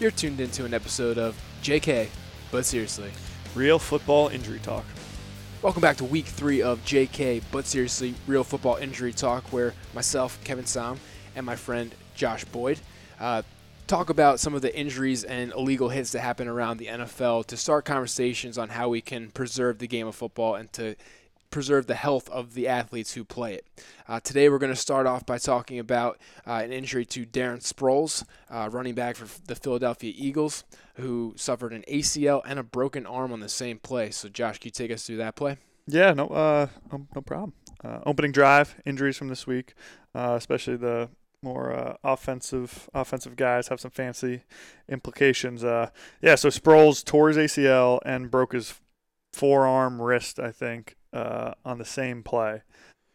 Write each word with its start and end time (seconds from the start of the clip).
You're 0.00 0.12
tuned 0.12 0.40
into 0.40 0.64
an 0.64 0.74
episode 0.74 1.18
of 1.18 1.36
JK, 1.60 2.08
but 2.52 2.64
seriously. 2.64 3.10
Real 3.56 3.80
football 3.80 4.28
injury 4.28 4.60
talk. 4.60 4.84
Welcome 5.60 5.82
back 5.82 5.96
to 5.96 6.04
week 6.04 6.26
three 6.26 6.62
of 6.62 6.78
JK, 6.84 7.42
but 7.50 7.66
seriously, 7.66 8.14
Real 8.28 8.44
Football 8.44 8.76
Injury 8.76 9.12
Talk, 9.12 9.52
where 9.52 9.74
myself, 9.92 10.38
Kevin 10.44 10.66
Sam, 10.66 11.00
and 11.34 11.44
my 11.44 11.56
friend 11.56 11.92
Josh 12.14 12.44
Boyd 12.44 12.78
uh, 13.18 13.42
talk 13.88 14.08
about 14.08 14.38
some 14.38 14.54
of 14.54 14.62
the 14.62 14.78
injuries 14.78 15.24
and 15.24 15.52
illegal 15.52 15.88
hits 15.88 16.12
that 16.12 16.20
happen 16.20 16.46
around 16.46 16.76
the 16.76 16.86
NFL 16.86 17.46
to 17.46 17.56
start 17.56 17.84
conversations 17.84 18.56
on 18.56 18.68
how 18.68 18.88
we 18.88 19.00
can 19.00 19.32
preserve 19.32 19.80
the 19.80 19.88
game 19.88 20.06
of 20.06 20.14
football 20.14 20.54
and 20.54 20.72
to 20.74 20.94
preserve 21.50 21.86
the 21.86 21.94
health 21.94 22.28
of 22.30 22.54
the 22.54 22.68
athletes 22.68 23.14
who 23.14 23.24
play 23.24 23.54
it. 23.54 23.66
Uh, 24.06 24.20
today, 24.20 24.48
we're 24.48 24.58
going 24.58 24.72
to 24.72 24.76
start 24.76 25.06
off 25.06 25.24
by 25.24 25.38
talking 25.38 25.78
about 25.78 26.18
uh, 26.46 26.60
an 26.64 26.72
injury 26.72 27.04
to 27.06 27.24
Darren 27.24 27.60
Sproles, 27.60 28.24
uh, 28.50 28.68
running 28.70 28.94
back 28.94 29.16
for 29.16 29.26
the 29.46 29.54
Philadelphia 29.54 30.12
Eagles, 30.16 30.64
who 30.94 31.34
suffered 31.36 31.72
an 31.72 31.84
ACL 31.88 32.42
and 32.46 32.58
a 32.58 32.62
broken 32.62 33.06
arm 33.06 33.32
on 33.32 33.40
the 33.40 33.48
same 33.48 33.78
play. 33.78 34.10
So, 34.10 34.28
Josh, 34.28 34.58
can 34.58 34.68
you 34.68 34.72
take 34.72 34.90
us 34.90 35.06
through 35.06 35.18
that 35.18 35.36
play? 35.36 35.56
Yeah, 35.86 36.12
no, 36.12 36.28
uh, 36.28 36.66
no, 36.92 37.06
no 37.14 37.20
problem. 37.22 37.54
Uh, 37.82 38.00
opening 38.04 38.32
drive 38.32 38.76
injuries 38.84 39.16
from 39.16 39.28
this 39.28 39.46
week, 39.46 39.74
uh, 40.14 40.34
especially 40.36 40.76
the 40.76 41.08
more 41.42 41.72
uh, 41.72 41.96
offensive 42.02 42.90
offensive 42.92 43.36
guys 43.36 43.68
have 43.68 43.80
some 43.80 43.90
fancy 43.90 44.42
implications. 44.88 45.62
Uh, 45.62 45.90
yeah, 46.20 46.34
so 46.34 46.48
Sproles 46.48 47.04
tore 47.04 47.28
his 47.28 47.36
ACL 47.36 48.00
and 48.04 48.30
broke 48.30 48.52
his 48.52 48.74
forearm 49.32 50.02
wrist, 50.02 50.38
I 50.38 50.50
think, 50.50 50.96
uh, 51.12 51.54
on 51.64 51.78
the 51.78 51.84
same 51.84 52.22
play. 52.22 52.62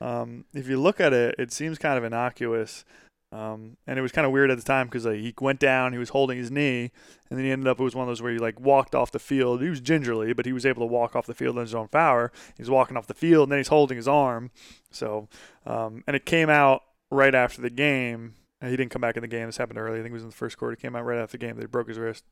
Um, 0.02 0.46
if 0.54 0.68
you 0.68 0.80
look 0.80 1.00
at 1.00 1.14
it, 1.14 1.36
it 1.38 1.52
seems 1.52 1.78
kind 1.78 1.98
of 1.98 2.04
innocuous. 2.04 2.86
Um, 3.32 3.78
and 3.88 3.98
it 3.98 4.04
was 4.04 4.12
kind 4.12 4.28
of 4.28 4.32
weird 4.32 4.52
at 4.52 4.58
the 4.58 4.64
time 4.64 4.86
because 4.86 5.08
like, 5.08 5.18
he 5.18 5.34
went 5.42 5.60
down, 5.60 5.92
he 5.92 5.98
was 5.98 6.10
holding 6.10 6.38
his 6.38 6.52
knee, 6.52 6.92
and 7.30 7.40
then 7.40 7.46
he 7.46 7.52
ended 7.52 7.68
up 7.68 7.80
it 7.80 7.84
was 7.84 7.96
one 7.96 8.04
of 8.04 8.08
those 8.08 8.22
where 8.22 8.32
he 8.32 8.38
like 8.38 8.60
walked 8.60 8.94
off 8.94 9.10
the 9.10 9.18
field. 9.18 9.62
He 9.64 9.70
was 9.70 9.80
gingerly, 9.80 10.34
but 10.34 10.46
he 10.46 10.54
was 10.54 10.68
able 10.68 10.82
to 10.84 10.94
walk 10.94 11.16
off 11.16 11.26
the 11.26 11.34
field 11.34 11.56
in 11.56 11.62
his 11.62 11.74
own 11.74 11.88
power. 11.88 12.32
He's 12.58 12.70
walking 12.70 12.96
off 12.96 13.08
the 13.08 13.16
field, 13.16 13.44
and 13.44 13.54
then 13.54 13.60
he's 13.60 13.70
holding 13.70 13.98
his 13.98 14.08
arm. 14.08 14.52
So, 14.92 15.30
um, 15.66 16.04
and 16.06 16.16
it 16.16 16.28
came 16.28 16.50
out 16.50 16.84
right 17.10 17.34
after 17.34 17.60
the 17.60 17.72
game. 17.72 18.36
He 18.62 18.78
didn't 18.78 18.92
come 18.92 19.02
back 19.02 19.18
in 19.18 19.22
the 19.22 19.28
game. 19.28 19.48
This 19.48 19.58
happened 19.58 19.80
early. 19.80 20.00
I 20.00 20.04
think 20.04 20.12
it 20.12 20.14
was 20.14 20.24
in 20.24 20.30
the 20.30 20.36
first 20.36 20.58
quarter. 20.58 20.76
He 20.76 20.82
came 20.82 20.96
out 20.96 21.04
right 21.04 21.18
after 21.18 21.38
the 21.38 21.46
game. 21.46 21.58
They 21.58 21.66
broke 21.66 21.90
his 21.90 21.98
wrist. 21.98 22.24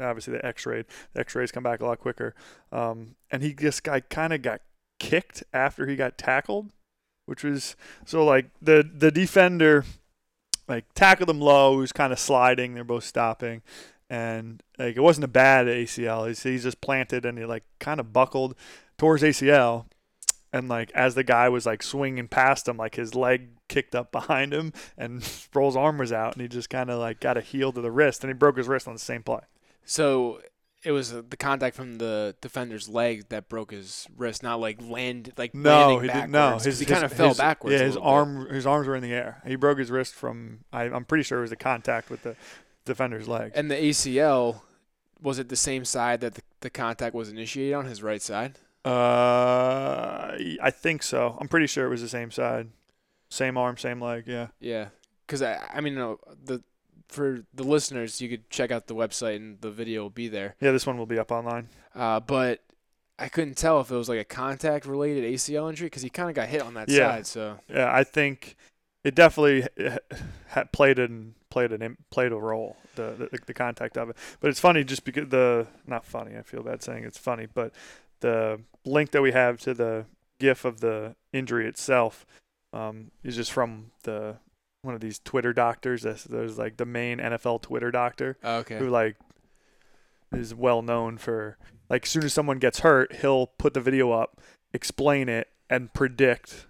Obviously, 0.00 0.32
the 0.32 0.46
X-rayed. 0.46 0.86
The 1.12 1.20
X-rays 1.20 1.52
come 1.52 1.62
back 1.62 1.80
a 1.80 1.84
lot 1.84 1.98
quicker. 1.98 2.34
Um, 2.72 3.16
and 3.30 3.42
he 3.42 3.52
just 3.52 3.82
guy 3.82 4.00
kind 4.00 4.32
of 4.32 4.40
got 4.40 4.62
kicked 4.98 5.42
after 5.52 5.86
he 5.86 5.96
got 5.96 6.18
tackled, 6.18 6.70
which 7.26 7.44
was 7.44 7.76
so 8.04 8.24
like 8.24 8.50
the 8.60 8.88
the 8.90 9.10
defender 9.10 9.84
like 10.68 10.84
tackled 10.94 11.30
him 11.30 11.40
low. 11.40 11.74
He 11.74 11.80
was 11.80 11.92
kind 11.92 12.12
of 12.12 12.18
sliding. 12.18 12.74
They're 12.74 12.84
both 12.84 13.04
stopping, 13.04 13.62
and 14.10 14.62
like 14.78 14.96
it 14.96 15.02
wasn't 15.02 15.24
a 15.24 15.28
bad 15.28 15.66
ACL. 15.66 16.28
He's, 16.28 16.42
he's 16.42 16.62
just 16.64 16.80
planted 16.80 17.24
and 17.24 17.38
he 17.38 17.44
like 17.44 17.64
kind 17.78 18.00
of 18.00 18.12
buckled, 18.12 18.54
towards 18.98 19.22
ACL, 19.22 19.86
and 20.52 20.68
like 20.68 20.90
as 20.92 21.14
the 21.14 21.24
guy 21.24 21.48
was 21.48 21.64
like 21.64 21.82
swinging 21.82 22.28
past 22.28 22.68
him, 22.68 22.76
like 22.76 22.96
his 22.96 23.14
leg 23.14 23.48
kicked 23.68 23.94
up 23.94 24.12
behind 24.12 24.52
him, 24.52 24.72
and 24.96 25.22
Sproles' 25.22 25.76
arm 25.76 25.98
was 25.98 26.12
out, 26.12 26.34
and 26.34 26.42
he 26.42 26.48
just 26.48 26.70
kind 26.70 26.90
of 26.90 26.98
like 26.98 27.20
got 27.20 27.36
a 27.36 27.42
heel 27.42 27.72
to 27.72 27.80
the 27.80 27.90
wrist, 27.90 28.22
and 28.22 28.30
he 28.30 28.34
broke 28.34 28.56
his 28.58 28.68
wrist 28.68 28.86
on 28.86 28.94
the 28.94 29.00
same 29.00 29.22
play. 29.22 29.40
So 29.84 30.40
it 30.84 30.92
was 30.92 31.10
the 31.12 31.36
contact 31.36 31.74
from 31.74 31.98
the 31.98 32.36
defender's 32.40 32.88
leg 32.88 33.28
that 33.30 33.48
broke 33.48 33.72
his 33.72 34.06
wrist, 34.16 34.42
not 34.42 34.60
like 34.60 34.80
land 34.80 35.32
like 35.36 35.54
no, 35.54 35.98
he 35.98 36.06
didn't. 36.06 36.30
No, 36.30 36.58
his, 36.58 36.78
he 36.78 36.86
kind 36.86 37.04
of 37.04 37.12
fell 37.12 37.28
his, 37.28 37.38
backwards. 37.38 37.74
Yeah, 37.74 37.86
his 37.86 37.96
arm, 37.96 38.44
bit. 38.44 38.54
his 38.54 38.66
arms 38.66 38.86
were 38.86 38.94
in 38.94 39.02
the 39.02 39.12
air. 39.12 39.42
He 39.46 39.56
broke 39.56 39.78
his 39.78 39.90
wrist 39.90 40.14
from. 40.14 40.60
I, 40.72 40.84
am 40.84 41.04
pretty 41.04 41.24
sure 41.24 41.38
it 41.38 41.42
was 41.42 41.50
the 41.50 41.56
contact 41.56 42.10
with 42.10 42.22
the 42.22 42.36
defender's 42.84 43.26
leg. 43.26 43.52
And 43.54 43.70
the 43.70 43.74
ACL 43.74 44.60
was 45.20 45.38
it 45.38 45.48
the 45.48 45.56
same 45.56 45.84
side 45.84 46.20
that 46.20 46.34
the, 46.34 46.42
the 46.60 46.70
contact 46.70 47.14
was 47.14 47.28
initiated 47.28 47.74
on 47.74 47.86
his 47.86 48.02
right 48.02 48.22
side? 48.22 48.58
Uh, 48.84 50.36
I 50.62 50.70
think 50.70 51.02
so. 51.02 51.36
I'm 51.40 51.48
pretty 51.48 51.66
sure 51.66 51.86
it 51.86 51.90
was 51.90 52.02
the 52.02 52.08
same 52.08 52.30
side, 52.30 52.68
same 53.28 53.56
arm, 53.56 53.76
same 53.76 54.00
leg. 54.00 54.24
Yeah. 54.26 54.48
Yeah, 54.60 54.88
because 55.26 55.42
I, 55.42 55.58
I 55.74 55.80
mean, 55.80 55.96
the 55.96 56.62
for 57.08 57.44
the 57.54 57.64
listeners, 57.64 58.20
you 58.20 58.28
could 58.28 58.48
check 58.50 58.70
out 58.70 58.86
the 58.86 58.94
website 58.94 59.36
and 59.36 59.60
the 59.60 59.70
video 59.70 60.02
will 60.02 60.10
be 60.10 60.28
there. 60.28 60.54
Yeah, 60.60 60.72
this 60.72 60.86
one 60.86 60.98
will 60.98 61.06
be 61.06 61.18
up 61.18 61.32
online. 61.32 61.68
Uh, 61.94 62.20
but 62.20 62.62
I 63.18 63.28
couldn't 63.28 63.56
tell 63.56 63.80
if 63.80 63.90
it 63.90 63.96
was 63.96 64.08
like 64.08 64.20
a 64.20 64.24
contact 64.24 64.86
related 64.86 65.24
ACL 65.24 65.68
injury 65.68 65.86
because 65.86 66.02
he 66.02 66.10
kind 66.10 66.28
of 66.28 66.36
got 66.36 66.48
hit 66.48 66.62
on 66.62 66.74
that 66.74 66.88
yeah. 66.88 67.14
side. 67.14 67.26
So 67.26 67.58
yeah, 67.68 67.92
I 67.92 68.04
think 68.04 68.56
it 69.04 69.14
definitely 69.14 69.66
played 70.72 70.98
in 70.98 71.34
played 71.50 71.72
an 71.72 71.96
played 72.10 72.30
a 72.30 72.36
role 72.36 72.76
the, 72.94 73.28
the 73.32 73.38
the 73.46 73.54
contact 73.54 73.96
of 73.96 74.10
it. 74.10 74.16
But 74.40 74.50
it's 74.50 74.60
funny 74.60 74.84
just 74.84 75.04
because 75.04 75.28
the 75.28 75.66
not 75.86 76.04
funny. 76.04 76.36
I 76.36 76.42
feel 76.42 76.62
bad 76.62 76.82
saying 76.82 77.04
it's 77.04 77.18
funny, 77.18 77.46
but 77.46 77.72
the 78.20 78.60
link 78.84 79.10
that 79.12 79.22
we 79.22 79.32
have 79.32 79.58
to 79.60 79.74
the 79.74 80.06
GIF 80.38 80.64
of 80.64 80.80
the 80.80 81.16
injury 81.32 81.66
itself 81.66 82.26
um, 82.72 83.10
is 83.24 83.36
just 83.36 83.50
from 83.50 83.90
the 84.04 84.36
one 84.82 84.94
of 84.94 85.00
these 85.00 85.18
Twitter 85.18 85.52
doctors. 85.52 86.02
There's 86.02 86.58
like 86.58 86.76
the 86.76 86.86
main 86.86 87.18
NFL 87.18 87.62
Twitter 87.62 87.90
doctor. 87.90 88.36
Oh, 88.42 88.58
okay. 88.58 88.78
Who 88.78 88.88
like 88.88 89.16
is 90.32 90.54
well 90.54 90.82
known 90.82 91.18
for 91.18 91.56
like 91.88 92.04
as 92.04 92.10
soon 92.10 92.24
as 92.24 92.32
someone 92.32 92.58
gets 92.58 92.80
hurt, 92.80 93.16
he'll 93.16 93.46
put 93.46 93.74
the 93.74 93.80
video 93.80 94.12
up, 94.12 94.40
explain 94.72 95.28
it, 95.28 95.48
and 95.70 95.92
predict 95.92 96.66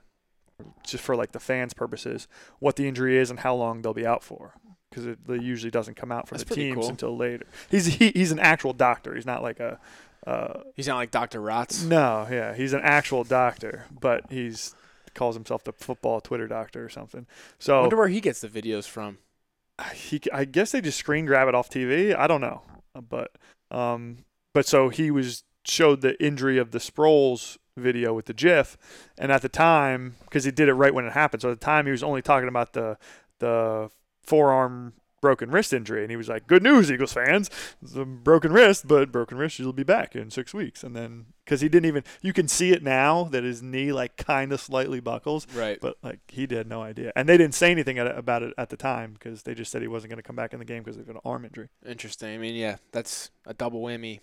just 0.85 1.05
for 1.05 1.15
like 1.15 1.33
the 1.33 1.41
fans' 1.41 1.75
purposes 1.75 2.27
what 2.59 2.77
the 2.77 2.89
injury 2.89 3.17
is 3.17 3.31
and 3.31 3.41
how 3.41 3.55
long 3.55 3.83
they'll 3.83 3.95
be 3.95 4.07
out 4.07 4.23
for. 4.23 4.55
Because 4.91 5.07
it, 5.07 5.19
it 5.29 5.43
usually 5.43 5.71
doesn't 5.71 5.97
come 5.97 6.11
out 6.11 6.29
for 6.29 6.35
That's 6.35 6.49
the 6.49 6.55
teams 6.55 6.77
cool. 6.77 6.89
until 6.89 7.17
later. 7.17 7.47
He's 7.71 7.87
he, 7.87 8.11
he's 8.11 8.33
an 8.33 8.39
actual 8.39 8.73
doctor. 8.73 9.15
He's 9.15 9.27
not 9.27 9.43
like 9.43 9.61
a. 9.61 9.79
Uh, 10.27 10.63
he's 10.75 10.89
not 10.89 10.97
like 10.97 11.11
Dr. 11.11 11.41
Rotz. 11.41 11.87
No, 11.87 12.27
yeah, 12.31 12.55
he's 12.55 12.73
an 12.73 12.81
actual 12.83 13.23
doctor, 13.23 13.87
but 13.91 14.25
he's 14.31 14.75
calls 15.15 15.37
himself 15.37 15.65
the 15.65 15.73
football 15.73 16.21
Twitter 16.21 16.47
doctor 16.47 16.85
or 16.85 16.89
something. 16.89 17.27
So 17.59 17.79
I 17.79 17.81
wonder 17.83 17.97
where 17.97 18.09
he 18.09 18.21
gets 18.21 18.41
the 18.41 18.49
videos 18.49 18.87
from. 18.87 19.19
He, 19.95 20.21
I 20.33 20.45
guess 20.45 20.73
they 20.73 20.81
just 20.81 20.99
screen 20.99 21.25
grab 21.25 21.47
it 21.49 21.55
off 21.55 21.71
TV. 21.71 22.17
I 22.17 22.27
don't 22.27 22.41
know, 22.41 22.63
but 23.09 23.31
um, 23.71 24.25
but 24.53 24.67
so 24.67 24.89
he 24.89 25.11
was 25.11 25.45
showed 25.65 26.01
the 26.01 26.21
injury 26.23 26.59
of 26.59 26.73
the 26.73 26.79
Sproles 26.79 27.59
video 27.77 28.13
with 28.13 28.27
the 28.27 28.35
GIF, 28.35 28.77
and 29.17 29.31
at 29.31 29.43
the 29.43 29.49
time, 29.49 30.17
because 30.25 30.45
he 30.45 30.51
did 30.51 30.69
it 30.69 30.75
right 30.75 30.93
when 30.93 31.05
it 31.05 31.13
happened, 31.13 31.43
so 31.43 31.53
at 31.53 31.61
the 31.61 31.65
time 31.65 31.85
he 31.87 31.93
was 31.93 32.03
only 32.03 32.23
talking 32.23 32.49
about 32.49 32.73
the 32.73 32.99
the 33.39 33.91
forearm 34.25 34.95
broken 35.21 35.51
wrist 35.51 35.73
injury. 35.73 36.03
And 36.03 36.11
he 36.11 36.17
was 36.17 36.29
like, 36.29 36.47
Good 36.47 36.63
news, 36.63 36.91
Eagles 36.91 37.13
fans. 37.13 37.51
It's 37.83 37.95
a 37.95 38.05
broken 38.05 38.53
wrist, 38.53 38.87
but 38.87 39.13
broken 39.13 39.39
wrist, 39.39 39.59
you'll 39.59 39.73
be 39.73 39.83
back 39.85 40.15
in 40.15 40.31
six 40.31 40.55
weeks. 40.55 40.83
And 40.83 40.95
then, 40.95 41.27
because 41.45 41.61
he 41.61 41.69
didn't 41.69 41.87
even, 41.87 42.05
you 42.21 42.33
can 42.33 42.49
see 42.49 42.73
it 42.73 42.83
now 42.83 43.25
that 43.25 43.45
his 43.45 43.63
knee, 43.63 43.93
like, 43.93 44.17
kind 44.17 44.53
of 44.53 44.61
slightly 44.61 45.01
buckles. 45.01 45.47
Right. 45.55 45.79
But, 45.81 45.97
like, 46.03 46.21
he 46.29 46.47
had 46.51 46.69
no 46.69 46.83
idea. 46.83 47.13
And 47.17 47.29
they 47.29 47.37
didn't 47.37 47.55
say 47.55 47.71
anything 47.71 47.99
about 47.99 48.43
it 48.43 48.55
at 48.59 48.71
the 48.71 48.77
time 48.77 49.15
because 49.15 49.43
they 49.43 49.55
just 49.55 49.71
said 49.71 49.83
he 49.83 49.89
wasn't 49.89 50.11
going 50.11 50.19
to 50.19 50.27
come 50.27 50.37
back 50.37 50.53
in 50.53 50.59
the 50.59 50.65
game 50.65 50.83
because 50.83 50.99
of 50.99 51.09
an 51.09 51.19
arm 51.25 51.45
injury. 51.45 51.69
Interesting. 51.87 52.35
I 52.35 52.39
mean, 52.39 52.55
yeah, 52.55 52.77
that's 52.93 53.31
a 53.47 53.55
double 53.55 53.83
whammy 53.83 54.21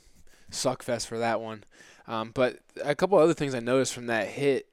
suck 0.50 0.84
fest 0.84 1.08
for 1.08 1.18
that 1.20 1.42
one. 1.42 1.64
Um, 2.08 2.32
but 2.34 2.60
a 2.84 2.96
couple 2.96 3.18
other 3.18 3.34
things 3.34 3.56
I 3.56 3.60
noticed 3.60 3.94
from 3.94 4.08
that 4.08 4.28
hit 4.28 4.68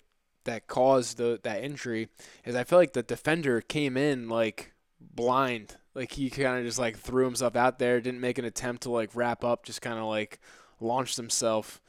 that 0.45 0.67
caused 0.67 1.17
the, 1.19 1.41
that 1.45 1.63
injury 1.63 2.09
is 2.45 2.55
I 2.55 2.65
feel 2.65 2.79
like 2.79 2.93
the 2.93 3.03
defender 3.03 3.61
came 3.61 3.97
in, 3.97 4.29
like, 4.29 4.73
blind 5.01 5.77
like 5.95 6.13
he 6.13 6.31
kind 6.31 6.59
of 6.59 6.65
just 6.65 6.79
like 6.79 6.99
threw 6.99 7.25
himself 7.25 7.57
out 7.57 7.79
there, 7.79 8.01
didn't 8.01 8.21
make 8.21 8.39
an 8.39 8.45
attempt 8.45 8.85
to 8.85 8.91
like 8.91 9.11
wrap 9.15 9.45
up, 9.45 9.65
just 9.65 9.83
kind 9.83 9.99
of 9.99 10.07
like 10.07 10.41
launched 10.81 11.17
himself. 11.17 11.81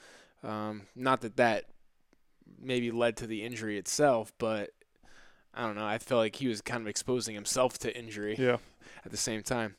Um, 0.44 0.84
not 0.96 1.22
that 1.22 1.38
that 1.38 1.66
maybe 2.62 2.92
led 2.92 3.18
to 3.18 3.28
the 3.28 3.44
injury 3.44 3.78
itself, 3.78 4.34
but 4.38 4.72
I 5.54 5.66
don't 5.66 5.76
know. 5.76 5.86
I 5.86 5.98
felt 6.00 6.20
like 6.20 6.36
he 6.36 6.48
was 6.48 6.62
kind 6.62 6.82
of 6.82 6.88
exposing 6.88 7.36
himself 7.36 7.78
to 7.80 7.98
injury. 7.98 8.36
Yeah. 8.38 8.58
At 9.06 9.12
the 9.12 9.18
same 9.18 9.44
time. 9.44 9.76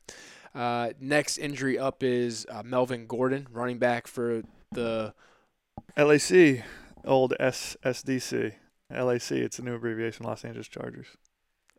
Uh, 0.55 0.91
next 1.01 1.39
injury 1.39 1.79
up 1.79 2.03
is 2.03 2.47
uh, 2.49 2.63
Melvin 2.63 3.07
Gordon, 3.07 3.49
running 3.51 3.79
back 3.79 4.07
for 4.07 4.43
the 4.71 5.15
LAC, 5.97 6.63
old 7.05 7.35
SSDC. 7.41 8.55
LAC, 8.91 9.31
it's 9.33 9.59
a 9.59 9.63
new 9.63 9.75
abbreviation, 9.75 10.27
Los 10.27 10.45
Angeles 10.45 10.69
Chargers. 10.69 11.09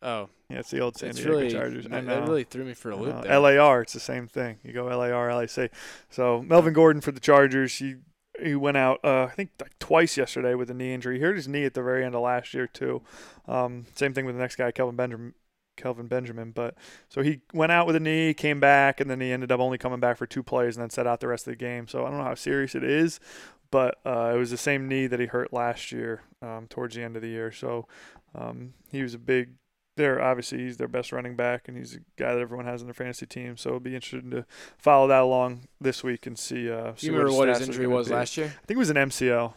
Oh, 0.06 0.30
yeah, 0.50 0.60
it's 0.60 0.70
the 0.70 0.82
old 0.82 0.96
San 0.96 1.10
it's 1.10 1.18
Diego 1.18 1.32
really, 1.32 1.52
Chargers. 1.52 1.88
I 1.88 2.00
know. 2.00 2.22
That 2.22 2.28
really 2.28 2.44
threw 2.44 2.64
me 2.64 2.76
for 2.76 2.92
a 2.92 2.96
loop. 2.96 3.24
There. 3.24 3.40
LAR, 3.40 3.82
it's 3.82 3.94
the 3.94 4.00
same 4.00 4.28
thing. 4.28 4.60
You 4.64 4.72
go 4.72 4.86
LAR, 4.86 5.34
LAC. 5.34 5.72
So 6.12 6.44
Melvin 6.44 6.74
Gordon 6.74 7.02
for 7.02 7.12
the 7.12 7.20
Chargers. 7.20 7.80
He 7.80 7.96
he 8.40 8.54
went 8.54 8.78
out, 8.78 9.00
uh, 9.04 9.24
I 9.24 9.34
think, 9.34 9.50
like 9.60 9.78
twice 9.80 10.16
yesterday 10.16 10.54
with 10.54 10.70
a 10.70 10.76
knee 10.76 10.94
injury. 10.94 11.18
He 11.18 11.24
hurt 11.24 11.38
his 11.38 11.48
knee 11.48 11.66
at 11.66 11.74
the 11.74 11.82
very 11.82 12.06
end 12.06 12.14
of 12.14 12.22
last 12.22 12.54
year 12.54 12.68
too. 12.68 13.02
Um, 13.48 13.88
same 13.96 14.14
thing 14.14 14.26
with 14.26 14.36
the 14.36 14.42
next 14.42 14.58
guy, 14.58 14.72
Kelvin 14.72 14.96
Benjamin. 14.96 15.34
Kelvin 15.78 16.08
Benjamin, 16.08 16.52
but 16.52 16.76
so 17.10 17.22
he 17.22 17.42
went 17.54 17.74
out 17.74 17.86
with 17.86 17.98
a 17.98 18.00
knee, 18.00 18.34
came 18.34 18.62
back, 18.62 19.02
and 19.02 19.10
then 19.10 19.20
he 19.20 19.34
ended 19.34 19.52
up 19.52 19.60
only 19.60 19.78
coming 19.78 20.00
back 20.00 20.16
for 20.16 20.26
two 20.26 20.42
plays 20.42 20.78
and 20.78 20.84
then 20.84 20.90
set 20.90 21.06
out 21.06 21.20
the 21.20 21.28
rest 21.28 21.48
of 21.48 21.52
the 21.52 21.58
game. 21.58 21.86
So 21.86 22.06
I 22.06 22.10
don't 22.10 22.18
know 22.18 22.24
how 22.24 22.36
serious 22.36 22.76
it 22.76 22.84
is, 22.86 23.20
but 23.72 23.98
uh, 24.06 24.32
it 24.34 24.38
was 24.38 24.52
the 24.52 24.58
same 24.58 24.88
knee 24.88 25.08
that 25.08 25.20
he 25.20 25.26
hurt 25.26 25.52
last 25.52 25.92
year 25.92 26.22
um, 26.42 26.68
towards 26.70 26.96
the 26.96 27.04
end 27.04 27.18
of 27.18 27.22
the 27.22 27.28
year. 27.28 27.52
So 27.52 27.90
um, 28.34 28.74
he 28.90 29.02
was 29.02 29.14
a 29.14 29.20
big 29.20 29.50
they're 29.98 30.22
obviously 30.22 30.60
he's 30.60 30.78
their 30.78 30.88
best 30.88 31.12
running 31.12 31.36
back, 31.36 31.68
and 31.68 31.78
he's 31.78 31.96
a 31.96 32.00
guy 32.18 32.34
that 32.34 32.42
everyone 32.42 32.66
has 32.66 32.82
in 32.82 32.88
their 32.88 32.94
fantasy 32.94 33.26
team. 33.26 33.58
So 33.58 33.70
it'll 33.70 33.80
be 33.80 33.96
interesting 33.96 34.32
to 34.32 34.46
follow 34.78 35.08
that 35.08 35.22
along 35.22 35.68
this 35.80 36.04
week 36.04 36.26
and 36.28 36.38
see. 36.38 36.70
Uh, 36.70 36.94
see 36.96 37.08
you 37.08 37.14
remember 37.14 37.30
his 37.30 37.38
what 37.38 37.48
his 37.50 37.62
injury 37.62 37.88
was 37.88 38.08
be. 38.10 38.14
last 38.14 38.36
year? 38.38 38.48
I 38.48 38.66
think 38.66 38.76
it 38.76 38.78
was 38.78 38.90
an 38.90 38.98
MCL 38.98 39.54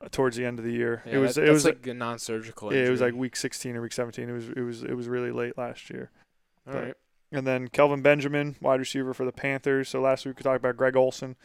uh, 0.00 0.08
towards 0.10 0.36
the 0.36 0.44
end 0.44 0.58
of 0.58 0.64
the 0.64 0.72
year. 0.72 1.02
Yeah, 1.06 1.14
it 1.14 1.18
was 1.18 1.34
that- 1.36 1.46
it 1.48 1.50
was 1.50 1.64
like 1.64 1.86
a 1.86 1.94
non-surgical. 1.94 2.72
yeah, 2.74 2.80
it 2.86 2.90
was 2.90 3.00
like 3.00 3.14
week 3.14 3.36
16 3.36 3.76
or 3.76 3.82
week 3.82 3.92
17. 3.92 4.28
It 4.28 4.32
was 4.32 4.48
it 4.48 4.60
was 4.62 4.82
it 4.82 4.94
was 4.94 5.08
really 5.08 5.30
late 5.30 5.56
last 5.56 5.90
year. 5.90 6.10
All 6.68 6.74
right. 6.74 6.94
And 7.32 7.46
then 7.46 7.68
Kelvin 7.68 8.02
Benjamin, 8.02 8.56
wide 8.60 8.80
receiver 8.80 9.14
for 9.14 9.24
the 9.24 9.30
Panthers. 9.32 9.88
So 9.88 10.00
last 10.00 10.26
week 10.26 10.36
we 10.38 10.42
talked 10.42 10.56
about 10.56 10.76
Greg 10.76 10.96
Olsen, 10.96 11.36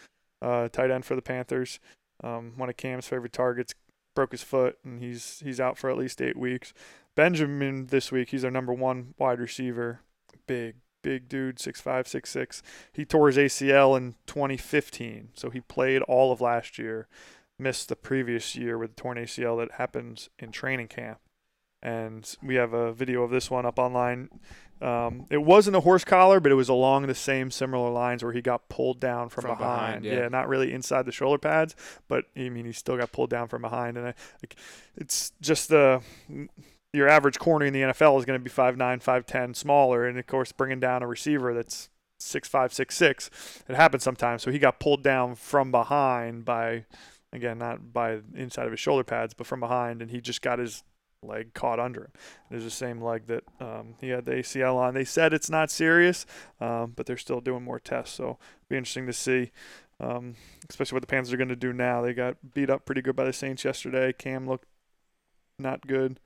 uh, 0.42 0.68
tight 0.70 0.90
end 0.90 1.06
for 1.06 1.16
the 1.16 1.22
Panthers. 1.22 1.80
Um, 2.24 2.54
one 2.56 2.70
of 2.70 2.78
Cam's 2.78 3.08
favorite 3.08 3.34
targets, 3.34 3.76
broke 4.16 4.32
his 4.32 4.42
foot, 4.42 4.80
and 4.84 5.00
he's 5.00 5.42
he's 5.46 5.60
out 5.60 5.78
for 5.78 5.90
at 5.92 5.98
least 5.98 6.22
eight 6.24 6.38
weeks. 6.38 6.74
Benjamin 7.16 7.88
this 7.88 8.12
week, 8.12 8.30
he's 8.30 8.44
our 8.46 8.52
number 8.52 8.74
one 8.74 9.14
wide 9.18 9.40
receiver. 9.40 10.02
Big, 10.48 10.76
big 11.02 11.28
dude, 11.30 11.60
six 11.60 11.80
five, 11.82 12.08
six 12.08 12.30
six. 12.30 12.62
He 12.92 13.06
tore 13.06 13.28
his 13.28 13.38
ACL 13.38 13.98
in 13.98 14.16
2015, 14.28 15.30
so 15.34 15.50
he 15.50 15.62
played 15.62 16.02
all 16.04 16.32
of 16.32 16.42
last 16.42 16.78
year. 16.78 17.08
Missed 17.58 17.88
the 17.88 17.96
previous 17.96 18.56
year 18.58 18.78
with 18.78 18.96
the 18.96 19.02
torn 19.02 19.18
ACL 19.18 19.58
that 19.60 19.76
happens 19.78 20.30
in 20.40 20.52
training 20.52 20.90
camp. 20.90 21.20
And 21.82 22.36
we 22.44 22.56
have 22.56 22.74
a 22.74 22.92
video 22.92 23.24
of 23.24 23.32
this 23.32 23.50
one 23.50 23.66
up 23.66 23.80
online. 23.80 24.30
Um, 24.82 25.26
it 25.30 25.38
wasn't 25.44 25.78
a 25.78 25.80
horse 25.82 26.04
collar, 26.04 26.42
but 26.42 26.52
it 26.52 26.56
was 26.56 26.68
along 26.68 27.08
the 27.08 27.16
same 27.16 27.50
similar 27.50 27.90
lines 27.90 28.24
where 28.24 28.34
he 28.34 28.42
got 28.42 28.68
pulled 28.68 29.00
down 29.00 29.30
from, 29.30 29.44
From 29.44 29.58
behind, 29.58 30.04
behind. 30.04 30.20
yeah. 30.20 30.28
not 30.28 30.50
really 30.50 30.74
inside 30.74 31.06
the 31.06 31.14
shoulder 31.14 31.38
pads, 31.38 31.76
but 32.10 32.26
I 32.36 32.50
mean 32.50 32.66
he 32.66 32.74
still 32.74 32.98
got 32.98 33.14
pulled 33.14 33.30
down 33.30 33.48
from 33.48 33.62
behind. 33.62 33.98
And 33.98 34.08
I, 34.08 34.14
like, 34.44 34.56
it's 34.98 35.32
just 35.40 35.70
the 35.70 36.02
your 36.96 37.08
average 37.08 37.38
corner 37.38 37.66
in 37.66 37.74
the 37.74 37.82
NFL 37.82 38.18
is 38.20 38.26
going 38.26 38.40
to 38.40 38.44
be 38.44 38.50
5'9", 38.50 38.78
5'10", 38.78 39.56
smaller, 39.56 40.06
and 40.06 40.18
of 40.18 40.26
course 40.28 40.52
bringing 40.52 40.80
down 40.80 41.04
a 41.04 41.08
receiver 41.08 41.54
that's 41.54 41.90
six 42.20 42.48
five, 42.48 42.74
six 42.74 42.96
six, 42.96 43.30
it 43.68 43.76
happens 43.76 44.04
sometimes. 44.04 44.42
So 44.42 44.52
he 44.52 44.60
got 44.60 44.80
pulled 44.80 45.04
down 45.04 45.36
from 45.36 45.72
behind 45.72 46.46
by, 46.46 46.86
again, 47.32 47.58
not 47.58 47.94
by 47.94 48.20
inside 48.34 48.66
of 48.66 48.72
his 48.72 48.80
shoulder 48.80 49.04
pads, 49.04 49.34
but 49.34 49.48
from 49.48 49.60
behind, 49.60 50.02
and 50.02 50.12
he 50.12 50.22
just 50.22 50.42
got 50.42 50.60
his 50.60 50.84
leg 51.22 51.54
caught 51.54 51.80
under 51.80 52.02
him. 52.02 52.12
It 52.52 52.56
was 52.56 52.64
the 52.64 52.72
same 52.72 53.02
leg 53.02 53.28
that 53.28 53.44
um, 53.60 53.96
he 54.00 54.10
had 54.10 54.26
the 54.26 54.32
ACL 54.32 54.76
on. 54.76 54.94
They 54.94 55.06
said 55.06 55.34
it's 55.34 55.50
not 55.50 55.72
serious, 55.72 56.26
um, 56.60 56.94
but 56.96 57.06
they're 57.06 57.18
still 57.18 57.42
doing 57.42 57.64
more 57.64 57.80
tests. 57.80 58.16
So 58.16 58.24
it'll 58.24 58.40
be 58.70 58.78
interesting 58.78 59.08
to 59.08 59.14
see, 59.14 59.52
um, 60.00 60.36
especially 60.70 60.96
what 60.96 61.02
the 61.02 61.08
Panthers 61.08 61.34
are 61.34 61.38
going 61.38 61.50
to 61.50 61.56
do 61.56 61.74
now. 61.74 62.02
They 62.02 62.14
got 62.14 62.54
beat 62.54 62.70
up 62.70 62.86
pretty 62.86 63.02
good 63.02 63.16
by 63.16 63.26
the 63.26 63.34
Saints 63.34 63.66
yesterday. 63.66 64.14
Cam 64.14 64.48
looked 64.48 64.68
not 65.58 65.88
good. 65.88 66.20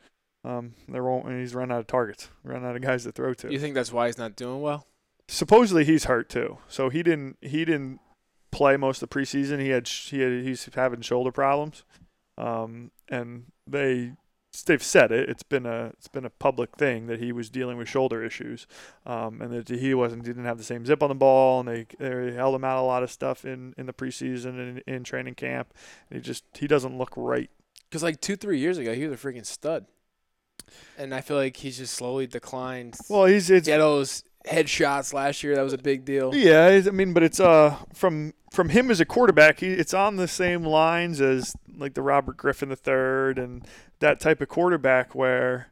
Um, 0.44 0.74
they're 0.88 1.08
all, 1.08 1.26
and 1.28 1.40
he's 1.40 1.54
run 1.54 1.72
out 1.72 1.80
of 1.80 1.88
targets, 1.88 2.30
run 2.44 2.66
out 2.66 2.76
of 2.76 2.82
guys 2.82 3.04
to 3.04 3.12
throw 3.12 3.34
to 3.36 3.52
You 3.52 3.60
think 3.60 3.76
that's 3.76 3.92
why 3.92 4.08
he's 4.08 4.18
not 4.18 4.36
doing 4.36 4.62
well? 4.62 4.86
supposedly 5.30 5.86
he's 5.86 6.06
hurt 6.06 6.28
too. 6.28 6.58
So 6.68 6.90
he 6.90 7.04
didn't 7.04 7.38
he 7.42 7.64
didn't 7.64 8.00
play 8.52 8.76
most 8.76 9.02
of 9.02 9.10
the 9.10 9.16
preseason. 9.16 9.62
He 9.62 9.70
had 9.70 9.88
he 9.88 10.20
had, 10.20 10.44
he's 10.44 10.68
having 10.74 11.02
shoulder 11.02 11.32
problems, 11.32 11.84
um, 12.38 12.92
and 13.08 13.46
they 13.66 14.14
they've 14.66 14.84
said 14.84 15.12
it. 15.12 15.30
It's 15.30 15.44
been 15.44 15.66
a 15.66 15.92
it's 15.98 16.08
been 16.08 16.26
a 16.26 16.30
public 16.30 16.76
thing 16.76 17.08
that 17.08 17.20
he 17.20 17.32
was 17.32 17.50
dealing 17.50 17.78
with 17.78 17.88
shoulder 17.88 18.24
issues, 18.24 18.68
um, 19.06 19.42
and 19.42 19.54
that 19.54 19.70
he 19.70 19.94
wasn't 19.94 20.26
he 20.26 20.30
didn't 20.30 20.46
have 20.46 20.58
the 20.58 20.64
same 20.64 20.86
zip 20.86 21.04
on 21.04 21.10
the 21.10 21.16
ball, 21.16 21.62
and 21.62 21.70
they 21.70 21.86
they 22.00 22.34
held 22.34 22.56
him 22.56 22.64
out 22.64 22.82
a 22.82 22.86
lot 22.86 23.04
of 23.04 23.12
stuff 23.12 23.46
in 23.46 23.74
in 23.78 23.86
the 23.86 23.94
preseason 23.94 24.50
and 24.50 24.82
in, 24.86 24.96
in 24.96 25.04
training 25.04 25.36
camp. 25.36 25.74
And 26.10 26.18
he 26.18 26.24
just 26.24 26.44
he 26.58 26.68
doesn't 26.68 26.98
look 26.98 27.14
right. 27.16 27.50
Because 27.88 28.04
like 28.04 28.22
two, 28.22 28.36
three 28.36 28.60
years 28.60 28.78
ago, 28.78 28.94
he 28.94 29.08
was 29.08 29.20
a 29.20 29.28
freaking 29.28 29.46
stud, 29.46 29.88
and 30.98 31.14
I 31.14 31.22
feel 31.22 31.38
like 31.38 31.58
he's 31.58 31.78
just 31.78 31.94
slowly 31.94 32.28
declined. 32.28 32.98
Well, 33.10 33.26
he's 33.26 33.50
it's 33.50 33.68
he 33.68 33.72
had 33.72 33.82
those 33.82 34.24
headshots 34.48 35.14
last 35.14 35.44
year. 35.44 35.56
That 35.56 35.64
was 35.64 35.74
a 35.74 35.78
big 35.78 36.06
deal. 36.06 36.34
Yeah, 36.34 36.82
I 36.86 36.92
mean, 36.92 37.14
but 37.14 37.24
it's 37.24 37.40
uh 37.40 37.78
from 37.94 38.34
from 38.52 38.70
him 38.70 38.90
as 38.90 39.00
a 39.00 39.06
quarterback, 39.06 39.60
he, 39.60 39.68
it's 39.68 39.94
on 39.94 40.16
the 40.16 40.28
same 40.28 40.64
lines 40.64 41.22
as 41.22 41.54
like 41.78 41.94
the 41.94 42.02
Robert 42.02 42.38
Griffin 42.38 42.70
III 42.70 43.42
and 43.42 43.68
that 44.00 44.20
type 44.20 44.42
of 44.42 44.48
quarterback. 44.48 45.14
Where, 45.14 45.68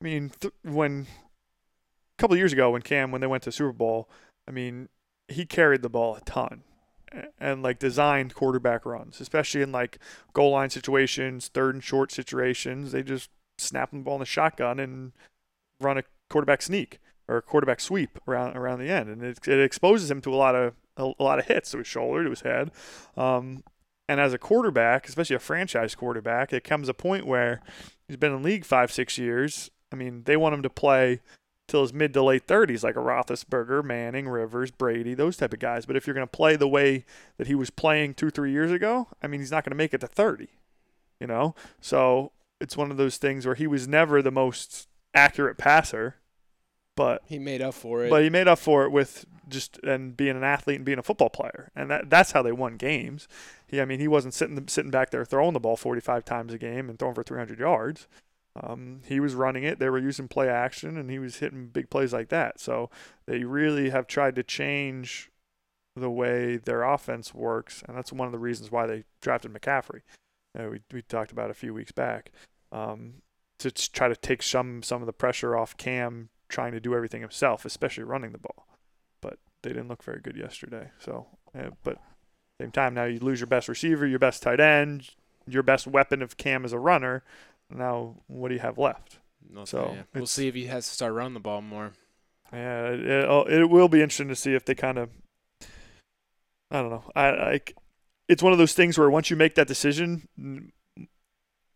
I 0.00 0.04
mean, 0.04 0.30
th- 0.40 0.54
when 0.62 1.06
a 1.06 2.20
couple 2.20 2.34
of 2.34 2.38
years 2.38 2.52
ago 2.52 2.70
when 2.70 2.82
Cam 2.82 3.10
when 3.10 3.20
they 3.20 3.26
went 3.26 3.42
to 3.44 3.52
Super 3.52 3.72
Bowl, 3.72 4.08
I 4.46 4.50
mean, 4.50 4.88
he 5.28 5.46
carried 5.46 5.82
the 5.82 5.88
ball 5.88 6.16
a 6.16 6.20
ton 6.20 6.62
and 7.38 7.62
like 7.62 7.78
designed 7.78 8.34
quarterback 8.34 8.84
runs, 8.84 9.20
especially 9.20 9.62
in 9.62 9.72
like 9.72 9.98
goal 10.32 10.52
line 10.52 10.70
situations, 10.70 11.48
third 11.48 11.74
and 11.74 11.84
short 11.84 12.12
situations. 12.12 12.92
They 12.92 13.02
just 13.02 13.30
snap 13.58 13.90
the 13.90 13.98
ball 13.98 14.14
in 14.14 14.20
the 14.20 14.26
shotgun 14.26 14.78
and 14.80 15.12
run 15.80 15.98
a 15.98 16.02
quarterback 16.30 16.62
sneak 16.62 16.98
or 17.28 17.36
a 17.36 17.42
quarterback 17.42 17.80
sweep 17.80 18.18
around 18.26 18.56
around 18.56 18.78
the 18.78 18.90
end, 18.90 19.08
and 19.08 19.22
it, 19.22 19.46
it 19.46 19.60
exposes 19.60 20.10
him 20.10 20.20
to 20.22 20.32
a 20.32 20.36
lot 20.36 20.54
of 20.54 20.74
a, 20.96 21.12
a 21.18 21.22
lot 21.22 21.38
of 21.38 21.46
hits 21.46 21.70
to 21.72 21.78
his 21.78 21.86
shoulder, 21.86 22.24
to 22.24 22.30
his 22.30 22.40
head. 22.40 22.70
Um, 23.16 23.62
and 24.08 24.20
as 24.20 24.32
a 24.32 24.38
quarterback, 24.38 25.06
especially 25.06 25.36
a 25.36 25.40
franchise 25.40 25.94
quarterback, 25.94 26.52
it 26.52 26.64
comes 26.64 26.88
a 26.88 26.94
point 26.94 27.26
where 27.26 27.60
he's 28.06 28.16
been 28.16 28.34
in 28.34 28.42
league 28.42 28.64
five, 28.64 28.90
six 28.90 29.18
years. 29.18 29.70
I 29.92 29.96
mean, 29.96 30.22
they 30.24 30.36
want 30.36 30.54
him 30.54 30.62
to 30.62 30.70
play 30.70 31.20
till 31.66 31.82
his 31.82 31.92
mid 31.92 32.14
to 32.14 32.22
late 32.22 32.46
30s, 32.46 32.82
like 32.82 32.96
a 32.96 33.00
Roethlisberger, 33.00 33.84
Manning, 33.84 34.26
Rivers, 34.26 34.70
Brady, 34.70 35.12
those 35.12 35.36
type 35.36 35.52
of 35.52 35.58
guys. 35.58 35.84
But 35.84 35.96
if 35.96 36.06
you're 36.06 36.14
going 36.14 36.26
to 36.26 36.36
play 36.36 36.56
the 36.56 36.66
way 36.66 37.04
that 37.36 37.46
he 37.46 37.54
was 37.54 37.68
playing 37.68 38.14
two, 38.14 38.30
three 38.30 38.50
years 38.50 38.72
ago, 38.72 39.08
I 39.22 39.26
mean, 39.26 39.40
he's 39.40 39.50
not 39.50 39.64
going 39.64 39.72
to 39.72 39.76
make 39.76 39.92
it 39.92 40.00
to 40.00 40.06
30. 40.06 40.48
You 41.20 41.26
know, 41.26 41.54
so 41.80 42.32
it's 42.60 42.76
one 42.76 42.90
of 42.90 42.96
those 42.96 43.16
things 43.16 43.46
where 43.46 43.54
he 43.54 43.66
was 43.66 43.86
never 43.88 44.20
the 44.22 44.30
most 44.30 44.88
accurate 45.14 45.58
passer, 45.58 46.16
but 46.96 47.22
He 47.26 47.38
made 47.38 47.62
up 47.62 47.74
for 47.74 48.04
it. 48.04 48.10
but 48.10 48.22
he 48.22 48.30
made 48.30 48.48
up 48.48 48.58
for 48.58 48.84
it 48.84 48.90
with 48.90 49.24
just 49.48 49.78
and 49.84 50.16
being 50.16 50.36
an 50.36 50.44
athlete 50.44 50.76
and 50.76 50.84
being 50.84 50.98
a 50.98 51.02
football 51.02 51.30
player, 51.30 51.70
and 51.76 51.90
that 51.90 52.10
that's 52.10 52.32
how 52.32 52.42
they 52.42 52.52
won 52.52 52.76
games. 52.76 53.28
He, 53.66 53.80
I 53.80 53.84
mean, 53.84 54.00
he 54.00 54.08
wasn't 54.08 54.34
sitting 54.34 54.66
sitting 54.68 54.90
back 54.90 55.10
there 55.10 55.24
throwing 55.24 55.52
the 55.54 55.60
ball 55.60 55.76
45 55.76 56.24
times 56.24 56.52
a 56.52 56.58
game 56.58 56.90
and 56.90 56.98
throwing 56.98 57.14
for 57.14 57.22
300 57.22 57.58
yards. 57.58 58.08
Um, 58.60 59.02
he 59.06 59.20
was 59.20 59.34
running 59.34 59.62
it. 59.62 59.78
They 59.78 59.88
were 59.88 59.98
using 59.98 60.26
play 60.26 60.48
action, 60.48 60.96
and 60.96 61.08
he 61.10 61.18
was 61.20 61.36
hitting 61.36 61.68
big 61.68 61.90
plays 61.90 62.12
like 62.12 62.28
that. 62.30 62.58
So 62.58 62.90
they 63.26 63.44
really 63.44 63.90
have 63.90 64.06
tried 64.08 64.34
to 64.34 64.42
change 64.42 65.30
the 65.94 66.10
way 66.10 66.56
their 66.56 66.82
offense 66.82 67.32
works, 67.32 67.82
and 67.86 67.96
that's 67.96 68.12
one 68.12 68.26
of 68.26 68.32
the 68.32 68.38
reasons 68.38 68.70
why 68.72 68.86
they 68.86 69.04
drafted 69.20 69.52
McCaffrey. 69.52 70.00
Uh, 70.58 70.68
we 70.70 70.80
we 70.92 71.02
talked 71.02 71.32
about 71.32 71.50
a 71.50 71.54
few 71.54 71.72
weeks 71.72 71.92
back 71.92 72.32
um, 72.72 73.14
to 73.58 73.70
try 73.70 74.08
to 74.08 74.16
take 74.16 74.42
some 74.42 74.82
some 74.82 75.02
of 75.02 75.06
the 75.06 75.12
pressure 75.12 75.56
off 75.56 75.76
Cam 75.76 76.30
trying 76.48 76.72
to 76.72 76.80
do 76.80 76.94
everything 76.94 77.20
himself, 77.20 77.64
especially 77.64 78.04
running 78.04 78.32
the 78.32 78.38
ball. 78.38 78.66
But 79.20 79.38
they 79.62 79.70
didn't 79.70 79.88
look 79.88 80.02
very 80.02 80.20
good 80.20 80.36
yesterday. 80.36 80.90
So, 80.98 81.26
uh, 81.56 81.70
but 81.84 81.98
same 82.60 82.72
time 82.72 82.94
now 82.94 83.04
you 83.04 83.20
lose 83.20 83.40
your 83.40 83.46
best 83.46 83.68
receiver, 83.68 84.06
your 84.06 84.18
best 84.18 84.42
tight 84.42 84.60
end, 84.60 85.10
your 85.46 85.62
best 85.62 85.86
weapon 85.86 86.22
of 86.22 86.36
Cam 86.36 86.64
as 86.64 86.72
a 86.72 86.78
runner. 86.78 87.22
Now 87.70 88.16
what 88.26 88.48
do 88.48 88.54
you 88.54 88.60
have 88.60 88.78
left? 88.78 89.18
No, 89.50 89.64
so, 89.64 89.92
yeah. 89.94 90.02
we'll 90.14 90.26
see 90.26 90.48
if 90.48 90.54
he 90.54 90.66
has 90.66 90.86
to 90.88 90.94
start 90.94 91.14
running 91.14 91.34
the 91.34 91.40
ball 91.40 91.62
more. 91.62 91.92
Yeah, 92.52 92.88
it, 92.88 93.06
it, 93.06 93.52
it 93.60 93.70
will 93.70 93.88
be 93.88 94.02
interesting 94.02 94.28
to 94.28 94.36
see 94.36 94.54
if 94.54 94.64
they 94.64 94.74
kind 94.74 94.98
of. 94.98 95.10
I 96.70 96.82
don't 96.82 96.90
know. 96.90 97.04
I 97.14 97.30
like. 97.30 97.74
It's 98.28 98.42
one 98.42 98.52
of 98.52 98.58
those 98.58 98.74
things 98.74 98.98
where 98.98 99.08
once 99.10 99.30
you 99.30 99.36
make 99.36 99.54
that 99.54 99.66
decision, 99.66 100.28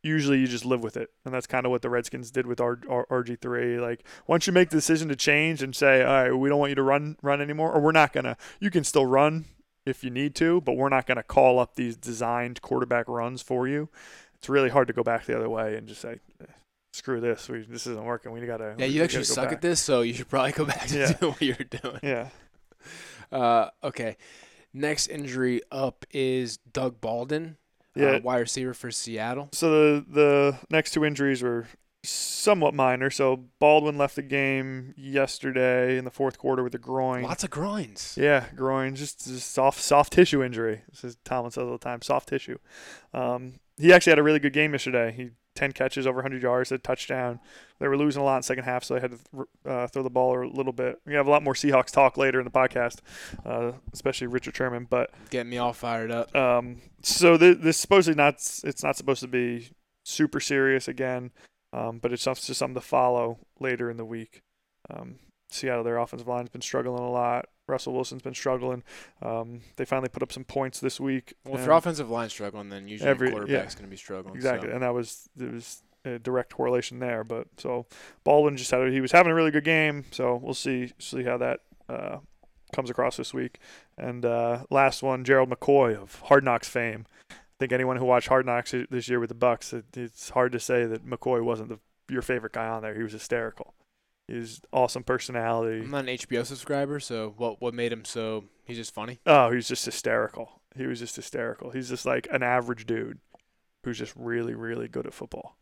usually 0.03 0.39
you 0.39 0.47
just 0.47 0.65
live 0.65 0.83
with 0.83 0.97
it, 0.97 1.11
and 1.25 1.33
that's 1.33 1.47
kind 1.47 1.65
of 1.65 1.71
what 1.73 1.83
the 1.83 1.91
Redskins 1.91 2.31
did 2.31 2.47
with 2.47 2.61
R, 2.61 2.79
R, 2.89 3.07
RG3. 3.11 3.81
Like 3.81 4.05
once 4.27 4.47
you 4.47 4.53
make 4.53 4.71
the 4.71 4.77
decision 4.77 5.09
to 5.09 5.17
change 5.17 5.63
and 5.63 5.75
say, 5.75 6.03
"All 6.03 6.13
right, 6.13 6.33
we 6.33 6.49
don't 6.49 6.59
want 6.59 6.71
you 6.71 6.75
to 6.77 6.83
run 6.83 7.17
run 7.23 7.41
anymore," 7.41 7.73
or 7.73 7.81
we're 7.81 7.93
not 7.93 8.13
gonna. 8.13 8.37
You 8.61 8.71
can 8.71 8.85
still 8.85 9.07
run 9.07 9.47
if 9.87 10.05
you 10.05 10.11
need 10.11 10.35
to, 10.37 10.61
but 10.61 10.75
we're 10.77 10.89
not 10.89 11.07
gonna 11.07 11.23
call 11.23 11.59
up 11.59 11.75
these 11.75 11.97
designed 11.97 12.61
quarterback 12.63 13.09
runs 13.09 13.43
for 13.43 13.67
you. 13.67 13.89
It's 14.35 14.49
really 14.49 14.71
hard 14.71 14.89
to 14.89 14.93
go 14.93 15.03
back 15.03 15.25
the 15.25 15.37
other 15.37 15.49
way 15.49 15.77
and 15.77 15.87
just 15.89 16.01
say. 16.01 16.19
"Eh, 16.41 16.47
Screw 16.93 17.21
this! 17.21 17.49
We 17.49 17.63
this 17.63 17.87
isn't 17.87 18.05
working. 18.05 18.33
We 18.33 18.45
gotta. 18.45 18.75
Yeah, 18.77 18.85
you 18.87 19.03
actually 19.03 19.25
suck 19.25 19.47
back." 19.47 19.53
at 19.55 19.63
this, 19.63 19.81
so 19.81 20.03
you 20.03 20.13
should 20.13 20.29
probably 20.29 20.53
go 20.53 20.65
back 20.67 20.87
to 20.89 20.99
Yeah. 20.99 21.13
doing 21.15 21.33
what 21.33 21.41
you're 21.43 21.57
doing. 21.83 22.01
Yeah. 22.03 22.29
Uh, 23.31 23.71
okay. 23.83 24.19
Next 24.75 25.09
injury 25.09 25.61
up 25.71 26.05
is 26.11 26.57
Doug 26.59 27.01
Baldwin, 27.01 27.57
Yeah. 27.95 28.13
uh, 28.17 28.21
wide 28.21 28.39
receiver 28.39 28.75
for 28.75 28.91
Seattle. 28.91 29.49
So 29.53 29.71
the 30.01 30.05
the 30.09 30.59
next 30.71 30.93
two 30.93 31.05
injuries 31.05 31.43
were 31.43 31.67
somewhat 32.05 32.75
minor. 32.75 33.11
So 33.11 33.45
Baldwin 33.61 33.97
left 33.97 34.17
the 34.17 34.23
game 34.23 34.93
yesterday 34.97 35.97
in 35.99 36.05
the 36.05 36.11
fourth 36.11 36.37
quarter 36.39 36.63
with 36.65 36.75
a 36.75 36.79
groin. 36.79 37.23
Lots 37.23 37.45
of 37.45 37.51
groins. 37.51 38.17
Yeah, 38.21 38.47
groin, 38.57 38.95
just, 38.97 39.25
just 39.27 39.53
soft 39.53 39.81
soft 39.81 40.13
tissue 40.13 40.43
injury. 40.43 40.83
This 40.91 41.05
is 41.05 41.17
Tomlin 41.25 41.53
says 41.53 41.65
all 41.65 41.73
the 41.73 41.79
time, 41.79 42.03
soft 42.03 42.29
tissue. 42.29 42.59
Um, 43.15 43.61
he 43.79 43.93
actually 43.93 44.11
had 44.13 44.19
a 44.19 44.23
really 44.25 44.39
good 44.41 44.53
game 44.53 44.73
yesterday. 44.73 45.13
He 45.13 45.31
ten 45.55 45.73
catches, 45.73 46.07
over 46.07 46.17
100 46.17 46.43
yards, 46.43 46.73
a 46.73 46.79
touchdown. 46.79 47.41
They 47.79 47.89
were 47.89 47.97
losing 47.97 48.23
a 48.23 48.25
lot 48.25 48.37
in 48.37 48.41
the 48.41 48.45
second 48.45 48.65
half, 48.65 48.85
so 48.85 48.95
they 48.95 49.01
had 49.01 49.13
to 49.13 49.47
uh, 49.71 49.87
throw 49.89 50.03
the 50.03 50.11
ball 50.11 50.43
a 50.43 50.47
little 50.47 50.73
bit. 50.73 51.01
We 51.05 51.15
have 51.15 51.27
a 51.27 51.31
lot 51.31 51.43
more 51.43 51.55
Seahawks 51.55 51.91
talk 51.91 52.17
later 52.17 52.39
in 52.39 52.45
the 52.45 52.51
podcast, 52.51 52.99
uh, 53.45 53.73
especially 53.93 54.29
Richard 54.29 54.57
Sherman. 54.57 54.87
But 54.89 55.11
Getting 55.31 55.51
me 55.51 55.59
all 55.59 55.73
fired 55.73 56.11
up. 56.11 56.35
um, 56.37 56.81
so 57.03 57.37
th- 57.37 57.59
this 57.59 57.77
supposedly 57.79 58.17
not 58.17 58.35
it's 58.65 58.83
not 58.83 58.97
supposed 58.97 59.21
to 59.23 59.29
be 59.29 59.71
super 60.05 60.41
serious 60.41 60.89
again. 60.89 61.31
Um, 61.75 61.99
but 62.01 62.13
it's 62.13 62.25
just 62.25 62.45
something 62.55 62.75
to 62.75 62.81
follow 62.83 63.39
later 63.59 63.91
in 63.91 63.97
the 63.97 64.05
week. 64.05 64.43
Um, 64.91 65.17
Seattle, 65.51 65.85
their 65.85 65.97
offensive 65.97 66.29
line's 66.29 66.51
been 66.51 66.61
struggling 66.61 67.03
a 67.03 67.11
lot. 67.11 67.47
Russell 67.69 67.93
Wilson's 67.93 68.23
been 68.23 68.35
struggling. 68.35 68.83
Um, 69.21 69.61
they 69.77 69.85
finally 69.85 70.09
put 70.09 70.23
up 70.23 70.33
some 70.33 70.45
points 70.45 70.81
this 70.81 70.99
week. 71.01 71.35
Well, 71.45 71.59
if 71.59 71.67
your 71.67 71.75
offensive 71.75 72.11
line's 72.11 72.33
struggling, 72.33 72.69
then 72.69 72.89
usually 72.89 73.09
Every- 73.09 73.29
the 73.29 73.33
quarterback's 73.33 73.75
yeah. 73.75 73.79
going 73.79 73.87
to 73.87 73.91
be 73.91 73.97
struggling. 73.97 74.35
Exactly, 74.35 74.69
so. 74.69 74.75
and 74.75 74.83
that 74.83 74.95
was 74.95 75.29
there 75.37 75.51
was 75.51 75.83
a 76.05 76.19
direct 76.19 76.53
correlation 76.53 76.99
there. 76.99 77.25
But 77.25 77.49
so 77.59 77.87
Baldwin 78.25 78.57
just 78.57 78.71
had 78.71 78.81
a, 78.83 78.91
he 78.91 79.01
was 79.01 79.13
having 79.13 79.31
a 79.33 79.35
really 79.35 79.51
good 79.51 79.65
game. 79.65 80.05
So 80.11 80.37
we'll 80.37 80.55
see 80.55 80.93
see 80.99 81.23
how 81.23 81.39
that 81.39 81.61
uh, 81.89 82.19
comes 82.73 82.91
across 82.91 83.17
this 83.17 83.33
week. 83.33 83.59
And 83.97 84.25
uh, 84.25 84.65
last 84.71 85.03
one, 85.03 85.25
Gerald 85.25 85.51
McCoy 85.51 85.95
of 85.95 86.21
Hard 86.23 86.45
Knocks 86.45 86.69
fame. 86.69 87.07
I 87.31 87.35
think 87.61 87.73
anyone 87.73 87.97
who 87.97 88.05
watched 88.05 88.29
Hard 88.29 88.45
Knocks 88.45 88.75
this 88.91 89.09
year 89.09 89.21
with 89.21 89.29
the 89.29 89.37
Bucs, 89.37 89.73
it, 89.73 89.97
it's 89.97 90.31
hard 90.31 90.51
to 90.51 90.59
say 90.59 90.85
that 90.85 91.07
McCoy 91.07 91.45
wasn't 91.45 91.69
the, 91.69 91.79
your 92.13 92.23
favorite 92.23 92.53
guy 92.53 92.67
on 92.67 92.83
there. 92.83 92.95
He 92.95 93.05
was 93.05 93.13
hysterical. 93.13 93.75
He's 94.29 94.61
awesome 94.73 95.03
personality. 95.03 95.81
I'm 95.81 95.91
not 95.91 96.09
an 96.09 96.17
HBO 96.17 96.47
subscriber, 96.47 97.01
so 97.01 97.35
what 97.37 97.61
what 97.61 97.75
made 97.75 97.93
him 97.93 98.05
so? 98.05 98.45
He's 98.65 98.77
just 98.77 98.95
funny. 98.95 99.21
Oh, 99.27 99.51
he's 99.51 99.69
just 99.69 99.85
hysterical. 99.85 100.61
He 100.77 100.87
was 100.87 101.01
just 101.01 101.17
hysterical. 101.17 101.71
He's 101.71 101.89
just 101.89 102.07
like 102.07 102.29
an 102.31 102.43
average 102.43 102.87
dude 102.87 103.19
who's 103.85 103.99
just 103.99 104.15
really, 104.17 104.55
really 104.55 104.89
good 104.89 105.07
at 105.07 105.15
football. 105.15 105.57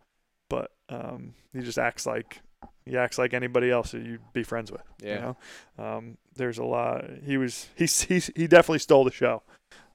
But 0.49 0.73
um, 0.89 1.35
he 1.53 1.61
just 1.61 1.79
acts 1.79 2.07
like 2.07 2.43
he 2.85 2.97
acts 2.97 3.19
like 3.19 3.35
anybody 3.35 3.71
else 3.71 3.93
that 3.93 4.03
you'd 4.03 4.33
be 4.33 4.43
friends 4.43 4.71
with. 4.71 4.83
Yeah. 5.03 5.15
You 5.15 5.21
know? 5.21 5.37
um, 5.85 6.19
there's 6.35 6.59
a 6.59 6.65
lot. 6.65 7.05
He 7.25 7.37
was 7.39 7.69
he's, 7.77 8.03
he's 8.03 8.31
he 8.37 8.47
definitely 8.47 8.81
stole 8.81 9.05
the 9.05 9.11
show, 9.11 9.43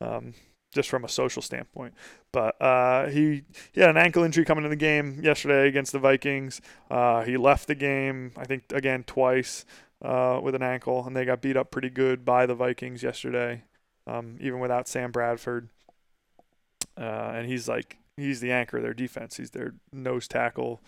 um, 0.01 0.33
just 0.75 0.89
from 0.89 1.05
a 1.05 1.09
social 1.09 1.41
standpoint. 1.41 1.93
But 2.31 2.61
uh, 2.61 3.07
he 3.07 3.43
he 3.71 3.81
had 3.81 3.89
an 3.89 3.97
ankle 3.97 4.23
injury 4.23 4.45
coming 4.45 4.65
in 4.65 4.69
the 4.69 4.75
game 4.75 5.21
yesterday 5.23 5.67
against 5.67 5.93
the 5.93 5.99
Vikings. 5.99 6.61
Uh, 6.91 7.23
he 7.23 7.37
left 7.37 7.67
the 7.67 7.75
game 7.75 8.33
I 8.37 8.43
think 8.43 8.65
again 8.71 9.03
twice 9.03 9.65
uh, 10.03 10.39
with 10.43 10.53
an 10.53 10.61
ankle, 10.61 11.07
and 11.07 11.15
they 11.15 11.25
got 11.25 11.41
beat 11.41 11.57
up 11.57 11.71
pretty 11.71 11.89
good 11.89 12.25
by 12.25 12.45
the 12.45 12.53
Vikings 12.53 13.01
yesterday, 13.01 13.63
um, 14.05 14.37
even 14.39 14.59
without 14.59 14.87
Sam 14.87 15.11
Bradford. 15.11 15.69
Uh, 16.97 17.31
and 17.35 17.47
he's 17.47 17.67
like 17.67 17.97
he's 18.17 18.41
the 18.41 18.51
anchor 18.51 18.77
of 18.77 18.83
their 18.83 18.93
defense. 18.93 19.37
He's 19.37 19.51
their 19.51 19.75
nose 19.93 20.27
tackle, 20.27 20.81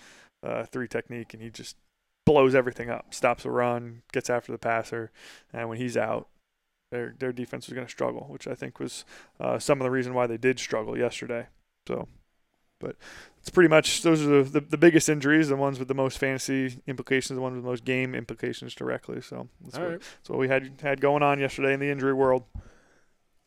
uh, 0.44 0.66
three 0.66 0.88
technique, 0.88 1.34
and 1.34 1.42
he 1.42 1.50
just 1.50 1.78
blows 2.26 2.54
everything 2.54 2.90
up. 2.90 3.14
Stops 3.14 3.46
a 3.46 3.50
run, 3.50 4.02
gets 4.12 4.30
after 4.30 4.52
the 4.52 4.58
passer, 4.58 5.12
and 5.54 5.70
when 5.70 5.78
he's 5.78 5.96
out, 5.96 6.28
their 6.92 7.16
their 7.20 7.32
defense 7.32 7.68
was 7.68 7.74
going 7.74 7.88
to 7.88 7.92
struggle, 7.92 8.26
which 8.30 8.48
I 8.48 8.56
think 8.56 8.80
was 8.80 9.06
uh, 9.40 9.60
some 9.60 9.80
of 9.80 9.86
the 9.86 9.92
reason 9.92 10.14
why 10.14 10.28
they 10.28 10.38
did 10.38 10.60
struggle 10.60 10.98
yesterday. 10.98 11.48
So, 11.88 12.08
but 12.80 12.96
it's 13.40 13.50
pretty 13.50 13.70
much 13.70 14.02
those 14.02 14.22
are 14.22 14.44
the, 14.44 14.60
the, 14.60 14.60
the 14.62 14.78
biggest 14.78 15.10
injuries, 15.10 15.50
the 15.50 15.56
ones 15.56 15.80
with 15.80 15.88
the 15.88 15.94
most 15.94 16.18
fantasy 16.18 16.80
implications, 16.88 17.36
the 17.36 17.42
ones 17.42 17.56
with 17.56 17.64
the 17.64 17.70
most 17.70 17.86
game 17.86 18.16
implications 18.16 18.76
directly. 18.76 19.22
So 19.22 19.50
that's, 19.62 19.78
what, 19.78 19.90
right. 19.90 20.00
that's 20.00 20.30
what 20.30 20.40
we 20.40 20.48
had 20.48 20.82
had 20.82 21.02
going 21.02 21.24
on 21.24 21.40
yesterday 21.40 21.74
in 21.74 21.80
the 21.80 21.90
injury 21.90 22.14
world. 22.14 22.44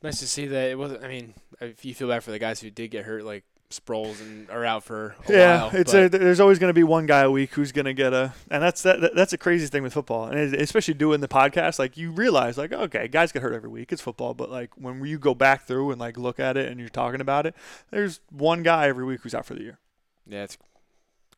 Nice 0.02 0.20
to 0.20 0.26
see 0.26 0.46
that 0.46 0.70
it 0.70 0.78
wasn't. 0.78 1.04
I 1.04 1.08
mean, 1.08 1.34
if 1.60 1.84
you 1.84 1.94
feel 1.94 2.08
bad 2.08 2.24
for 2.24 2.30
the 2.30 2.38
guys 2.38 2.60
who 2.60 2.70
did 2.70 2.90
get 2.90 3.04
hurt, 3.04 3.24
like 3.24 3.44
Sproles 3.70 4.20
and 4.20 4.50
are 4.50 4.64
out 4.64 4.82
for 4.82 5.14
a 5.28 5.32
yeah, 5.32 5.62
while. 5.62 5.70
it's 5.80 5.94
a, 5.94 6.08
there's 6.08 6.40
always 6.40 6.58
going 6.58 6.70
to 6.70 6.74
be 6.74 6.82
one 6.82 7.06
guy 7.06 7.20
a 7.20 7.30
week 7.30 7.52
who's 7.52 7.70
going 7.70 7.84
to 7.84 7.94
get 7.94 8.12
a, 8.12 8.34
and 8.50 8.60
that's 8.60 8.82
that, 8.82 9.00
that- 9.00 9.14
that's 9.14 9.32
a 9.32 9.38
crazy 9.38 9.68
thing 9.68 9.84
with 9.84 9.92
football, 9.92 10.24
and 10.24 10.54
especially 10.56 10.94
doing 10.94 11.20
the 11.20 11.28
podcast. 11.28 11.78
Like 11.78 11.96
you 11.96 12.10
realize, 12.10 12.58
like 12.58 12.72
okay, 12.72 13.06
guys 13.06 13.30
get 13.30 13.42
hurt 13.42 13.52
every 13.54 13.68
week. 13.70 13.92
It's 13.92 14.02
football, 14.02 14.34
but 14.34 14.50
like 14.50 14.70
when 14.76 15.04
you 15.06 15.18
go 15.20 15.34
back 15.36 15.68
through 15.68 15.92
and 15.92 16.00
like 16.00 16.16
look 16.16 16.40
at 16.40 16.56
it 16.56 16.68
and 16.68 16.80
you're 16.80 16.88
talking 16.88 17.20
about 17.20 17.46
it, 17.46 17.54
there's 17.92 18.18
one 18.30 18.64
guy 18.64 18.88
every 18.88 19.04
week 19.04 19.20
who's 19.22 19.34
out 19.36 19.46
for 19.46 19.54
the 19.54 19.62
year, 19.62 19.78
yeah, 20.26 20.42
it's 20.42 20.58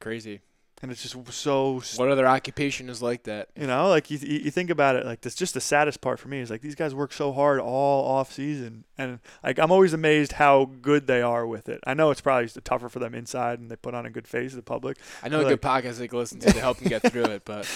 crazy. 0.00 0.40
And 0.82 0.90
it's 0.90 1.02
just 1.02 1.32
so 1.32 1.80
What 1.96 2.08
other 2.10 2.26
occupation 2.26 2.88
is 2.90 3.00
like 3.00 3.22
that? 3.22 3.48
You 3.56 3.68
know, 3.68 3.88
like 3.88 4.10
you, 4.10 4.18
you 4.18 4.40
you 4.40 4.50
think 4.50 4.68
about 4.68 4.96
it, 4.96 5.06
like 5.06 5.20
that's 5.20 5.36
just 5.36 5.54
the 5.54 5.60
saddest 5.60 6.00
part 6.00 6.18
for 6.18 6.26
me 6.28 6.40
is 6.40 6.50
like 6.50 6.60
these 6.60 6.74
guys 6.74 6.92
work 6.94 7.12
so 7.12 7.32
hard 7.32 7.60
all 7.60 8.04
off 8.04 8.32
season, 8.32 8.84
and 8.98 9.20
like 9.44 9.58
I'm 9.58 9.70
always 9.70 9.92
amazed 9.92 10.32
how 10.32 10.64
good 10.82 11.06
they 11.06 11.22
are 11.22 11.46
with 11.46 11.68
it. 11.68 11.80
I 11.86 11.94
know 11.94 12.10
it's 12.10 12.20
probably 12.20 12.48
tougher 12.64 12.88
for 12.88 12.98
them 12.98 13.14
inside, 13.14 13.60
and 13.60 13.70
they 13.70 13.76
put 13.76 13.94
on 13.94 14.04
a 14.06 14.10
good 14.10 14.26
face 14.26 14.50
to 14.50 14.56
the 14.56 14.62
public, 14.62 14.98
I 15.22 15.28
know 15.28 15.38
a 15.38 15.42
Like- 15.42 15.48
good 15.48 15.62
podcast 15.62 15.98
they 15.98 16.08
can 16.08 16.18
listen 16.18 16.40
to 16.40 16.52
to 16.52 16.60
help 16.60 16.78
them 16.78 16.88
get 16.88 17.02
through 17.10 17.24
it, 17.26 17.42
but 17.46 17.66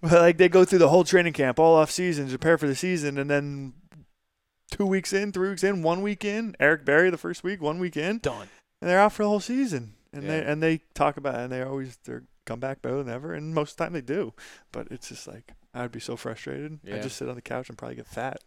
but 0.00 0.12
like 0.12 0.36
they 0.36 0.48
go 0.48 0.64
through 0.64 0.80
the 0.80 0.88
whole 0.88 1.04
training 1.04 1.32
camp 1.32 1.58
all 1.60 1.76
off 1.76 1.90
season, 1.90 2.26
to 2.26 2.30
prepare 2.32 2.58
for 2.58 2.66
the 2.66 2.74
season, 2.74 3.16
and 3.16 3.30
then 3.30 3.74
two 4.70 4.86
weeks 4.86 5.12
in, 5.12 5.32
three 5.32 5.48
weeks 5.50 5.64
in, 5.64 5.82
one 5.82 6.02
week 6.02 6.24
in, 6.24 6.54
Eric 6.60 6.84
Berry 6.84 7.10
the 7.10 7.18
first 7.18 7.42
week, 7.44 7.60
one 7.62 7.78
week 7.78 7.96
in, 7.96 8.18
done. 8.18 8.48
and 8.80 8.90
they're 8.90 9.00
out 9.00 9.12
for 9.12 9.22
the 9.24 9.28
whole 9.28 9.40
season, 9.40 9.94
and 10.12 10.28
they 10.28 10.42
and 10.42 10.62
they 10.62 10.80
talk 10.94 11.16
about 11.16 11.34
it, 11.36 11.40
and 11.44 11.52
they 11.52 11.62
always 11.62 11.98
they're 12.04 12.24
come 12.50 12.60
back 12.60 12.82
better 12.82 12.96
than 13.02 13.08
ever, 13.12 13.32
and 13.32 13.54
most 13.54 13.72
of 13.72 13.76
the 13.76 13.84
time 13.84 13.92
they 13.92 14.00
do, 14.00 14.32
but 14.72 14.88
it's 14.90 15.08
just 15.08 15.28
like 15.28 15.52
I 15.72 15.82
would 15.82 15.92
be 15.92 16.00
so 16.00 16.16
frustrated. 16.16 16.80
I 16.84 16.90
Yeah. 16.96 16.98
just 17.02 17.16
sit 17.16 17.28
on 17.28 17.36
the 17.36 17.40
couch 17.42 17.68
and 17.68 17.78
probably 17.78 17.94
get 17.96 18.06
fat. 18.08 18.42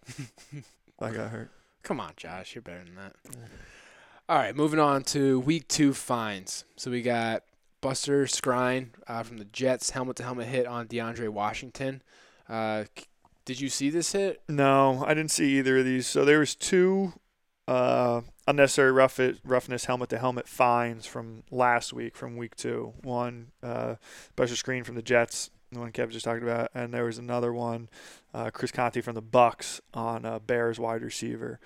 I 0.99 1.09
got 1.11 1.29
hurt. 1.31 1.49
Come 1.83 1.99
on, 1.99 2.11
Josh, 2.17 2.53
you're 2.55 2.61
better 2.61 2.83
than 2.83 2.95
that. 2.95 3.15
All 4.29 4.37
right, 4.37 4.55
moving 4.55 4.79
on 4.79 5.03
to 5.05 5.39
week 5.39 5.67
two 5.67 5.93
fines. 5.93 6.65
So 6.75 6.91
we 6.91 7.01
got 7.01 7.43
Buster 7.81 8.25
Skrine 8.25 8.89
uh, 9.07 9.23
from 9.23 9.37
the 9.37 9.45
Jets 9.45 9.89
helmet 9.91 10.15
to 10.17 10.23
helmet 10.23 10.47
hit 10.47 10.65
on 10.65 10.87
DeAndre 10.87 11.29
Washington. 11.29 12.01
Uh, 12.47 12.85
did 13.45 13.59
you 13.59 13.67
see 13.69 13.89
this 13.89 14.13
hit? 14.13 14.41
No, 14.47 15.03
I 15.05 15.13
didn't 15.13 15.31
see 15.31 15.57
either 15.59 15.79
of 15.79 15.85
these. 15.85 16.07
So 16.07 16.23
there 16.25 16.39
was 16.39 16.55
two 16.55 17.13
uh, 17.67 18.21
unnecessary 18.47 18.91
rough 18.91 19.19
roughness 19.43 19.85
helmet 19.85 20.09
to 20.09 20.19
helmet 20.19 20.47
fines 20.47 21.05
from 21.05 21.43
last 21.49 21.93
week, 21.93 22.15
from 22.15 22.37
week 22.37 22.55
two. 22.55 22.93
One 23.01 23.51
uh, 23.61 23.95
Buster 24.35 24.55
Skrine 24.55 24.85
from 24.85 24.95
the 24.95 25.01
Jets, 25.01 25.49
the 25.71 25.79
one 25.79 25.91
Kev 25.91 26.11
just 26.11 26.25
talked 26.25 26.43
about, 26.43 26.71
and 26.73 26.93
there 26.93 27.05
was 27.05 27.17
another 27.17 27.53
one, 27.53 27.89
uh, 28.33 28.51
Chris 28.51 28.71
Conte 28.71 29.01
from 29.01 29.15
the 29.15 29.21
Bucs 29.21 29.79
on 29.93 30.25
a 30.25 30.39
Bears 30.39 30.79
wide 30.79 31.01
receiver. 31.01 31.59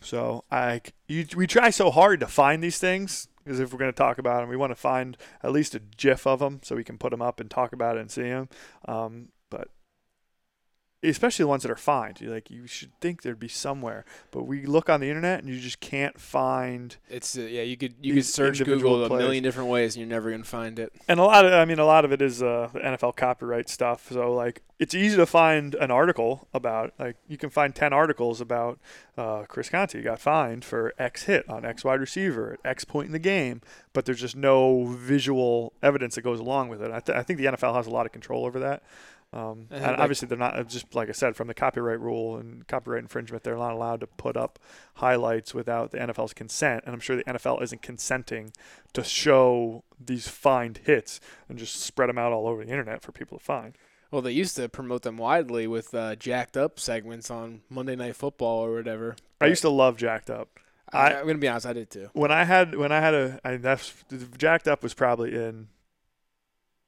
So 0.00 0.44
I, 0.50 0.82
you, 1.08 1.26
we 1.36 1.46
try 1.46 1.70
so 1.70 1.90
hard 1.90 2.20
to 2.20 2.26
find 2.26 2.62
these 2.62 2.78
things 2.78 3.28
because 3.42 3.60
if 3.60 3.72
we're 3.72 3.78
going 3.78 3.92
to 3.92 3.96
talk 3.96 4.18
about 4.18 4.40
them, 4.40 4.48
we 4.48 4.56
want 4.56 4.70
to 4.70 4.76
find 4.76 5.16
at 5.42 5.52
least 5.52 5.74
a 5.74 5.80
GIF 5.80 6.26
of 6.26 6.38
them 6.38 6.60
so 6.62 6.76
we 6.76 6.84
can 6.84 6.98
put 6.98 7.10
them 7.10 7.22
up 7.22 7.40
and 7.40 7.50
talk 7.50 7.72
about 7.72 7.96
it 7.96 8.00
and 8.00 8.10
see 8.10 8.22
them. 8.22 8.48
Um, 8.86 9.28
especially 11.02 11.44
the 11.44 11.48
ones 11.48 11.62
that 11.62 11.70
are 11.70 11.76
fined, 11.76 12.20
you 12.20 12.30
like 12.30 12.50
you 12.50 12.66
should 12.66 12.90
think 13.00 13.22
there'd 13.22 13.38
be 13.38 13.48
somewhere, 13.48 14.04
but 14.30 14.44
we 14.44 14.66
look 14.66 14.88
on 14.88 15.00
the 15.00 15.08
internet 15.08 15.40
and 15.40 15.48
you 15.48 15.60
just 15.60 15.80
can't 15.80 16.20
find. 16.20 16.96
It's 17.08 17.38
uh, 17.38 17.42
yeah, 17.42 17.62
you 17.62 17.76
could 17.76 17.94
you 18.00 18.14
could 18.14 18.24
search 18.24 18.62
Google 18.64 19.04
a 19.04 19.08
million 19.08 19.42
different 19.44 19.68
ways 19.68 19.94
and 19.94 20.00
you're 20.00 20.08
never 20.08 20.30
gonna 20.30 20.44
find 20.44 20.78
it. 20.78 20.92
And 21.06 21.20
a 21.20 21.24
lot 21.24 21.44
of, 21.44 21.52
I 21.52 21.64
mean, 21.64 21.78
a 21.78 21.84
lot 21.84 22.04
of 22.04 22.12
it 22.12 22.20
is 22.20 22.42
uh, 22.42 22.68
NFL 22.74 23.16
copyright 23.16 23.68
stuff. 23.68 24.10
So 24.10 24.34
like, 24.34 24.62
it's 24.80 24.94
easy 24.94 25.16
to 25.16 25.26
find 25.26 25.74
an 25.76 25.90
article 25.90 26.48
about. 26.52 26.94
Like, 26.98 27.16
you 27.28 27.36
can 27.36 27.50
find 27.50 27.74
ten 27.74 27.92
articles 27.92 28.40
about 28.40 28.78
uh, 29.16 29.44
Chris 29.46 29.68
Conte 29.68 30.02
got 30.02 30.20
fined 30.20 30.64
for 30.64 30.94
X 30.98 31.24
hit 31.24 31.48
on 31.48 31.64
X 31.64 31.84
wide 31.84 32.00
receiver 32.00 32.54
at 32.54 32.70
X 32.70 32.84
point 32.84 33.06
in 33.06 33.12
the 33.12 33.18
game, 33.20 33.60
but 33.92 34.04
there's 34.04 34.20
just 34.20 34.36
no 34.36 34.84
visual 34.84 35.72
evidence 35.82 36.16
that 36.16 36.22
goes 36.22 36.40
along 36.40 36.68
with 36.70 36.82
it. 36.82 36.90
I, 36.90 37.00
th- 37.00 37.16
I 37.16 37.22
think 37.22 37.38
the 37.38 37.46
NFL 37.46 37.76
has 37.76 37.86
a 37.86 37.90
lot 37.90 38.06
of 38.06 38.12
control 38.12 38.44
over 38.44 38.58
that. 38.58 38.82
Um, 39.32 39.66
And, 39.70 39.96
obviously, 39.96 40.26
they're 40.26 40.38
not 40.38 40.58
uh, 40.58 40.64
just 40.64 40.94
like 40.94 41.08
I 41.08 41.12
said 41.12 41.36
from 41.36 41.48
the 41.48 41.54
copyright 41.54 42.00
rule 42.00 42.36
and 42.36 42.66
copyright 42.66 43.02
infringement. 43.02 43.42
They're 43.44 43.56
not 43.56 43.72
allowed 43.72 44.00
to 44.00 44.06
put 44.06 44.36
up 44.36 44.58
highlights 44.94 45.52
without 45.52 45.90
the 45.90 45.98
NFL's 45.98 46.32
consent, 46.32 46.84
and 46.86 46.94
I'm 46.94 47.00
sure 47.00 47.16
the 47.16 47.24
NFL 47.24 47.62
isn't 47.62 47.82
consenting 47.82 48.52
to 48.94 49.04
show 49.04 49.84
these 50.02 50.28
fined 50.28 50.80
hits 50.84 51.20
and 51.48 51.58
just 51.58 51.76
spread 51.76 52.08
them 52.08 52.16
out 52.18 52.32
all 52.32 52.48
over 52.48 52.64
the 52.64 52.70
internet 52.70 53.02
for 53.02 53.12
people 53.12 53.38
to 53.38 53.44
find. 53.44 53.76
Well, 54.10 54.22
they 54.22 54.32
used 54.32 54.56
to 54.56 54.68
promote 54.70 55.02
them 55.02 55.18
widely 55.18 55.66
with 55.66 55.92
uh, 55.94 56.16
jacked 56.16 56.56
up 56.56 56.80
segments 56.80 57.30
on 57.30 57.60
Monday 57.68 57.96
Night 57.96 58.16
Football 58.16 58.64
or 58.64 58.74
whatever. 58.74 59.16
I 59.40 59.46
used 59.46 59.62
to 59.62 59.68
love 59.68 59.98
Jacked 59.98 60.30
Up. 60.30 60.48
I, 60.90 61.12
I'm 61.12 61.26
gonna 61.26 61.36
be 61.36 61.48
honest, 61.48 61.66
I 61.66 61.74
did 61.74 61.90
too. 61.90 62.08
When 62.14 62.32
I 62.32 62.44
had 62.44 62.74
when 62.74 62.92
I 62.92 63.00
had 63.00 63.12
a 63.12 63.40
I, 63.44 63.56
that's 63.58 63.92
Jacked 64.38 64.66
Up 64.66 64.82
was 64.82 64.94
probably 64.94 65.34
in 65.34 65.68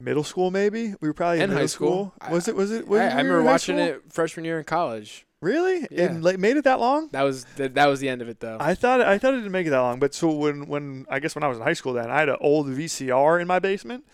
middle 0.01 0.23
school 0.23 0.51
maybe. 0.51 0.93
We 1.01 1.07
were 1.07 1.13
probably 1.13 1.37
in, 1.37 1.43
In 1.43 1.49
high 1.49 1.55
middle 1.55 1.67
school. 1.67 2.13
Was 2.29 2.47
it 2.47 2.55
was 2.55 2.71
it 2.71 2.85
I, 2.85 2.89
was 2.89 2.99
I 2.99 3.03
it 3.05 3.07
when 3.15 3.17
remember 3.25 3.43
watching 3.43 3.77
school? 3.77 3.87
it 3.87 4.03
freshman 4.09 4.45
year 4.45 4.57
in 4.59 4.65
college. 4.65 5.25
Really? 5.41 5.87
Yeah. 5.89 6.03
And 6.05 6.23
like 6.23 6.37
made 6.37 6.57
it 6.57 6.65
that 6.65 6.79
long? 6.79 7.09
That 7.13 7.23
was 7.23 7.45
that, 7.55 7.73
that 7.73 7.87
was 7.87 7.99
the 7.99 8.09
end 8.09 8.21
of 8.21 8.29
it 8.29 8.39
though. 8.39 8.57
I 8.59 8.75
thought 8.75 9.01
I 9.01 9.17
thought 9.17 9.33
it 9.33 9.37
didn't 9.37 9.51
make 9.51 9.65
it 9.67 9.71
that 9.71 9.79
long, 9.79 9.99
but 9.99 10.13
so 10.13 10.29
when 10.31 10.67
when 10.67 11.05
I 11.09 11.19
guess 11.19 11.33
when 11.35 11.43
I 11.43 11.47
was 11.47 11.57
in 11.57 11.63
high 11.63 11.73
school, 11.73 11.93
then 11.93 12.11
I 12.11 12.19
had 12.19 12.29
an 12.29 12.37
old 12.41 12.67
VCR 12.67 13.41
in 13.41 13.47
my 13.47 13.57
basement, 13.59 14.05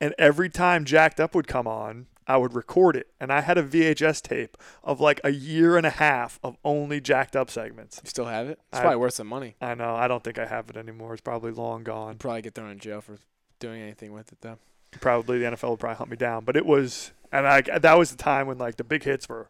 and 0.00 0.14
every 0.18 0.48
time 0.50 0.84
Jacked 0.84 1.20
Up 1.20 1.32
would 1.36 1.46
come 1.46 1.68
on, 1.68 2.06
I 2.26 2.38
would 2.38 2.54
record 2.54 2.96
it, 2.96 3.06
and 3.20 3.30
I 3.32 3.42
had 3.42 3.56
a 3.56 3.62
VHS 3.62 4.20
tape 4.22 4.56
of 4.82 4.98
like 4.98 5.20
a 5.22 5.30
year 5.30 5.76
and 5.76 5.86
a 5.86 5.90
half 5.90 6.40
of 6.42 6.56
only 6.64 7.00
Jacked 7.00 7.36
Up 7.36 7.50
segments. 7.50 8.00
you 8.02 8.10
still 8.10 8.24
have 8.26 8.48
it? 8.48 8.58
It's 8.72 8.78
I- 8.78 8.80
probably 8.80 8.96
worth 8.98 9.14
some 9.14 9.28
money. 9.28 9.54
I 9.60 9.74
know 9.76 9.94
I 9.94 10.08
don't 10.08 10.24
think 10.24 10.38
I 10.40 10.46
have 10.46 10.70
it 10.70 10.76
anymore. 10.76 11.12
It's 11.12 11.20
probably 11.22 11.52
long 11.52 11.84
gone. 11.84 12.10
I'd 12.12 12.18
probably 12.18 12.42
get 12.42 12.56
thrown 12.56 12.70
in 12.70 12.80
jail 12.80 13.00
for 13.00 13.18
doing 13.60 13.80
anything 13.80 14.12
with 14.12 14.32
it 14.32 14.38
though. 14.40 14.58
Probably 15.00 15.38
the 15.38 15.46
NFL 15.46 15.70
would 15.70 15.80
probably 15.80 15.96
hunt 15.96 16.10
me 16.10 16.16
down, 16.16 16.44
but 16.44 16.56
it 16.56 16.64
was, 16.66 17.12
and 17.32 17.46
I 17.46 17.60
that 17.62 17.98
was 17.98 18.10
the 18.10 18.16
time 18.16 18.46
when 18.46 18.58
like 18.58 18.76
the 18.76 18.84
big 18.84 19.02
hits 19.04 19.28
were, 19.28 19.48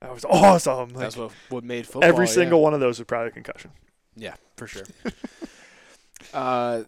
that 0.00 0.12
was 0.12 0.24
awesome. 0.24 0.90
Like, 0.90 0.98
That's 0.98 1.16
what 1.16 1.32
what 1.48 1.64
made 1.64 1.86
football. 1.86 2.04
every 2.04 2.26
yeah. 2.26 2.32
single 2.32 2.60
one 2.62 2.74
of 2.74 2.80
those 2.80 2.98
was 2.98 3.06
probably 3.06 3.28
a 3.28 3.32
concussion. 3.32 3.70
Yeah, 4.16 4.34
for 4.56 4.66
sure. 4.66 4.84
uh, 6.32 6.82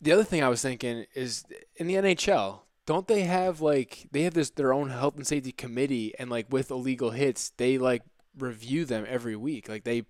The 0.00 0.12
other 0.12 0.24
thing 0.24 0.42
I 0.42 0.48
was 0.48 0.62
thinking 0.62 1.06
is 1.14 1.44
in 1.76 1.86
the 1.86 1.94
NHL, 1.94 2.60
don't 2.86 3.06
they 3.06 3.22
have 3.22 3.60
like 3.60 4.08
they 4.10 4.22
have 4.22 4.34
this 4.34 4.50
their 4.50 4.72
own 4.72 4.90
health 4.90 5.16
and 5.16 5.26
safety 5.26 5.52
committee 5.52 6.12
and 6.18 6.28
like 6.30 6.46
with 6.50 6.70
illegal 6.70 7.10
hits, 7.10 7.50
they 7.56 7.78
like 7.78 8.02
review 8.38 8.84
them 8.84 9.04
every 9.08 9.36
week. 9.36 9.68
Like 9.68 9.84
they 9.84 10.04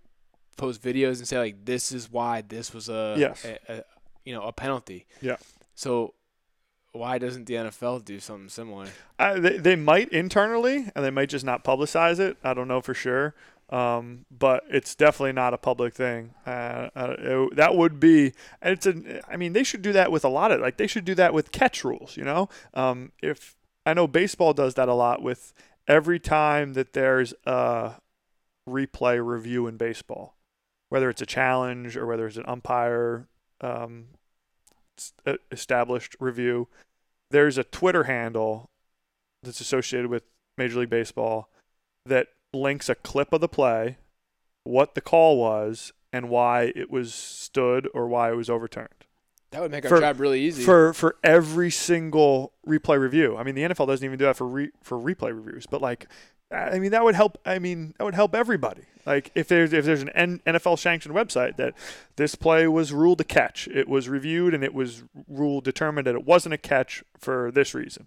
post 0.56 0.82
videos 0.82 1.18
and 1.18 1.28
say 1.28 1.38
like 1.38 1.64
this 1.64 1.92
is 1.92 2.10
why 2.10 2.42
this 2.42 2.72
was 2.72 2.88
a, 2.88 3.16
Yes. 3.18 3.44
a, 3.44 3.58
a 3.78 3.84
you 4.24 4.32
know, 4.34 4.42
a 4.42 4.52
penalty. 4.52 5.06
Yeah. 5.20 5.36
So 5.74 6.14
why 6.92 7.18
doesn't 7.18 7.44
the 7.46 7.54
NFL 7.54 8.04
do 8.04 8.20
something 8.20 8.48
similar? 8.48 8.86
I, 9.18 9.38
they, 9.38 9.56
they 9.58 9.76
might 9.76 10.08
internally, 10.10 10.86
and 10.94 11.04
they 11.04 11.10
might 11.10 11.28
just 11.28 11.44
not 11.44 11.64
publicize 11.64 12.18
it. 12.20 12.36
I 12.44 12.54
don't 12.54 12.68
know 12.68 12.80
for 12.80 12.94
sure. 12.94 13.34
Um, 13.70 14.26
but 14.30 14.64
it's 14.68 14.94
definitely 14.94 15.32
not 15.32 15.54
a 15.54 15.58
public 15.58 15.94
thing. 15.94 16.34
Uh, 16.46 16.90
uh, 16.94 17.16
it- 17.18 17.56
that 17.56 17.74
would 17.74 17.98
be, 17.98 18.34
and 18.60 18.72
it's 18.74 18.86
a. 18.86 19.22
I 19.32 19.38
mean, 19.38 19.54
they 19.54 19.64
should 19.64 19.80
do 19.80 19.92
that 19.94 20.12
with 20.12 20.26
a 20.26 20.28
lot 20.28 20.52
of 20.52 20.60
like 20.60 20.76
they 20.76 20.86
should 20.86 21.06
do 21.06 21.14
that 21.14 21.32
with 21.32 21.52
catch 21.52 21.82
rules. 21.82 22.14
You 22.18 22.24
know, 22.24 22.50
um, 22.74 23.12
if 23.22 23.56
I 23.86 23.94
know 23.94 24.06
baseball 24.06 24.52
does 24.52 24.74
that 24.74 24.88
a 24.90 24.94
lot 24.94 25.22
with 25.22 25.54
every 25.88 26.18
time 26.20 26.74
that 26.74 26.92
there's 26.92 27.32
a 27.46 27.92
replay 28.68 29.24
review 29.24 29.66
in 29.66 29.78
baseball, 29.78 30.36
whether 30.90 31.08
it's 31.08 31.22
a 31.22 31.26
challenge 31.26 31.96
or 31.96 32.04
whether 32.06 32.26
it's 32.26 32.36
an 32.36 32.44
umpire 32.46 33.26
um, 33.62 34.08
uh, 34.12 34.21
Uh, 35.26 35.34
established 35.50 36.16
review, 36.20 36.68
there's 37.30 37.58
a 37.58 37.64
Twitter 37.64 38.04
handle 38.04 38.70
that's 39.42 39.60
associated 39.60 40.10
with 40.10 40.22
Major 40.56 40.80
League 40.80 40.90
Baseball 40.90 41.48
that 42.06 42.28
links 42.52 42.88
a 42.88 42.94
clip 42.94 43.32
of 43.32 43.40
the 43.40 43.48
play, 43.48 43.96
what 44.64 44.94
the 44.94 45.00
call 45.00 45.38
was, 45.38 45.92
and 46.12 46.28
why 46.28 46.72
it 46.76 46.90
was 46.90 47.14
stood 47.14 47.88
or 47.94 48.06
why 48.06 48.30
it 48.30 48.36
was 48.36 48.50
overturned. 48.50 48.88
That 49.50 49.60
would 49.60 49.70
make 49.70 49.84
our 49.84 49.90
For- 49.90 50.00
job 50.00 50.20
really 50.20 50.40
easy. 50.40 50.62
For 50.64 50.92
for 50.92 51.16
every 51.22 51.70
single 51.70 52.52
replay 52.66 52.98
review. 52.98 53.36
I 53.36 53.42
mean, 53.42 53.54
the 53.54 53.62
NFL 53.62 53.86
doesn't 53.86 54.04
even 54.04 54.18
do 54.18 54.24
that 54.24 54.36
for 54.36 54.46
re, 54.46 54.70
for 54.82 54.98
replay 54.98 55.34
reviews, 55.34 55.66
but 55.66 55.82
like 55.82 56.06
I 56.52 56.78
mean, 56.78 56.90
that 56.90 57.02
would 57.04 57.14
help. 57.14 57.38
I 57.46 57.58
mean, 57.58 57.94
that 57.98 58.04
would 58.04 58.14
help 58.14 58.34
everybody. 58.34 58.82
Like 59.04 59.30
if 59.34 59.48
there's 59.48 59.72
if 59.72 59.84
there's 59.84 60.02
an 60.02 60.40
NFL 60.46 60.78
sanctioned 60.78 61.14
website 61.14 61.56
that 61.56 61.74
this 62.16 62.34
play 62.34 62.68
was 62.68 62.92
ruled 62.92 63.20
a 63.20 63.24
catch, 63.24 63.66
it 63.68 63.88
was 63.88 64.08
reviewed 64.08 64.54
and 64.54 64.62
it 64.62 64.74
was 64.74 65.02
ruled 65.28 65.64
determined 65.64 66.06
that 66.06 66.14
it 66.14 66.24
wasn't 66.24 66.54
a 66.54 66.58
catch 66.58 67.02
for 67.18 67.50
this 67.50 67.74
reason. 67.74 68.06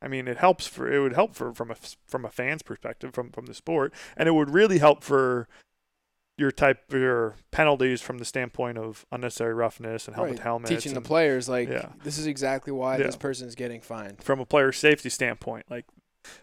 I 0.00 0.08
mean, 0.08 0.28
it 0.28 0.36
helps 0.36 0.66
for 0.66 0.92
it 0.92 1.00
would 1.00 1.14
help 1.14 1.34
for 1.34 1.52
from 1.54 1.70
a 1.70 1.76
from 2.06 2.24
a 2.24 2.30
fan's 2.30 2.62
perspective 2.62 3.12
from 3.14 3.30
from 3.32 3.46
the 3.46 3.54
sport, 3.54 3.92
and 4.16 4.28
it 4.28 4.32
would 4.32 4.50
really 4.50 4.78
help 4.78 5.02
for 5.02 5.48
your 6.38 6.52
type 6.52 6.92
your 6.92 7.34
penalties 7.50 8.02
from 8.02 8.18
the 8.18 8.24
standpoint 8.26 8.76
of 8.78 9.06
unnecessary 9.10 9.54
roughness 9.54 10.06
and 10.06 10.14
helmet 10.14 10.34
Right. 10.34 10.40
helmets. 10.42 10.70
Teaching 10.70 10.92
the 10.94 11.00
players 11.00 11.48
like 11.48 11.68
Yeah. 11.68 11.88
this 12.04 12.18
is 12.18 12.26
exactly 12.26 12.72
why 12.74 12.98
Yeah. 12.98 13.10
this 13.10 13.40
is 13.40 13.54
getting 13.54 13.80
fined, 13.80 14.22
from 14.22 14.38
a 14.38 14.44
player 14.46 14.70
safety 14.70 15.08
standpoint, 15.08 15.64
like 15.70 15.86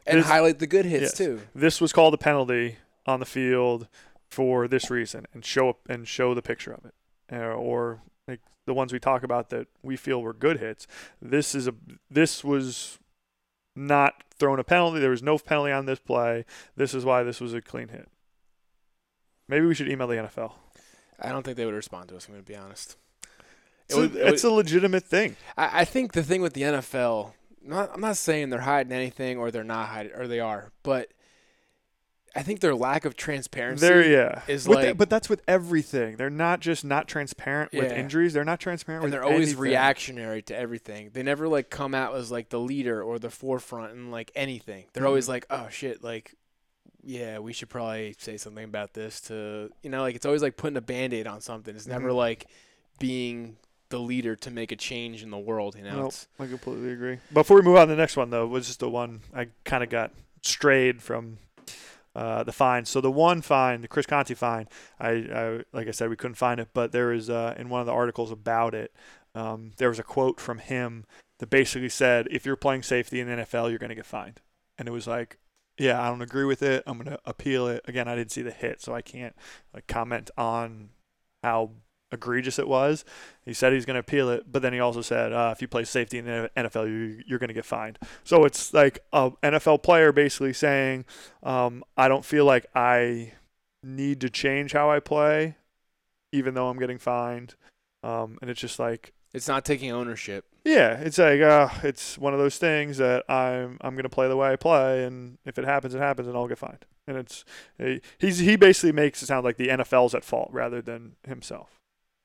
and 0.05 0.19
This- 0.19 0.27
highlight 0.27 0.59
the 0.59 0.67
good 0.67 0.85
hits 0.85 1.01
yes. 1.03 1.17
too. 1.17 1.41
this 1.55 1.79
was 1.81 1.91
called 1.93 2.13
a 2.13 2.17
penalty 2.17 2.77
on 3.05 3.19
the 3.19 3.25
field 3.25 3.87
for 4.29 4.67
this 4.67 4.89
reason, 4.89 5.25
and 5.33 5.45
show 5.45 5.69
up 5.69 5.79
and 5.87 6.07
show 6.07 6.33
the 6.33 6.41
picture 6.41 6.73
of 6.73 6.85
it, 6.85 6.93
uh, 7.31 7.53
or 7.53 8.01
like 8.27 8.39
the 8.65 8.73
ones 8.73 8.91
we 8.93 8.99
talk 8.99 9.23
about 9.23 9.49
that 9.49 9.67
we 9.81 9.95
feel 9.95 10.21
were 10.21 10.33
good 10.33 10.59
hits. 10.59 10.87
This 11.21 11.53
is 11.53 11.67
a 11.67 11.73
this 12.09 12.43
was 12.43 12.97
not 13.75 14.23
thrown 14.39 14.59
a 14.59 14.63
penalty. 14.63 14.99
There 14.99 15.09
was 15.09 15.23
no 15.23 15.37
penalty 15.37 15.71
on 15.71 15.85
this 15.85 15.99
play. 15.99 16.45
This 16.75 16.93
is 16.93 17.05
why 17.05 17.23
this 17.23 17.39
was 17.41 17.53
a 17.53 17.61
clean 17.61 17.89
hit. 17.89 18.07
Maybe 19.47 19.65
we 19.65 19.75
should 19.75 19.89
email 19.89 20.07
the 20.07 20.15
NFL. 20.15 20.53
I 21.19 21.29
don't 21.29 21.43
think 21.43 21.57
they 21.57 21.65
would 21.65 21.73
respond 21.75 22.09
to 22.09 22.15
us. 22.15 22.27
I'm 22.27 22.33
going 22.33 22.43
to 22.43 22.51
be 22.51 22.55
honest. 22.55 22.97
It's, 23.89 23.97
a, 23.97 24.27
it's 24.27 24.43
a 24.43 24.49
legitimate 24.49 25.03
thing. 25.03 25.35
I, 25.57 25.81
I 25.81 25.85
think 25.85 26.13
the 26.13 26.23
thing 26.23 26.41
with 26.41 26.53
the 26.53 26.61
NFL, 26.61 27.33
not, 27.63 27.91
I'm 27.93 28.01
not 28.01 28.17
saying 28.17 28.49
they're 28.49 28.61
hiding 28.61 28.91
anything 28.93 29.37
or 29.37 29.51
they're 29.51 29.63
not 29.63 29.87
hiding 29.89 30.13
or 30.13 30.27
they 30.27 30.39
are, 30.39 30.71
but 30.83 31.09
I 32.35 32.41
think 32.41 32.61
their 32.61 32.73
lack 32.73 33.05
of 33.05 33.15
transparency. 33.15 33.85
There, 33.87 34.03
yeah. 34.03 34.41
is 34.47 34.67
With 34.67 34.79
like- 34.79 34.97
but 34.97 35.09
that's 35.09 35.29
with 35.29 35.43
everything. 35.47 36.15
They're 36.15 36.31
not 36.31 36.61
just 36.61 36.83
not 36.83 37.07
transparent 37.07 37.71
with 37.73 37.91
injuries. 37.91 38.33
They're 38.33 38.43
not 38.43 38.59
transparent 38.59 39.03
and 39.03 39.13
they're 39.13 39.23
always 39.23 39.49
anything. 39.49 39.59
reactionary 39.61 40.41
to 40.43 40.57
everything. 40.57 41.11
They 41.13 41.21
never 41.21 41.47
like 41.47 41.69
come 41.69 41.93
out 41.93 42.15
as 42.15 42.31
like 42.31 42.49
the 42.49 42.59
leader 42.59 43.03
or 43.03 43.19
the 43.19 43.29
forefront 43.29 43.93
in 43.93 44.09
like 44.09 44.31
anything. 44.35 44.85
They're 44.93 45.05
always 45.05 45.25
Mhm. 45.25 45.29
like, 45.29 45.45
oh 45.51 45.67
shit, 45.69 46.03
like, 46.03 46.33
yeah, 47.03 47.37
we 47.37 47.53
should 47.53 47.69
probably 47.69 48.15
say 48.17 48.37
something 48.37 48.63
about 48.63 48.93
this 48.93 49.21
to, 49.21 49.69
you 49.83 49.89
know, 49.91 50.01
like 50.01 50.15
it's 50.15 50.25
always 50.25 50.41
like 50.41 50.57
putting 50.57 50.77
a 50.77 50.81
band 50.81 51.13
aid 51.13 51.27
on 51.27 51.39
something. 51.39 51.75
It's 51.75 51.85
never 51.85 52.09
Mhm. 52.09 52.15
like 52.15 52.47
being 52.97 53.57
the 53.93 53.99
leader 53.99 54.35
to 54.35 54.49
make 54.49 54.71
a 54.71 54.75
change 54.75 55.21
in 55.21 55.29
the 55.29 55.37
world. 55.37 55.75
You 55.75 55.83
know, 55.83 55.99
Nope. 56.01 56.13
I 56.39 56.47
completely 56.47 56.91
agree. 56.91 57.19
Before 57.31 57.57
we 57.57 57.61
move 57.61 57.77
on 57.77 57.87
to 57.87 57.93
the 57.93 58.01
next 58.01 58.17
one, 58.17 58.31
though, 58.31 58.47
was 58.47 58.65
just 58.65 58.79
the 58.79 58.89
one 58.89 59.21
I 59.35 59.49
kind 59.65 59.83
of 59.83 59.89
got 59.91 60.11
strayed 60.41 61.01
from 61.03 61.37
uh, 62.15 62.43
the 62.43 62.51
fine. 62.51 62.85
So 62.85 63.01
the 63.01 63.11
one 63.11 63.43
fine, 63.43 63.81
the 63.81 63.87
Chris 63.87 64.07
Conte 64.07 64.33
fine, 64.33 64.67
I, 64.99 65.09
I 65.09 65.61
like 65.71 65.87
I 65.87 65.91
said, 65.91 66.09
we 66.09 66.15
couldn't 66.15 66.35
find 66.35 66.59
it, 66.59 66.69
but 66.73 66.91
there 66.91 67.13
is 67.13 67.29
uh, 67.29 67.53
in 67.55 67.69
one 67.69 67.81
of 67.81 67.85
the 67.85 67.93
articles 67.93 68.31
about 68.31 68.73
it, 68.73 68.91
um, 69.35 69.73
there 69.77 69.89
was 69.89 69.99
a 69.99 70.03
quote 70.03 70.39
from 70.39 70.57
him 70.57 71.05
that 71.37 71.51
basically 71.51 71.89
said, 71.89 72.27
"If 72.31 72.47
you're 72.47 72.55
playing 72.55 72.81
safety 72.81 73.19
in 73.19 73.27
the 73.27 73.43
NFL, 73.43 73.69
you're 73.69 73.79
going 73.79 73.89
to 73.89 73.95
get 73.95 74.05
fined," 74.07 74.41
and 74.77 74.87
it 74.87 74.91
was 74.91 75.07
like. 75.07 75.37
Yeah, 75.79 75.99
I 75.99 76.07
don't 76.09 76.21
agree 76.21 76.45
with 76.45 76.61
it. 76.61 76.83
I'm 76.85 76.99
gonna 76.99 77.17
appeal 77.25 77.67
it. 77.67 77.81
Again, 77.87 78.07
I 78.07 78.13
didn't 78.15 78.31
see 78.31 78.43
the 78.43 78.51
hit, 78.51 78.79
so 78.79 78.93
I 78.93 79.01
can't 79.01 79.35
like 79.73 79.87
comment 79.87 80.29
on 80.37 80.89
how 81.41 81.71
egregious 82.13 82.59
it 82.59 82.67
was. 82.67 83.03
He 83.43 83.53
said 83.53 83.73
he's 83.73 83.85
going 83.85 83.95
to 83.95 83.99
appeal 83.99 84.29
it, 84.29 84.51
but 84.51 84.61
then 84.61 84.71
he 84.71 84.79
also 84.79 85.01
said 85.01 85.33
uh, 85.33 85.49
if 85.53 85.61
you 85.61 85.67
play 85.67 85.83
safety 85.83 86.19
in 86.19 86.25
the 86.25 86.49
NFL, 86.55 86.87
you, 86.87 87.21
you're 87.27 87.39
going 87.39 87.49
to 87.49 87.53
get 87.53 87.65
fined. 87.65 87.99
So 88.23 88.45
it's 88.45 88.73
like 88.73 88.99
a 89.11 89.31
NFL 89.43 89.83
player 89.83 90.11
basically 90.11 90.53
saying, 90.53 91.05
um, 91.41 91.83
I 91.97 92.07
don't 92.07 92.23
feel 92.23 92.45
like 92.45 92.67
I 92.75 93.33
need 93.83 94.21
to 94.21 94.29
change 94.29 94.71
how 94.71 94.89
I 94.89 94.99
play, 94.99 95.57
even 96.31 96.53
though 96.53 96.69
I'm 96.69 96.79
getting 96.79 96.99
fined. 96.99 97.55
Um, 98.03 98.37
and 98.41 98.49
it's 98.49 98.61
just 98.61 98.79
like, 98.79 99.13
it's 99.33 99.47
not 99.47 99.65
taking 99.65 99.91
ownership. 99.91 100.45
yeah, 100.63 100.99
it's 100.99 101.17
like 101.17 101.41
uh, 101.41 101.67
it's 101.83 102.17
one 102.19 102.33
of 102.33 102.39
those 102.39 102.57
things 102.59 102.97
that 102.97 103.23
I'm 103.29 103.77
I'm 103.81 103.95
going 103.95 104.03
to 104.03 104.09
play 104.09 104.27
the 104.27 104.37
way 104.37 104.51
I 104.51 104.55
play, 104.57 105.05
and 105.05 105.39
if 105.43 105.57
it 105.57 105.65
happens, 105.65 105.95
it 105.95 105.99
happens, 105.99 106.27
and 106.27 106.37
I'll 106.37 106.47
get 106.47 106.59
fined. 106.59 106.85
And 107.07 107.17
it's 107.17 107.43
he- 107.79 108.01
he's 108.19 108.37
he 108.37 108.55
basically 108.55 108.91
makes 108.91 109.23
it 109.23 109.25
sound 109.25 109.43
like 109.43 109.57
the 109.57 109.69
NFL's 109.69 110.13
at 110.13 110.23
fault 110.23 110.49
rather 110.53 110.81
than 110.83 111.15
himself 111.27 111.79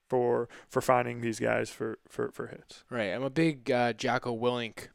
for 0.08 0.48
for 0.68 0.80
finding 0.80 1.20
these 1.20 1.38
guys 1.40 1.70
for 1.70 1.98
for 2.08 2.30
for 2.32 2.46
hits. 2.48 2.84
Right. 2.90 3.12
I'm 3.12 3.22
a 3.22 3.30
big 3.30 3.70
uh, 3.70 3.92
Jocko 3.92 4.36
Willink 4.36 4.88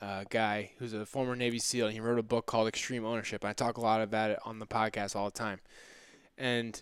uh, 0.00 0.24
guy 0.30 0.72
who's 0.78 0.92
a 0.92 1.04
former 1.06 1.34
Navy 1.34 1.58
SEAL. 1.58 1.86
And 1.86 1.94
he 1.94 2.00
wrote 2.00 2.18
a 2.18 2.22
book 2.22 2.46
called 2.46 2.68
Extreme 2.68 3.04
Ownership. 3.04 3.44
I 3.44 3.52
talk 3.52 3.76
a 3.78 3.80
lot 3.80 4.00
about 4.00 4.30
it 4.30 4.38
on 4.44 4.58
the 4.58 4.66
podcast 4.66 5.16
all 5.16 5.24
the 5.26 5.30
time. 5.38 5.60
And 6.36 6.80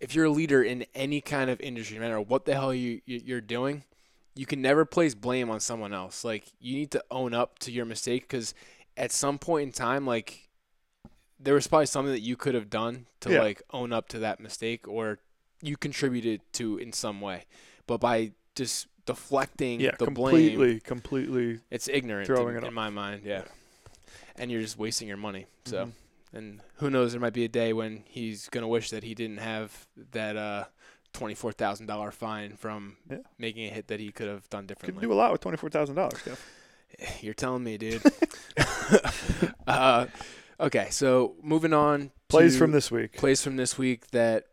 if 0.00 0.14
you're 0.14 0.24
a 0.24 0.30
leader 0.30 0.62
in 0.62 0.84
any 0.94 1.20
kind 1.20 1.50
of 1.50 1.60
industry, 1.60 1.96
no 1.98 2.02
matter 2.02 2.20
what 2.20 2.44
the 2.46 2.54
hell 2.54 2.74
you, 2.74 3.00
you 3.06 3.20
you're 3.24 3.40
doing, 3.40 3.84
you 4.34 4.46
can 4.46 4.62
never 4.62 4.84
place 4.84 5.14
blame 5.14 5.50
on 5.50 5.60
someone 5.60 5.92
else. 5.92 6.24
Like 6.24 6.44
you 6.58 6.74
need 6.74 6.90
to 6.92 7.04
own 7.10 7.34
up 7.34 7.58
to 7.60 7.70
your 7.70 7.84
mistake 7.84 8.22
because 8.22 8.54
at 8.96 9.12
some 9.12 9.38
point 9.38 9.66
in 9.68 9.72
time, 9.72 10.06
like 10.06 10.48
there 11.38 11.54
was 11.54 11.66
probably 11.66 11.86
something 11.86 12.12
that 12.12 12.20
you 12.20 12.36
could 12.36 12.54
have 12.54 12.68
done 12.70 13.06
to 13.20 13.32
Yeah. 13.32 13.42
like 13.42 13.62
own 13.72 13.92
up 13.92 14.08
to 14.08 14.18
that 14.18 14.40
mistake 14.40 14.88
or 14.88 15.18
you 15.62 15.76
contributed 15.76 16.40
to 16.54 16.78
in 16.78 16.92
some 16.92 17.20
way. 17.20 17.44
But 17.86 18.00
by 18.00 18.32
just 18.54 18.86
deflecting 19.06 19.80
Yeah, 19.80 19.92
the 19.98 20.04
completely, 20.04 20.56
blame, 20.56 20.80
completely. 20.80 21.60
it's 21.70 21.88
ignorant 21.88 22.26
throwing 22.26 22.56
in, 22.56 22.64
it 22.64 22.66
in 22.68 22.74
my 22.74 22.90
mind. 22.90 23.22
Yeah, 23.24 23.42
and 24.36 24.50
you're 24.50 24.60
just 24.62 24.78
wasting 24.78 25.08
your 25.08 25.16
money. 25.16 25.46
So, 25.64 25.86
Mhm. 25.86 25.92
and 26.32 26.60
who 26.76 26.90
knows? 26.90 27.12
There 27.12 27.20
might 27.20 27.32
be 27.32 27.44
a 27.44 27.48
day 27.48 27.72
when 27.72 28.04
he's 28.06 28.48
gonna 28.48 28.68
wish 28.68 28.90
that 28.90 29.02
he 29.02 29.14
didn't 29.14 29.38
have 29.38 29.86
that 30.12 30.36
uh, 30.36 30.64
twenty-four 31.12 31.52
thousand 31.52 31.86
dollar 31.86 32.10
fine 32.12 32.56
from 32.56 32.96
Yeah. 33.10 33.18
making 33.38 33.66
a 33.66 33.70
hit 33.70 33.88
that 33.88 33.98
he 34.00 34.12
could 34.12 34.28
have 34.28 34.48
done 34.50 34.62
Could 34.62 34.68
differently. 34.68 35.02
do 35.06 35.12
a 35.12 35.14
lot 35.14 35.32
with 35.32 35.40
twenty 35.40 35.56
four 35.56 35.70
thousand 35.70 35.96
dollars. 35.96 36.20
You're 37.20 37.34
telling 37.34 37.64
me, 37.64 37.78
dude. 37.78 38.02
uh, 39.66 40.06
okay, 40.58 40.88
so 40.90 41.34
moving 41.42 41.72
on. 41.72 42.10
Plays 42.28 42.56
from 42.56 42.70
this 42.72 42.90
week. 42.90 43.16
plays 43.16 43.42
from 43.42 43.56
this 43.56 43.76
week 43.78 44.08
that 44.12 44.46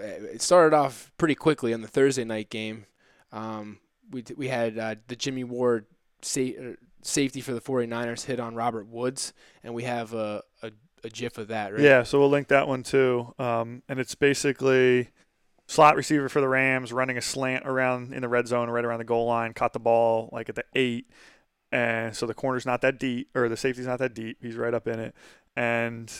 it 0.00 0.42
started 0.42 0.74
off 0.76 1.12
pretty 1.18 1.34
quickly 1.34 1.72
on 1.74 1.80
the 1.82 1.88
Thursday 1.88 2.24
night 2.24 2.50
game. 2.50 2.86
Um, 3.32 3.78
we 4.10 4.24
we 4.36 4.48
had 4.48 4.78
uh, 4.78 4.94
the 5.08 5.16
Jimmy 5.16 5.44
Ward 5.44 5.86
sa- 6.22 6.40
uh, 6.40 6.74
safety 7.02 7.40
for 7.40 7.52
the 7.52 7.60
49ers 7.60 8.24
hit 8.24 8.40
on 8.40 8.54
Robert 8.54 8.86
Woods, 8.86 9.32
and 9.62 9.74
we 9.74 9.84
have 9.84 10.12
a 10.14 10.42
a, 10.62 10.72
a 11.04 11.08
GIF 11.08 11.38
of 11.38 11.48
that, 11.48 11.72
right? 11.72 11.82
Yeah, 11.82 12.02
so 12.02 12.18
we'll 12.18 12.30
link 12.30 12.48
that 12.48 12.68
one 12.68 12.82
too. 12.82 13.34
Um, 13.38 13.82
and 13.88 14.00
it's 14.00 14.14
basically 14.14 15.10
slot 15.66 15.96
receiver 15.96 16.28
for 16.28 16.40
the 16.40 16.48
Rams 16.48 16.92
running 16.92 17.16
a 17.16 17.22
slant 17.22 17.66
around 17.66 18.12
in 18.12 18.22
the 18.22 18.28
red 18.28 18.48
zone, 18.48 18.68
right 18.68 18.84
around 18.84 18.98
the 18.98 19.04
goal 19.04 19.26
line, 19.26 19.52
caught 19.52 19.72
the 19.72 19.78
ball 19.78 20.28
like 20.32 20.48
at 20.48 20.56
the 20.56 20.64
eight, 20.74 21.08
and 21.70 22.16
so 22.16 22.26
the 22.26 22.34
corner's 22.34 22.66
not 22.66 22.80
that 22.82 22.98
deep 22.98 23.28
or 23.34 23.48
the 23.48 23.56
safety's 23.56 23.86
not 23.86 24.00
that 24.00 24.14
deep. 24.14 24.38
He's 24.42 24.56
right 24.56 24.74
up 24.74 24.88
in 24.88 24.98
it, 24.98 25.14
and 25.56 26.12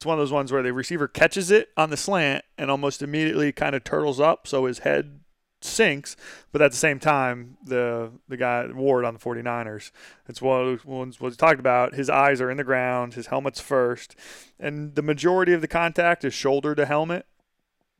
it's 0.00 0.06
one 0.06 0.14
of 0.14 0.22
those 0.22 0.32
ones 0.32 0.50
where 0.50 0.62
the 0.62 0.72
receiver 0.72 1.06
catches 1.06 1.50
it 1.50 1.68
on 1.76 1.90
the 1.90 1.96
slant 1.98 2.42
and 2.56 2.70
almost 2.70 3.02
immediately 3.02 3.52
kind 3.52 3.74
of 3.74 3.84
turtles 3.84 4.18
up, 4.18 4.46
so 4.46 4.64
his 4.64 4.78
head 4.78 5.20
sinks. 5.60 6.16
But 6.52 6.62
at 6.62 6.70
the 6.70 6.76
same 6.78 6.98
time, 6.98 7.58
the 7.62 8.10
the 8.26 8.38
guy 8.38 8.66
Ward 8.72 9.04
on 9.04 9.12
the 9.12 9.20
49ers, 9.20 9.90
it's 10.26 10.40
one 10.40 10.58
of 10.58 10.66
those 10.68 10.84
ones 10.86 11.20
was 11.20 11.36
talked 11.36 11.60
about. 11.60 11.92
His 11.96 12.08
eyes 12.08 12.40
are 12.40 12.50
in 12.50 12.56
the 12.56 12.64
ground, 12.64 13.12
his 13.12 13.26
helmet's 13.26 13.60
first, 13.60 14.16
and 14.58 14.94
the 14.94 15.02
majority 15.02 15.52
of 15.52 15.60
the 15.60 15.68
contact 15.68 16.24
is 16.24 16.32
shoulder 16.32 16.74
to 16.76 16.86
helmet. 16.86 17.26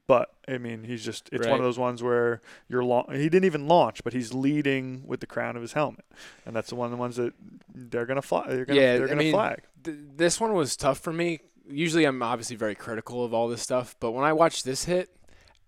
But 0.06 0.30
I 0.48 0.56
mean, 0.56 0.84
he's 0.84 1.04
just 1.04 1.28
it's 1.30 1.44
Right. 1.44 1.50
one 1.50 1.60
of 1.60 1.64
those 1.64 1.78
ones 1.78 2.02
where 2.02 2.40
you're 2.66 2.82
la- 2.82 3.10
he 3.10 3.28
didn't 3.28 3.44
even 3.44 3.68
launch, 3.68 4.02
but 4.02 4.14
he's 4.14 4.32
leading 4.32 5.02
with 5.06 5.20
the 5.20 5.26
crown 5.26 5.54
of 5.54 5.60
his 5.60 5.74
helmet, 5.74 6.06
and 6.46 6.56
that's 6.56 6.70
the 6.70 6.76
one 6.76 6.86
of 6.86 6.92
the 6.92 6.96
ones 6.96 7.16
that 7.16 7.34
they're 7.74 8.06
gonna 8.06 8.22
fly. 8.22 8.46
They're 8.48 8.64
gonna, 8.64 8.80
Yeah, 8.80 8.96
they're 8.96 9.04
I 9.04 9.08
gonna 9.10 9.18
mean, 9.22 9.32
flag. 9.34 9.64
Th- 9.84 9.96
this 10.16 10.40
one 10.40 10.52
was 10.54 10.76
tough 10.76 10.98
for 10.98 11.12
me. 11.12 11.40
Usually, 11.70 12.04
I'm 12.04 12.22
obviously 12.22 12.56
very 12.56 12.74
critical 12.74 13.24
of 13.24 13.32
all 13.34 13.48
this 13.48 13.62
stuff, 13.62 13.94
but 14.00 14.12
when 14.12 14.24
I 14.24 14.32
watched 14.32 14.64
this 14.64 14.84
hit, 14.84 15.10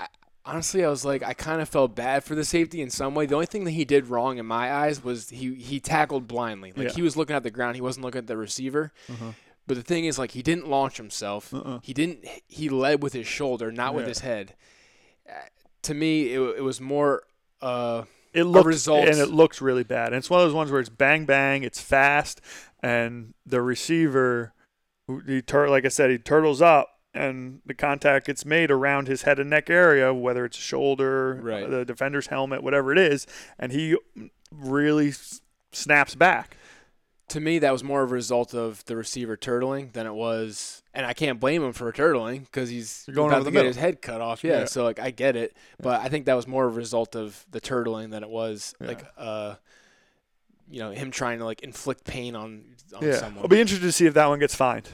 I, 0.00 0.06
honestly, 0.44 0.84
I 0.84 0.88
was 0.88 1.04
like, 1.04 1.22
I 1.22 1.32
kind 1.34 1.60
of 1.60 1.68
felt 1.68 1.94
bad 1.94 2.24
for 2.24 2.34
the 2.34 2.44
safety 2.44 2.80
in 2.82 2.90
some 2.90 3.14
way. 3.14 3.26
The 3.26 3.34
only 3.34 3.46
thing 3.46 3.64
that 3.64 3.70
he 3.72 3.84
did 3.84 4.08
wrong 4.08 4.38
in 4.38 4.46
my 4.46 4.72
eyes 4.72 5.02
was 5.04 5.30
he 5.30 5.54
he 5.54 5.80
tackled 5.80 6.26
blindly. 6.28 6.72
Like 6.76 6.88
Yeah. 6.88 6.94
he 6.94 7.02
was 7.02 7.16
looking 7.16 7.36
at 7.36 7.42
the 7.42 7.50
ground, 7.50 7.76
he 7.76 7.82
wasn't 7.82 8.04
looking 8.04 8.18
at 8.20 8.26
the 8.26 8.36
receiver. 8.36 8.92
Uh-huh. 9.08 9.32
But 9.66 9.76
the 9.76 9.82
thing 9.84 10.06
is, 10.06 10.18
like, 10.18 10.32
he 10.32 10.42
didn't 10.42 10.68
launch 10.68 10.96
himself. 10.96 11.54
Uh-uh. 11.54 11.78
He 11.84 11.94
didn't. 11.94 12.26
He 12.48 12.68
led 12.68 13.00
with 13.00 13.12
his 13.12 13.28
shoulder, 13.28 13.70
not 13.70 13.94
with 13.94 14.08
his 14.08 14.18
head. 14.18 14.54
Uh, 15.28 15.34
to 15.82 15.94
me, 15.94 16.34
it, 16.34 16.40
it 16.58 16.62
was 16.62 16.80
more. 16.80 17.22
Uh, 17.60 18.02
It 18.34 18.42
looked 18.42 18.66
result- 18.66 19.06
and 19.06 19.18
it 19.18 19.30
looks 19.30 19.60
really 19.62 19.84
bad. 19.84 20.08
And 20.08 20.16
it's 20.16 20.28
one 20.28 20.40
of 20.40 20.46
those 20.48 20.54
ones 20.54 20.72
where 20.72 20.80
it's 20.80 20.88
bang 20.88 21.26
bang, 21.26 21.62
it's 21.62 21.80
fast, 21.80 22.40
and 22.82 23.34
the 23.46 23.62
receiver, 23.62 24.52
he 25.26 25.42
tur- 25.42 25.68
like 25.68 25.84
I 25.84 25.88
said, 25.88 26.10
he 26.10 26.18
turtles 26.18 26.62
up, 26.62 26.88
and 27.14 27.60
the 27.66 27.74
contact 27.74 28.26
gets 28.26 28.44
made 28.44 28.70
around 28.70 29.08
his 29.08 29.22
head 29.22 29.38
and 29.38 29.50
neck 29.50 29.68
area, 29.68 30.14
whether 30.14 30.44
it's 30.44 30.56
shoulder, 30.56 31.38
Right. 31.42 31.68
the 31.68 31.84
defender's 31.84 32.28
helmet, 32.28 32.62
whatever 32.62 32.92
it 32.92 32.98
is, 32.98 33.26
and 33.58 33.72
he 33.72 33.96
really 34.50 35.12
snaps 35.72 36.14
back. 36.14 36.56
to 37.28 37.40
me, 37.40 37.58
that 37.58 37.72
was 37.72 37.82
more 37.82 38.02
of 38.02 38.10
a 38.10 38.14
result 38.14 38.52
of 38.54 38.84
the 38.84 38.94
receiver 38.94 39.38
turtling 39.38 39.90
than 39.94 40.06
it 40.06 40.12
was, 40.12 40.82
and 40.92 41.06
I 41.06 41.14
can't 41.14 41.40
blame 41.40 41.62
him 41.62 41.72
for 41.72 41.90
turtling 41.90 42.40
because 42.44 42.68
he's 42.68 43.04
You're 43.06 43.14
going 43.14 43.30
about 43.30 43.38
to 43.38 43.44
get 43.44 43.52
middle. 43.54 43.68
his 43.68 43.76
head 43.76 44.02
cut 44.02 44.20
off. 44.20 44.44
Yeah, 44.44 44.58
Yeah. 44.60 44.64
so 44.66 44.84
like 44.84 44.98
I 44.98 45.12
get 45.12 45.34
it, 45.34 45.56
but 45.80 46.02
I 46.02 46.08
think 46.10 46.26
that 46.26 46.34
was 46.34 46.46
more 46.46 46.66
of 46.66 46.74
a 46.74 46.76
result 46.76 47.16
of 47.16 47.46
the 47.50 47.58
turtling 47.58 48.10
than 48.10 48.22
it 48.22 48.28
was 48.28 48.74
Yeah. 48.82 48.86
like 48.86 49.06
uh, 49.16 49.54
you 50.72 50.80
know, 50.80 50.90
him 50.90 51.10
trying 51.10 51.38
to 51.38 51.44
like 51.44 51.60
inflict 51.62 52.04
pain 52.04 52.34
on 52.34 52.64
on 52.94 53.02
Yeah, 53.06 53.16
someone. 53.16 53.44
I'll 53.44 53.48
be 53.48 53.60
interested 53.60 53.86
to 53.86 53.92
see 53.92 54.06
if 54.06 54.14
that 54.14 54.26
one 54.26 54.38
gets 54.38 54.54
fined 54.54 54.88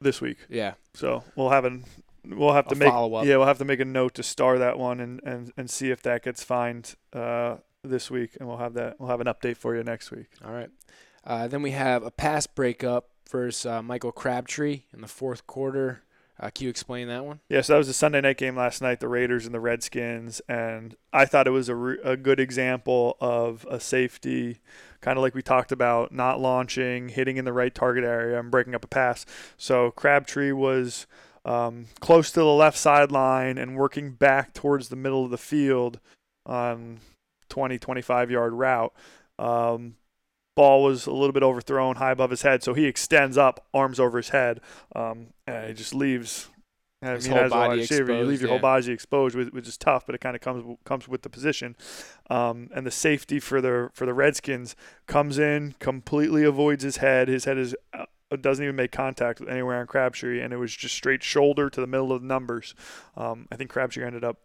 this 0.00 0.20
week. 0.20 0.38
yeah, 0.48 0.74
So 0.94 1.24
we'll 1.36 1.50
have 1.50 1.64
an 1.64 1.84
we'll 2.26 2.52
have 2.52 2.66
to 2.68 2.74
A 2.74 2.78
make 2.78 2.88
follow-up. 2.88 3.24
yeah 3.24 3.36
we'll 3.38 3.46
have 3.46 3.58
to 3.58 3.64
make 3.64 3.80
a 3.80 3.84
note 3.84 4.14
to 4.14 4.22
star 4.22 4.58
that 4.58 4.78
one 4.78 5.00
and 5.00 5.20
and 5.24 5.52
and 5.56 5.70
see 5.70 5.90
if 5.90 6.02
that 6.02 6.22
gets 6.22 6.42
fined 6.44 6.94
uh, 7.12 7.56
this 7.82 8.10
week, 8.10 8.36
and 8.38 8.48
we'll 8.48 8.58
have 8.58 8.74
that 8.74 8.98
we'll 9.00 9.08
have 9.08 9.20
an 9.20 9.26
update 9.26 9.56
for 9.56 9.74
you 9.76 9.82
next 9.82 10.10
week. 10.10 10.26
all 10.44 10.52
right. 10.52 10.70
Uh, 11.24 11.46
then 11.48 11.60
we 11.62 11.70
have 11.72 12.02
a 12.02 12.10
pass 12.10 12.46
breakup 12.46 13.10
versus 13.30 13.64
uh, 13.66 13.82
Michael 13.82 14.12
Crabtree 14.12 14.82
in 14.92 15.00
the 15.02 15.06
fourth 15.08 15.46
quarter. 15.46 16.02
Uh, 16.40 16.48
can 16.48 16.64
you 16.64 16.70
explain 16.70 17.06
that 17.08 17.24
one? 17.24 17.40
Yeah, 17.50 17.60
so 17.60 17.74
that 17.74 17.78
was 17.78 17.90
a 17.90 17.94
Sunday 17.94 18.22
night 18.22 18.38
game 18.38 18.56
last 18.56 18.80
night, 18.80 19.00
the 19.00 19.08
Raiders 19.08 19.44
and 19.44 19.54
the 19.54 19.60
Redskins, 19.60 20.40
and 20.48 20.96
I 21.12 21.26
thought 21.26 21.46
it 21.46 21.50
was 21.50 21.68
a, 21.68 21.74
re- 21.74 21.98
a 22.02 22.16
good 22.16 22.40
example 22.40 23.18
of 23.20 23.66
a 23.70 23.78
safety, 23.78 24.60
kind 25.02 25.18
of 25.18 25.22
like 25.22 25.34
we 25.34 25.42
talked 25.42 25.70
about, 25.70 26.12
not 26.12 26.40
launching, 26.40 27.10
hitting 27.10 27.36
in 27.36 27.44
the 27.44 27.52
right 27.52 27.74
target 27.74 28.04
area, 28.04 28.40
and 28.40 28.50
breaking 28.50 28.74
up 28.74 28.84
a 28.84 28.88
pass. 28.88 29.26
So 29.58 29.90
Crabtree 29.90 30.52
was 30.52 31.06
um, 31.44 31.86
close 32.00 32.30
to 32.30 32.40
the 32.40 32.46
left 32.46 32.78
sideline 32.78 33.58
and 33.58 33.76
working 33.76 34.12
back 34.12 34.54
towards 34.54 34.88
the 34.88 34.96
middle 34.96 35.26
of 35.26 35.30
the 35.30 35.38
field 35.38 36.00
on 36.46 37.00
20, 37.50 37.78
25 37.78 38.30
yard 38.30 38.54
route. 38.54 38.94
Um, 39.38 39.96
ball 40.54 40.82
was 40.82 41.06
a 41.06 41.12
little 41.12 41.32
bit 41.32 41.42
overthrown 41.42 41.96
high 41.96 42.10
above 42.10 42.30
his 42.30 42.42
head, 42.42 42.62
so 42.62 42.74
he 42.74 42.86
extends 42.86 43.38
up, 43.38 43.66
arms 43.72 44.00
over 44.00 44.18
his 44.18 44.30
head, 44.30 44.60
um, 44.94 45.28
and 45.46 45.68
he 45.68 45.74
just 45.74 45.94
leaves. 45.94 46.48
I 47.02 47.12
His 47.12 47.28
mean, 47.28 47.38
as 47.38 47.50
a 47.50 47.54
wide 47.54 47.68
body 47.68 47.80
receiver, 47.80 48.12
you 48.12 48.24
leave 48.24 48.42
your 48.42 48.48
yeah. 48.48 48.54
whole 48.56 48.60
body 48.60 48.92
exposed, 48.92 49.34
which, 49.34 49.48
which 49.54 49.66
is 49.66 49.78
tough, 49.78 50.04
but 50.04 50.14
it 50.14 50.20
kind 50.20 50.36
of 50.36 50.42
comes 50.42 50.76
comes 50.84 51.08
with 51.08 51.22
the 51.22 51.30
position. 51.30 51.74
Um, 52.28 52.68
and 52.74 52.86
the 52.86 52.90
safety 52.90 53.40
for 53.40 53.62
the 53.62 53.88
for 53.94 54.04
the 54.04 54.12
Redskins 54.12 54.76
comes 55.06 55.38
in, 55.38 55.76
completely 55.78 56.44
avoids 56.44 56.84
his 56.84 56.98
head. 56.98 57.28
His 57.28 57.46
head 57.46 57.56
is 57.56 57.74
uh, 57.94 58.04
doesn't 58.40 58.62
even 58.62 58.76
make 58.76 58.92
contact 58.92 59.40
with 59.40 59.48
anywhere 59.48 59.80
on 59.80 59.86
Crabtree, 59.86 60.40
and 60.40 60.52
it 60.52 60.58
was 60.58 60.76
just 60.76 60.94
straight 60.94 61.22
shoulder 61.22 61.70
to 61.70 61.80
the 61.80 61.86
middle 61.86 62.12
of 62.12 62.20
the 62.20 62.28
numbers. 62.28 62.74
Um, 63.16 63.48
I 63.50 63.56
think 63.56 63.70
Crabtree 63.70 64.04
ended 64.04 64.22
up 64.22 64.38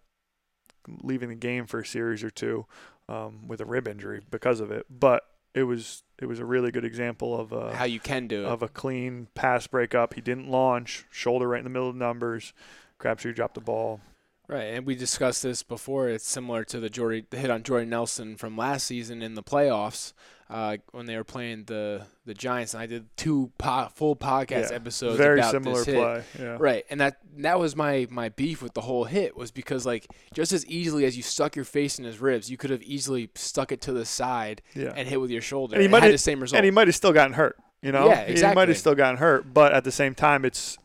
leaving 0.88 1.30
the 1.30 1.36
game 1.36 1.66
for 1.66 1.82
a 1.82 1.86
series 1.86 2.24
or 2.24 2.30
two 2.30 2.66
um, 3.10 3.48
with 3.48 3.62
a 3.62 3.66
rib 3.66 3.88
injury 3.88 4.22
because 4.32 4.60
of 4.60 4.72
it, 4.72 4.86
but 4.90 5.24
it 5.56 5.64
was 5.64 6.04
it 6.22 6.28
was 6.28 6.40
a 6.40 6.46
really 6.46 6.70
good 6.70 6.86
example 6.86 7.40
of 7.40 7.52
a 7.52 7.76
How 7.76 7.86
you 7.86 8.00
can 8.00 8.28
do 8.28 8.44
it? 8.44 8.48
of 8.48 8.62
a 8.62 8.68
clean 8.68 9.28
pass 9.34 9.66
breakup. 9.66 10.14
He 10.14 10.22
didn't 10.22 10.50
launch, 10.50 11.06
shoulder 11.10 11.48
right 11.48 11.58
in 11.60 11.64
the 11.64 11.70
middle 11.72 11.90
of 11.90 11.96
the 11.96 12.06
numbers. 12.06 12.54
Crabtree 13.00 13.34
dropped 13.34 13.56
the 13.56 13.62
ball. 13.62 14.02
Right, 14.48 14.66
and 14.76 14.86
we 14.86 14.96
discussed 14.96 15.42
this 15.44 15.64
before. 15.64 16.10
It's 16.10 16.28
similar 16.28 16.64
to 16.66 16.80
the 16.80 16.90
Jordy 16.90 17.26
the 17.30 17.38
hit 17.38 17.50
on 17.50 17.64
Jordy 17.64 17.88
Nelson 17.88 18.36
from 18.36 18.56
last 18.56 18.86
season 18.86 19.22
in 19.24 19.34
the 19.34 19.42
playoffs 19.42 20.14
uh, 20.52 20.78
when 20.92 21.08
they 21.08 21.16
were 21.18 21.24
playing 21.24 21.64
the 21.66 22.04
the 22.28 22.36
Giants. 22.36 22.76
And 22.76 22.84
I 22.84 22.86
did 22.86 23.06
two 23.18 23.52
po- 23.58 23.90
full 23.96 24.16
podcast 24.16 24.70
Yeah, 24.70 24.76
episodes 24.76 25.18
Very 25.18 25.40
about 25.40 25.52
similar 25.52 25.78
this 25.78 25.86
hit. 25.86 25.96
play. 25.96 26.24
Yeah. 26.40 26.58
Right, 26.60 26.86
and 26.92 27.02
that 27.02 27.18
that 27.38 27.58
was 27.60 27.76
my 27.76 28.06
my 28.12 28.30
beef 28.30 28.62
with 28.62 28.76
the 28.76 28.82
whole 28.82 29.06
hit 29.06 29.36
was 29.36 29.50
because 29.50 29.84
like 29.84 30.06
just 30.34 30.52
as 30.52 30.64
easily 30.68 31.06
as 31.06 31.18
you 31.18 31.24
stuck 31.24 31.56
your 31.56 31.66
face 31.66 31.98
in 31.98 32.06
his 32.06 32.20
ribs, 32.20 32.50
you 32.52 32.58
could 32.58 32.70
have 32.70 32.84
easily 32.84 33.32
stuck 33.34 33.72
it 33.72 33.82
to 33.82 33.94
the 33.94 34.06
side 34.06 34.62
Yeah. 34.76 34.94
and 34.96 35.08
hit 35.08 35.20
with 35.20 35.32
your 35.32 35.42
shoulder. 35.42 35.74
And 35.76 35.82
he 35.82 35.86
and 35.86 35.92
might 35.92 36.04
had 36.04 36.08
have- 36.08 36.14
the 36.14 36.18
same 36.20 36.40
result. 36.40 36.58
And 36.58 36.66
he 36.66 36.72
might 36.72 36.88
have 36.88 36.96
still 36.96 37.14
gotten 37.14 37.34
hurt. 37.34 37.58
You 37.82 37.92
know, 37.92 38.08
Yeah, 38.08 38.26
He 38.26 38.42
might 38.56 38.68
have 38.68 38.78
still 38.78 38.96
gotten 38.96 39.18
hurt, 39.18 39.54
but 39.54 39.72
at 39.72 39.84
the 39.84 39.92
same 39.92 40.16
time, 40.16 40.44
it's 40.44 40.76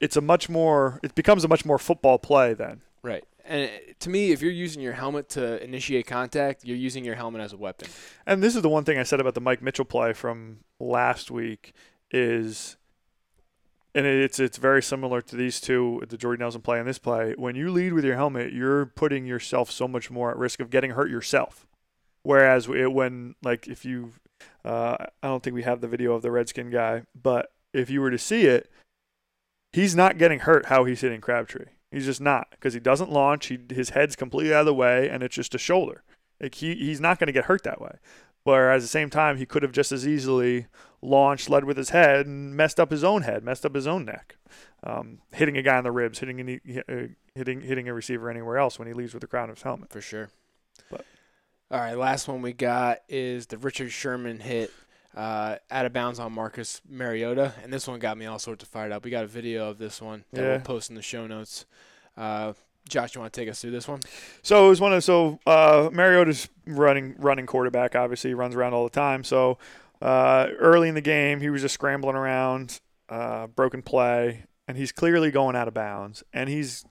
it's 0.00 0.16
a 0.16 0.20
much 0.20 0.48
more. 0.48 1.00
It 1.02 1.14
becomes 1.14 1.44
a 1.44 1.48
much 1.48 1.64
more 1.64 1.78
football 1.78 2.18
play 2.18 2.54
then. 2.54 2.82
right, 3.02 3.24
and 3.44 3.70
to 4.00 4.10
me, 4.10 4.30
if 4.30 4.42
you're 4.42 4.52
using 4.52 4.82
your 4.82 4.92
helmet 4.92 5.30
to 5.30 5.62
initiate 5.64 6.06
contact, 6.06 6.64
you're 6.64 6.76
using 6.76 7.04
your 7.04 7.14
helmet 7.14 7.40
as 7.40 7.52
a 7.52 7.56
weapon. 7.56 7.88
And 8.26 8.42
this 8.42 8.54
is 8.54 8.62
the 8.62 8.68
one 8.68 8.84
thing 8.84 8.98
I 8.98 9.02
said 9.02 9.20
about 9.20 9.34
the 9.34 9.40
Mike 9.40 9.62
Mitchell 9.62 9.86
play 9.86 10.12
from 10.12 10.58
last 10.78 11.30
week 11.30 11.72
is, 12.10 12.76
and 13.94 14.06
it's 14.06 14.38
it's 14.38 14.58
very 14.58 14.82
similar 14.82 15.22
to 15.22 15.36
these 15.36 15.60
two, 15.60 16.02
the 16.08 16.18
Jordy 16.18 16.40
Nelson 16.40 16.60
play 16.60 16.78
and 16.78 16.86
this 16.86 16.98
play. 16.98 17.34
When 17.36 17.56
you 17.56 17.70
lead 17.70 17.94
with 17.94 18.04
your 18.04 18.16
helmet, 18.16 18.52
you're 18.52 18.86
putting 18.86 19.24
yourself 19.24 19.70
so 19.70 19.88
much 19.88 20.10
more 20.10 20.30
at 20.30 20.36
risk 20.36 20.60
of 20.60 20.70
getting 20.70 20.90
hurt 20.90 21.10
yourself. 21.10 21.66
Whereas 22.22 22.68
it, 22.68 22.92
when 22.92 23.34
like 23.42 23.66
if 23.66 23.86
you, 23.86 24.12
uh, 24.62 24.96
I 25.22 25.26
don't 25.26 25.42
think 25.42 25.54
we 25.54 25.62
have 25.62 25.80
the 25.80 25.88
video 25.88 26.12
of 26.12 26.20
the 26.20 26.30
Redskin 26.30 26.68
guy, 26.68 27.04
but 27.20 27.50
if 27.72 27.88
you 27.88 28.02
were 28.02 28.10
to 28.10 28.18
see 28.18 28.42
it, 28.42 28.70
he's 29.72 29.94
not 29.94 30.18
getting 30.18 30.40
hurt 30.40 30.66
how 30.66 30.84
he's 30.84 31.00
hitting 31.00 31.20
Crabtree. 31.20 31.66
He's 31.90 32.04
just 32.04 32.20
not 32.20 32.48
because 32.50 32.74
he 32.74 32.80
doesn't 32.80 33.10
launch. 33.10 33.46
He 33.46 33.58
his 33.70 33.90
head's 33.90 34.16
completely 34.16 34.52
out 34.52 34.60
of 34.60 34.66
the 34.66 34.74
way, 34.74 35.08
and 35.08 35.22
it's 35.22 35.34
just 35.34 35.54
a 35.54 35.58
shoulder. 35.58 36.02
Like 36.40 36.56
he 36.56 36.74
he's 36.74 37.00
not 37.00 37.18
going 37.18 37.28
to 37.28 37.32
get 37.32 37.46
hurt 37.46 37.62
that 37.64 37.80
way. 37.80 37.96
Whereas 38.44 38.82
at 38.82 38.84
the 38.84 38.88
same 38.88 39.10
time, 39.10 39.36
he 39.36 39.44
could 39.44 39.62
have 39.62 39.72
just 39.72 39.92
as 39.92 40.06
easily 40.06 40.66
launched, 41.02 41.50
led 41.50 41.64
with 41.64 41.76
his 41.76 41.90
head, 41.90 42.26
and 42.26 42.56
messed 42.56 42.80
up 42.80 42.90
his 42.90 43.04
own 43.04 43.22
head, 43.22 43.42
messed 43.44 43.66
up 43.66 43.74
his 43.74 43.86
own 43.86 44.04
neck, 44.04 44.36
um, 44.82 45.18
hitting 45.32 45.56
a 45.58 45.62
guy 45.62 45.76
in 45.76 45.84
the 45.84 45.92
ribs, 45.92 46.20
hitting 46.20 46.40
any, 46.40 46.60
uh, 46.88 47.08
hitting 47.34 47.60
hitting 47.62 47.88
a 47.88 47.94
receiver 47.94 48.30
anywhere 48.30 48.58
else 48.58 48.78
when 48.78 48.88
he 48.88 48.94
leaves 48.94 49.12
with 49.12 49.20
the 49.20 49.26
crown 49.26 49.50
of 49.50 49.56
his 49.56 49.62
helmet. 49.62 49.90
for 49.90 50.00
sure. 50.00 50.30
But- 50.90 51.04
all 51.70 51.80
right, 51.80 51.96
last 51.96 52.28
one 52.28 52.40
we 52.40 52.52
got 52.54 52.98
is 53.08 53.46
the 53.46 53.58
Richard 53.58 53.92
Sherman 53.92 54.40
hit 54.40 54.70
uh, 55.18 55.56
out 55.70 55.84
of 55.84 55.92
bounds 55.92 56.18
on 56.20 56.32
Marcus 56.32 56.80
Mariota, 56.88 57.52
and 57.62 57.72
this 57.72 57.88
one 57.88 57.98
got 57.98 58.16
me 58.16 58.24
all 58.26 58.38
sorts 58.38 58.62
of 58.62 58.68
fired 58.70 58.92
up. 58.92 59.04
We 59.04 59.10
got 59.10 59.24
a 59.24 59.26
video 59.26 59.68
of 59.68 59.76
this 59.78 60.00
one 60.00 60.24
that 60.32 60.40
Yeah. 60.42 60.48
we'll 60.52 60.60
post 60.60 60.90
in 60.90 60.96
the 60.96 61.02
show 61.02 61.26
notes. 61.26 61.66
Uh, 62.16 62.52
Josh, 62.88 63.14
you 63.14 63.20
want 63.20 63.32
to 63.32 63.40
take 63.40 63.50
us 63.50 63.60
through 63.60 63.72
this 63.72 63.86
one? 63.88 64.00
So 64.42 64.66
it 64.66 64.68
was 64.70 64.80
one 64.80 64.92
of 64.94 65.02
so 65.04 65.40
uh, 65.46 65.90
Mariota's 65.92 66.48
running 66.66 67.16
running 67.18 67.46
quarterback. 67.46 67.94
Obviously, 67.96 68.30
he 68.30 68.34
runs 68.34 68.54
around 68.54 68.72
all 68.74 68.84
the 68.84 68.90
time. 68.90 69.24
So 69.24 69.58
uh, 70.00 70.46
early 70.58 70.88
in 70.88 70.94
the 70.94 71.00
game, 71.02 71.40
he 71.40 71.50
was 71.50 71.60
just 71.62 71.74
scrambling 71.74 72.14
around, 72.16 72.80
uh, 73.08 73.48
broken 73.48 73.82
play, 73.82 74.44
and 74.68 74.76
he's 74.78 74.92
clearly 74.92 75.30
going 75.32 75.56
out 75.56 75.66
of 75.68 75.74
bounds, 75.74 76.22
and 76.32 76.48
he's 76.48 76.84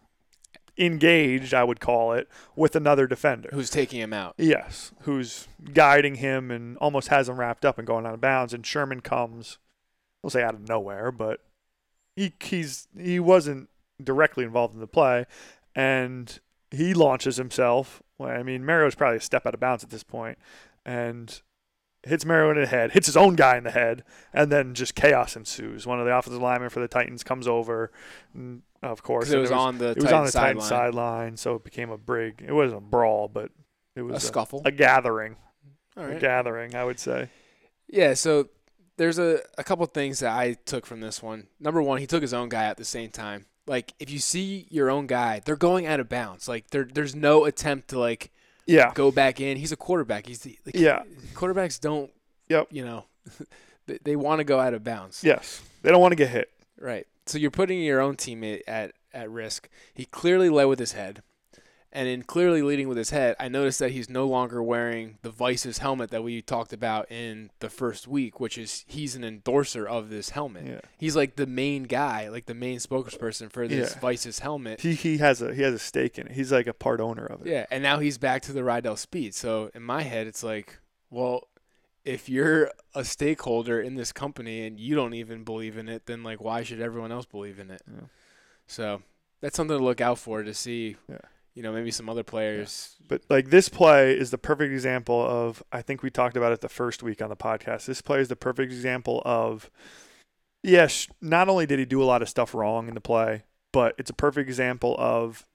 engaged, 0.77 1.53
I 1.53 1.63
would 1.63 1.79
call 1.79 2.13
it, 2.13 2.27
with 2.55 2.75
another 2.75 3.07
defender. 3.07 3.49
Who's 3.51 3.69
taking 3.69 3.99
him 3.99 4.13
out? 4.13 4.35
Yes, 4.37 4.91
who's 5.01 5.47
guiding 5.73 6.15
him 6.15 6.51
and 6.51 6.77
almost 6.77 7.07
has 7.09 7.29
him 7.29 7.39
wrapped 7.39 7.65
up 7.65 7.77
and 7.77 7.87
going 7.87 8.05
out 8.05 8.13
of 8.13 8.21
bounds. 8.21 8.53
And 8.53 8.65
Sherman 8.65 9.01
comes, 9.01 9.57
we'll 10.21 10.29
say 10.29 10.43
out 10.43 10.53
of 10.53 10.67
nowhere, 10.67 11.11
but 11.11 11.41
he 12.15 12.33
he's 12.39 12.87
he 12.97 13.19
wasn't 13.19 13.69
directly 14.03 14.43
involved 14.43 14.73
in 14.73 14.79
the 14.79 14.87
play, 14.87 15.25
and 15.75 16.39
he 16.71 16.93
launches 16.93 17.37
himself. 17.37 18.01
I 18.19 18.43
mean, 18.43 18.65
Mario's 18.65 18.95
probably 18.95 19.17
a 19.17 19.21
step 19.21 19.45
out 19.45 19.53
of 19.53 19.59
bounds 19.59 19.83
at 19.83 19.89
this 19.89 20.03
point, 20.03 20.37
and 20.85 21.41
hits 22.03 22.25
Mario 22.25 22.51
in 22.51 22.61
the 22.61 22.67
head, 22.67 22.91
hits 22.91 23.07
his 23.07 23.17
own 23.17 23.35
guy 23.35 23.57
in 23.57 23.63
the 23.63 23.71
head, 23.71 24.03
and 24.33 24.51
then 24.51 24.73
just 24.73 24.95
chaos 24.95 25.35
ensues. 25.35 25.85
One 25.85 25.99
of 25.99 26.05
the 26.05 26.15
offensive 26.15 26.41
linemen 26.41 26.69
for 26.69 26.79
the 26.79 26.87
Titans 26.87 27.23
comes 27.23 27.47
over, 27.47 27.91
and 28.33 28.63
of 28.83 29.03
course. 29.03 29.29
It 29.29 29.33
and 29.33 29.41
was, 29.41 29.51
on 29.51 29.77
the 29.77 29.89
it 29.91 29.97
was 30.01 30.11
on 30.11 30.25
the 30.25 30.31
Titans 30.31 30.67
sideline. 30.67 31.37
so 31.37 31.55
it 31.55 31.63
became 31.63 31.89
a 31.89 31.97
brig. 31.97 32.43
It 32.45 32.51
wasn't 32.53 32.77
a 32.79 32.81
brawl, 32.85 33.27
but 33.27 33.51
it 33.95 34.01
was 34.01 34.23
a, 34.23 34.27
scuffle. 34.27 34.61
a 34.65 34.71
gathering. 34.71 35.37
A 35.95 36.15
gathering, 36.19 36.75
I 36.75 36.83
would 36.83 36.99
say. 36.99 37.29
Yeah, 37.87 38.13
so 38.13 38.49
there's 38.97 39.17
a, 39.17 39.39
a 39.57 39.63
couple 39.63 39.85
things 39.87 40.19
that 40.19 40.37
I 40.37 40.53
took 40.65 40.85
from 40.85 40.99
this 40.99 41.23
one. 41.23 41.47
Number 41.59 41.81
one, 41.81 41.99
he 41.99 42.05
took 42.05 42.21
his 42.21 42.33
own 42.33 42.49
guy 42.49 42.65
at 42.65 42.77
the 42.77 42.85
same 42.85 43.09
time. 43.09 43.45
Like, 43.65 43.93
if 43.99 44.09
you 44.11 44.19
see 44.19 44.67
your 44.69 44.89
own 44.91 45.07
guy, 45.07 45.41
they're 45.43 45.55
going 45.55 45.87
out 45.87 45.99
of 45.99 46.07
bounds. 46.07 46.47
Like, 46.47 46.69
there, 46.69 46.83
there's 46.91 47.15
no 47.15 47.45
attempt 47.45 47.89
to, 47.89 47.99
like, 47.99 48.31
Yeah. 48.67 48.91
go 48.93 49.11
back 49.11 49.41
in. 49.41 49.57
He's 49.57 49.71
a 49.71 49.75
quarterback. 49.75 50.27
He's 50.27 50.39
the, 50.41 50.57
like, 50.65 50.75
Yeah. 50.75 51.01
Quarterbacks 51.33 51.79
don't, 51.79 52.11
Yep. 52.49 52.67
you 52.71 52.85
know, 52.85 53.05
they, 53.87 53.97
they 54.03 54.15
want 54.15 54.39
to 54.39 54.43
go 54.43 54.59
out 54.59 54.73
of 54.73 54.83
bounds. 54.83 55.23
Yes. 55.23 55.61
They 55.81 55.89
don't 55.89 56.01
want 56.01 56.11
to 56.11 56.15
get 56.17 56.29
hit. 56.29 56.49
Right. 56.79 57.07
So 57.27 57.37
you're 57.37 57.51
putting 57.51 57.79
your 57.81 58.01
own 58.01 58.15
teammate 58.15 58.61
at, 58.67 58.93
at 59.13 59.29
risk. 59.29 59.69
He 59.93 60.05
clearly 60.05 60.49
led 60.49 60.65
with 60.65 60.79
his 60.79 60.93
head. 60.93 61.21
And 61.93 62.07
in 62.09 62.23
clearly 62.23 62.61
leading 62.61 62.89
with 62.89 62.97
his 62.97 63.11
head, 63.11 63.35
I 63.39 63.47
noticed 63.47 63.79
that 63.79 63.91
he's 63.91 64.09
no 64.09 64.27
longer 64.27 64.61
wearing 64.61 65.17
the 65.21 65.29
VICIS 65.31 65.77
helmet 65.79 66.11
that 66.11 66.21
we 66.21 66.41
talked 66.41 66.73
about 66.73 67.09
in 67.09 67.49
the 67.59 67.69
first 67.69 68.07
week, 68.09 68.41
which 68.41 68.57
is 68.57 68.83
he's 68.87 69.15
an 69.15 69.23
endorser 69.23 69.87
of 69.87 70.09
this 70.09 70.31
helmet. 70.31 70.67
Yeah. 70.67 70.81
He's 70.97 71.15
like 71.15 71.37
the 71.37 71.47
main 71.47 71.83
guy, 71.83 72.27
like 72.27 72.45
the 72.45 72.53
main 72.53 72.79
spokesperson 72.79 73.49
for 73.51 73.67
this 73.69 73.93
Yeah. 73.95 73.99
VICIS 74.01 74.39
helmet. 74.39 74.81
He 74.81 74.93
he 74.95 75.17
has 75.19 75.41
a 75.41 75.55
he 75.55 75.61
has 75.61 75.73
a 75.73 75.79
stake 75.79 76.19
in 76.19 76.27
it. 76.27 76.33
He's 76.33 76.51
like 76.51 76.67
a 76.67 76.73
part 76.73 76.99
owner 76.99 77.25
of 77.25 77.41
it. 77.47 77.49
Yeah, 77.49 77.65
and 77.71 77.81
now 77.81 77.99
he's 77.99 78.17
back 78.17 78.41
to 78.43 78.53
the 78.53 78.65
Riddell 78.65 78.97
Speed. 78.97 79.33
So 79.33 79.71
in 79.73 79.81
my 79.81 80.01
head, 80.03 80.27
it's 80.27 80.43
like, 80.43 80.77
well, 81.09 81.47
if 82.07 82.29
you're 82.29 82.71
a 82.95 83.03
stakeholder 83.03 83.81
in 83.81 83.95
this 83.95 84.13
company 84.13 84.65
and 84.65 84.79
you 84.79 84.95
don't 84.95 85.13
even 85.13 85.43
believe 85.43 85.77
in 85.77 85.89
it, 85.89 86.05
then 86.05 86.23
like, 86.23 86.39
why 86.39 86.63
should 86.63 86.79
everyone 86.79 87.11
else 87.11 87.25
believe 87.25 87.59
in 87.59 87.69
it? 87.69 87.81
Yeah. 87.85 88.07
So 88.65 89.01
that's 89.41 89.57
something 89.57 89.77
to 89.77 89.83
look 89.83 89.99
out 89.99 90.17
for 90.17 90.41
to 90.41 90.53
see. 90.53 90.95
Yeah. 91.09 91.17
You 91.53 91.63
know, 91.63 91.73
maybe 91.73 91.91
some 91.91 92.07
other 92.07 92.23
players. 92.23 92.95
But 93.07 93.23
like 93.29 93.49
this 93.49 93.67
play 93.67 94.17
is 94.17 94.31
the 94.31 94.37
perfect 94.37 94.71
example 94.71 95.25
of 95.27 95.61
I 95.71 95.81
think 95.81 96.01
we 96.01 96.09
talked 96.09 96.37
about 96.37 96.53
it 96.53 96.61
the 96.61 96.69
first 96.69 97.03
week 97.03 97.21
on 97.21 97.29
the 97.29 97.35
podcast. 97.35 97.87
This 97.87 98.01
play 98.01 98.21
is 98.21 98.29
the 98.29 98.35
perfect 98.35 98.71
example 98.71 99.21
of 99.25 99.69
yes, 100.63 101.07
not 101.19 101.49
only 101.49 101.65
did 101.65 101.79
he 101.79 101.85
do 101.85 102.01
a 102.01 102.05
lot 102.05 102.21
of 102.21 102.29
stuff 102.29 102.53
wrong 102.53 102.87
in 102.87 102.93
the 102.93 103.01
play, 103.01 103.43
but 103.73 103.95
it's 103.97 104.11
a 104.11 104.13
perfect 104.13 104.47
example 104.47 104.95
of 104.99 105.45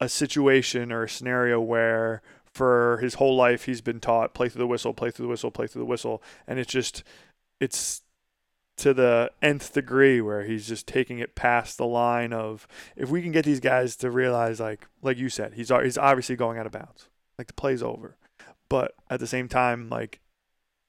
a 0.00 0.08
situation 0.08 0.90
or 0.90 1.04
a 1.04 1.08
scenario 1.08 1.60
where 1.60 2.22
for 2.54 2.98
his 3.00 3.14
whole 3.14 3.36
life 3.36 3.64
he's 3.66 3.80
been 3.80 4.00
taught 4.00 4.34
play 4.34 4.48
through 4.48 4.58
the 4.60 4.66
whistle, 4.66 4.92
play 4.92 5.10
through 5.10 5.24
the 5.24 5.30
whistle, 5.30 5.50
play 5.50 5.66
through 5.66 5.80
the 5.80 5.86
whistle, 5.86 6.22
and 6.46 6.58
it's 6.58 6.70
just 6.72 7.02
it's 7.60 8.02
to 8.76 8.94
the 8.94 9.30
nth 9.42 9.74
degree 9.74 10.20
where 10.22 10.44
he's 10.44 10.66
just 10.66 10.86
taking 10.86 11.18
it 11.18 11.34
past 11.34 11.76
the 11.76 11.86
line 11.86 12.32
of 12.32 12.66
if 12.96 13.10
we 13.10 13.20
can 13.20 13.30
get 13.30 13.44
these 13.44 13.60
guys 13.60 13.94
to 13.96 14.10
realize 14.10 14.58
like 14.58 14.86
like 15.02 15.18
you 15.18 15.28
said 15.28 15.52
he's 15.52 15.68
he's 15.68 15.98
obviously 15.98 16.34
going 16.34 16.56
out 16.58 16.64
of 16.64 16.72
bounds 16.72 17.08
like 17.36 17.46
the 17.46 17.52
play's 17.52 17.82
over 17.82 18.16
but 18.70 18.94
at 19.10 19.20
the 19.20 19.26
same 19.26 19.48
time 19.48 19.90
like 19.90 20.20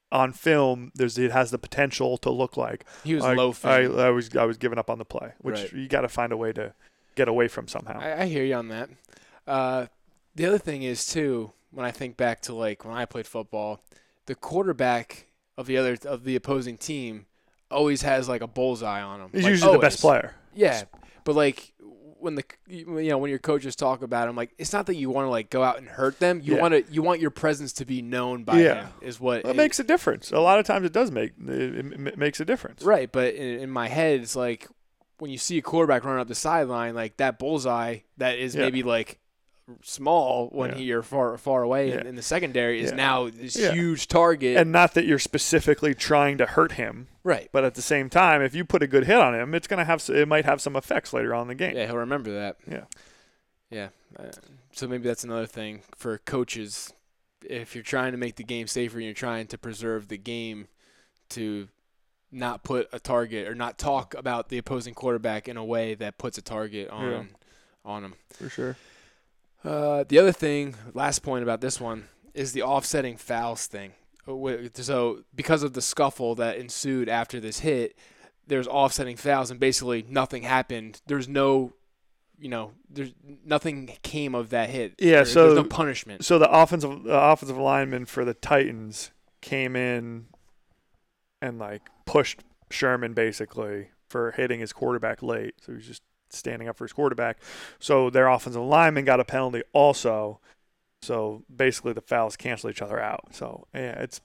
on 0.10 0.32
film 0.32 0.92
there's 0.96 1.18
it 1.18 1.32
has 1.32 1.52
the 1.52 1.58
potential 1.58 2.18
to 2.18 2.30
look 2.30 2.56
like 2.56 2.86
He 3.04 3.14
was 3.14 3.26
I, 3.26 3.34
low 3.34 3.54
I. 3.66 3.82
I 3.84 4.10
was 4.10 4.34
I 4.38 4.46
was 4.46 4.58
giving 4.58 4.80
up 4.80 4.90
on 4.90 4.98
the 4.98 5.06
play 5.06 5.34
which 5.40 5.60
Right. 5.60 5.74
you 5.74 5.88
got 5.90 6.02
to 6.02 6.10
find 6.10 6.32
a 6.32 6.38
way 6.38 6.54
to 6.54 6.74
get 7.16 7.28
away 7.28 7.50
from 7.50 7.68
somehow 7.68 8.00
I, 8.00 8.22
I 8.22 8.26
hear 8.28 8.46
you 8.46 8.56
on 8.56 8.70
that. 8.70 8.90
Uh, 9.46 9.88
the 10.36 10.46
other 10.46 10.58
thing 10.58 10.84
is 10.84 11.06
too, 11.06 11.52
when 11.72 11.86
I 11.86 11.92
think 11.92 12.18
back 12.18 12.42
to 12.44 12.54
like 12.54 12.86
when 12.86 12.96
I 12.96 13.06
played 13.06 13.28
football, 13.28 13.82
the 14.26 14.36
quarterback 14.36 15.28
of 15.58 15.66
the 15.68 15.78
other 15.78 15.98
of 16.06 16.24
the 16.24 16.36
opposing 16.36 16.78
team 16.78 17.26
always 17.70 18.02
has 18.02 18.28
like 18.30 18.42
a 18.42 18.48
bullseye 18.48 19.02
on 19.02 19.22
him. 19.22 19.30
he's 19.34 19.44
Like, 19.44 19.52
usually 19.52 19.74
the 19.74 19.80
best 19.80 20.02
player 20.02 20.36
Yeah, 20.54 20.84
but 21.24 21.36
like 21.36 21.74
when 22.20 22.36
the 22.36 22.44
you 22.68 22.86
know 23.10 23.18
when 23.18 23.30
your 23.32 23.40
coaches 23.40 23.76
talk 23.76 24.04
about 24.04 24.30
him, 24.30 24.36
like 24.36 24.52
it's 24.60 24.72
not 24.74 24.86
that 24.86 24.96
you 24.96 25.10
want 25.10 25.26
to 25.26 25.30
like 25.30 25.50
go 25.50 25.64
out 25.64 25.78
and 25.80 25.88
hurt 25.88 26.20
them. 26.20 26.40
You 26.44 26.56
Yeah. 26.56 26.62
want 26.62 26.74
to 26.74 26.94
you 26.94 27.02
want 27.02 27.20
your 27.20 27.32
presence 27.32 27.74
to 27.74 27.86
be 27.86 28.02
known 28.02 28.44
by 28.44 28.62
Yeah. 28.62 28.86
him. 28.86 28.90
Is 29.02 29.20
what 29.20 29.44
that 29.44 29.52
it- 29.52 29.56
makes 29.56 29.80
a 29.80 29.84
difference 29.84 30.32
a 30.32 30.40
lot 30.40 30.60
of 30.60 30.66
times 30.66 30.86
it 30.86 30.94
does 30.94 31.10
make 31.12 31.32
it, 31.40 31.50
it, 31.50 32.08
it 32.08 32.18
makes 32.18 32.40
a 32.40 32.46
difference 32.46 32.84
right. 32.84 33.12
But 33.12 33.34
in, 33.36 33.60
in 33.62 33.70
my 33.72 33.88
head, 33.88 34.20
it's 34.22 34.36
like 34.36 34.68
when 35.18 35.32
you 35.32 35.38
see 35.38 35.58
a 35.58 35.62
quarterback 35.62 36.04
running 36.04 36.20
up 36.22 36.28
the 36.28 36.36
sideline, 36.36 36.94
like 36.96 37.18
that 37.18 37.40
bullseye 37.40 38.00
that 38.18 38.38
is 38.38 38.54
Yeah. 38.56 38.62
maybe 38.62 38.84
like 38.84 39.18
small 39.84 40.48
when 40.50 40.72
Yeah. 40.72 40.78
you're 40.78 41.04
far 41.04 41.38
far 41.38 41.64
away 41.64 41.92
in, 41.92 42.00
Yeah. 42.00 42.06
in 42.10 42.16
the 42.16 42.22
secondary 42.22 42.82
is 42.82 42.92
Yeah. 42.92 42.96
now 42.98 43.30
this 43.30 43.56
huge 43.56 44.08
target. 44.08 44.58
and 44.58 44.72
not 44.72 44.94
that 44.94 45.06
you're 45.06 45.20
specifically 45.20 45.94
trying 45.96 46.38
to 46.40 46.46
hurt 46.46 46.74
him 46.74 47.08
right. 47.24 47.50
but 47.52 47.64
at 47.64 47.76
the 47.76 47.82
same 47.82 48.10
time 48.10 48.42
if 48.42 48.54
you 48.56 48.64
put 48.66 48.82
a 48.84 48.88
good 48.88 49.06
hit 49.06 49.18
on 49.18 49.34
him 49.36 49.54
it's 49.54 49.68
going 49.68 49.80
to 49.80 49.86
have 49.86 50.08
it 50.10 50.28
might 50.28 50.46
have 50.46 50.62
some 50.62 50.76
effects 50.76 51.14
later 51.14 51.34
on 51.34 51.44
in 51.44 51.48
the 51.50 51.56
game 51.56 51.76
Yeah, 51.76 51.86
he'll 51.88 51.98
remember 51.98 52.32
that. 52.32 52.58
Yeah. 52.70 52.86
Yeah. 53.70 53.90
Uh, 54.18 54.26
so 54.74 54.88
maybe 54.88 55.04
that's 55.04 55.24
another 55.24 55.46
thing 55.48 55.82
for 55.96 56.18
coaches. 56.20 56.92
If 57.50 57.74
you're 57.76 57.84
trying 57.84 58.12
to 58.12 58.18
make 58.18 58.36
the 58.36 58.44
game 58.44 58.68
safer 58.68 58.98
and 58.98 59.06
you're 59.06 59.14
trying 59.14 59.48
to 59.48 59.58
preserve 59.58 60.08
the 60.10 60.18
game, 60.18 60.68
to 61.30 61.70
not 62.32 62.64
put 62.64 62.88
a 62.94 63.00
target 63.00 63.48
or 63.48 63.56
not 63.56 63.78
talk 63.78 64.14
about 64.16 64.50
the 64.50 64.58
opposing 64.58 64.94
quarterback 64.94 65.48
in 65.48 65.56
a 65.58 65.64
way 65.66 65.94
that 65.96 66.18
puts 66.18 66.38
a 66.38 66.42
target 66.42 66.90
on 66.90 67.12
Yeah. 67.12 67.24
on 67.84 68.04
him. 68.06 68.14
for 68.34 68.50
sure 68.50 68.76
Uh, 69.64 70.04
the 70.08 70.18
other 70.18 70.32
thing, 70.32 70.76
last 70.94 71.20
point 71.20 71.44
about 71.44 71.62
this 71.62 71.80
one, 71.80 72.08
is 72.34 72.54
the 72.54 72.64
offsetting 72.64 73.18
fouls 73.18 73.68
thing. 73.68 73.92
Uh, 74.28 74.58
So 74.74 75.24
because 75.36 75.64
of 75.64 75.74
the 75.74 75.82
scuffle 75.82 76.36
that 76.36 76.58
ensued 76.58 77.10
after 77.10 77.40
this 77.40 77.60
hit, 77.60 77.98
there's 78.48 78.68
offsetting 78.68 79.18
fouls, 79.18 79.52
and 79.52 79.60
basically 79.60 80.04
nothing 80.10 80.44
happened. 80.44 81.02
There's 81.08 81.28
no, 81.28 81.74
you 82.40 82.50
know, 82.50 82.72
there's 82.90 83.14
nothing 83.46 83.98
came 84.04 84.34
of 84.36 84.50
that 84.50 84.70
hit. 84.70 84.96
Yeah, 85.00 85.18
There- 85.18 85.26
so- 85.26 85.44
there's 85.54 85.56
no 85.64 85.70
punishment. 85.70 86.26
So 86.26 86.40
the 86.40 86.50
offensive 86.52 87.04
the 87.04 87.14
offensive 87.20 87.58
lineman 87.58 88.06
for 88.06 88.26
the 88.26 88.34
Titans 88.34 89.12
came 89.42 89.76
in 89.76 90.28
and 91.42 91.60
like 91.60 91.90
pushed 92.06 92.42
Sherman 92.70 93.14
basically 93.14 93.90
for 94.08 94.32
hitting 94.32 94.60
his 94.60 94.74
quarterback 94.74 95.22
late. 95.24 95.56
So 95.62 95.72
he 95.72 95.78
was 95.78 95.88
just 95.88 96.02
standing 96.32 96.68
up 96.68 96.78
for 96.78 96.86
his 96.86 96.94
quarterback. 96.94 97.38
So 97.80 98.10
their 98.10 98.28
offensive 98.28 98.62
lineman 98.62 99.06
got 99.06 99.20
a 99.20 99.26
penalty 99.26 99.64
also. 99.74 100.40
So 101.02 101.44
basically 101.54 101.94
the 101.94 102.02
fouls 102.02 102.36
cancel 102.36 102.70
each 102.70 102.82
other 102.82 103.00
out. 103.00 103.30
So 103.32 103.68
yeah, 103.74 104.02
it's 104.02 104.22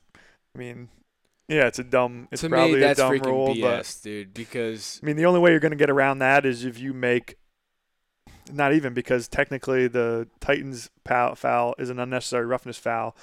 I 0.55 0.59
mean 0.59 0.88
yeah, 1.49 1.66
it's 1.66 1.79
a 1.79 1.85
dumb 1.85 2.29
it's 2.33 2.42
to 2.42 2.49
probably 2.49 2.75
me, 2.75 2.81
that's 2.81 2.99
a 2.99 3.03
dumb 3.03 3.12
freaking 3.12 3.27
rule, 3.27 3.55
BS, 3.55 3.61
but 3.61 4.01
dude. 4.03 4.35
Because 4.35 5.01
I 5.03 5.07
mean, 5.07 5.16
the 5.16 5.27
only 5.27 5.40
way 5.40 5.51
you're 5.51 5.61
going 5.61 5.71
to 5.71 5.77
get 5.77 5.90
around 5.90 6.19
that 6.19 6.45
is 6.45 6.64
if 6.64 6.79
you 6.79 6.92
make 6.92 7.37
not 8.53 8.73
even 8.73 8.95
because 8.95 9.29
technically 9.29 9.87
the 9.87 10.29
Titans 10.40 10.90
foul, 11.05 11.35
foul 11.35 11.75
is 11.79 11.90
an 11.90 12.01
unnecessary 12.01 12.47
roughness 12.47 12.79
foul. 12.79 13.16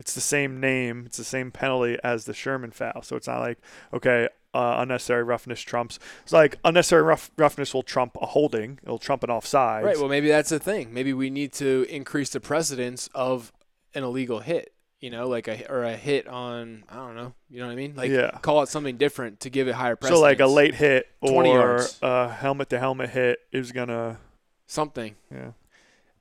It's 0.00 0.14
the 0.14 0.20
same 0.20 0.60
name, 0.60 1.04
it's 1.06 1.18
the 1.18 1.24
same 1.24 1.50
penalty 1.50 1.98
as 2.02 2.24
the 2.24 2.34
Sherman 2.34 2.72
foul. 2.72 3.02
So 3.02 3.14
it's 3.14 3.28
not 3.28 3.40
like 3.40 3.58
okay, 3.92 4.28
uh, 4.54 4.76
unnecessary 4.78 5.22
roughness 5.22 5.60
trumps. 5.60 5.98
It's 6.22 6.32
like 6.32 6.56
unnecessary 6.64 7.02
rough, 7.02 7.30
roughness 7.36 7.74
will 7.74 7.82
trump 7.82 8.16
a 8.20 8.26
holding. 8.26 8.78
It'll 8.82 8.98
trump 8.98 9.22
an 9.22 9.30
offside. 9.30 9.84
right, 9.84 9.98
well, 9.98 10.08
maybe 10.08 10.28
that's 10.28 10.50
the 10.50 10.58
thing. 10.58 10.92
Maybe 10.94 11.12
we 11.12 11.30
need 11.30 11.52
to 11.54 11.86
increase 11.88 12.30
the 12.30 12.40
precedence 12.40 13.08
of 13.14 13.52
an 13.94 14.04
illegal 14.04 14.40
hit. 14.40 14.72
You 15.00 15.10
know, 15.10 15.28
like 15.28 15.46
a 15.46 15.64
or 15.70 15.84
a 15.84 15.94
hit 15.96 16.26
on 16.26 16.82
I 16.88 16.96
don't 16.96 17.14
know. 17.14 17.32
You 17.48 17.60
know 17.60 17.66
what 17.66 17.72
I 17.72 17.76
mean? 17.76 17.94
Like 17.94 18.10
Yeah. 18.10 18.32
call 18.42 18.62
it 18.64 18.68
something 18.68 18.96
different 18.96 19.38
to 19.40 19.50
give 19.50 19.68
it 19.68 19.76
higher 19.76 19.94
precedence. 19.94 20.18
so 20.18 20.22
like 20.22 20.40
a 20.40 20.46
late 20.48 20.74
hit 20.74 21.06
20 21.24 21.50
or 21.50 21.54
yards. 21.54 21.98
a 22.02 22.28
helmet 22.28 22.68
to 22.70 22.80
helmet 22.80 23.10
hit 23.10 23.38
is 23.52 23.70
gonna 23.70 24.18
something. 24.66 25.14
yeah 25.30 25.52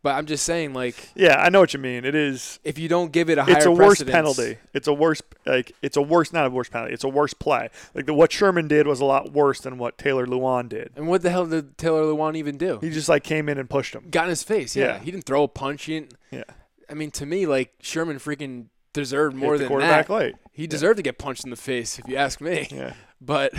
But 0.04 0.16
I'm 0.16 0.26
just 0.26 0.46
saying, 0.46 0.74
like, 0.74 0.96
yeah 1.16 1.42
I 1.42 1.50
know 1.50 1.60
what 1.60 1.74
you 1.74 1.80
mean. 1.80 2.06
It 2.06 2.16
is 2.16 2.60
if 2.64 2.78
you 2.78 2.88
don't 2.88 3.12
give 3.12 3.30
it 3.30 3.38
a 3.38 3.44
higher 3.44 3.58
it's 3.58 3.66
a 3.66 3.72
worse 3.72 4.02
penalty. 4.04 4.58
It's 4.74 4.88
a 4.88 4.94
worse 4.94 5.22
like 5.46 5.74
it's 5.82 5.98
a 5.98 6.02
worse 6.02 6.32
not 6.32 6.46
a 6.46 6.50
worse 6.50 6.70
penalty. 6.70 6.94
It's 6.94 7.04
a 7.04 7.10
worse 7.10 7.34
play. 7.34 7.70
Like 7.94 8.06
the, 8.06 8.14
what 8.14 8.32
Sherman 8.32 8.68
did 8.68 8.88
was 8.88 9.02
a 9.02 9.06
lot 9.06 9.34
worse 9.34 9.60
than 9.62 9.78
what 9.78 9.98
Taylor 9.98 10.26
Lewan 10.26 10.70
did. 10.70 10.92
And 10.96 11.08
what 11.08 11.24
the 11.24 11.30
hell 11.30 11.46
did 11.46 11.78
Taylor 11.78 12.04
Lewan 12.04 12.36
even 12.36 12.58
do? 12.58 12.78
He 12.80 12.90
just 12.90 13.10
like 13.10 13.24
came 13.24 13.50
in 13.50 13.58
and 13.58 13.70
pushed 13.70 13.94
him. 13.96 14.08
got 14.10 14.26
in 14.26 14.30
his 14.30 14.44
face. 14.44 14.76
Yeah. 14.76 14.86
Yeah. 14.86 15.00
he 15.00 15.12
didn't 15.12 15.26
throw 15.26 15.44
a 15.44 15.48
punch. 15.48 15.86
He 15.86 15.94
didn't, 16.00 16.14
Yeah, 16.32 16.44
I 16.90 16.94
mean, 16.94 17.12
to 17.12 17.26
me, 17.26 17.46
like 17.46 17.74
Sherman 17.82 18.18
freaking 18.18 18.68
deserved 18.94 19.36
Hit 19.36 19.44
more 19.44 19.54
the 19.58 19.64
than 19.64 19.68
quarterback 19.68 20.08
that. 20.08 20.14
late. 20.14 20.36
He 20.54 20.68
deserved 20.68 20.98
to 20.98 21.04
get 21.04 21.18
punched 21.18 21.44
in 21.44 21.50
the 21.50 21.56
face, 21.56 22.00
if 22.00 22.08
you 22.08 22.16
ask 22.16 22.40
me. 22.40 22.68
Yeah. 22.72 22.94
But 23.20 23.54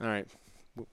all 0.00 0.06
right, 0.08 0.26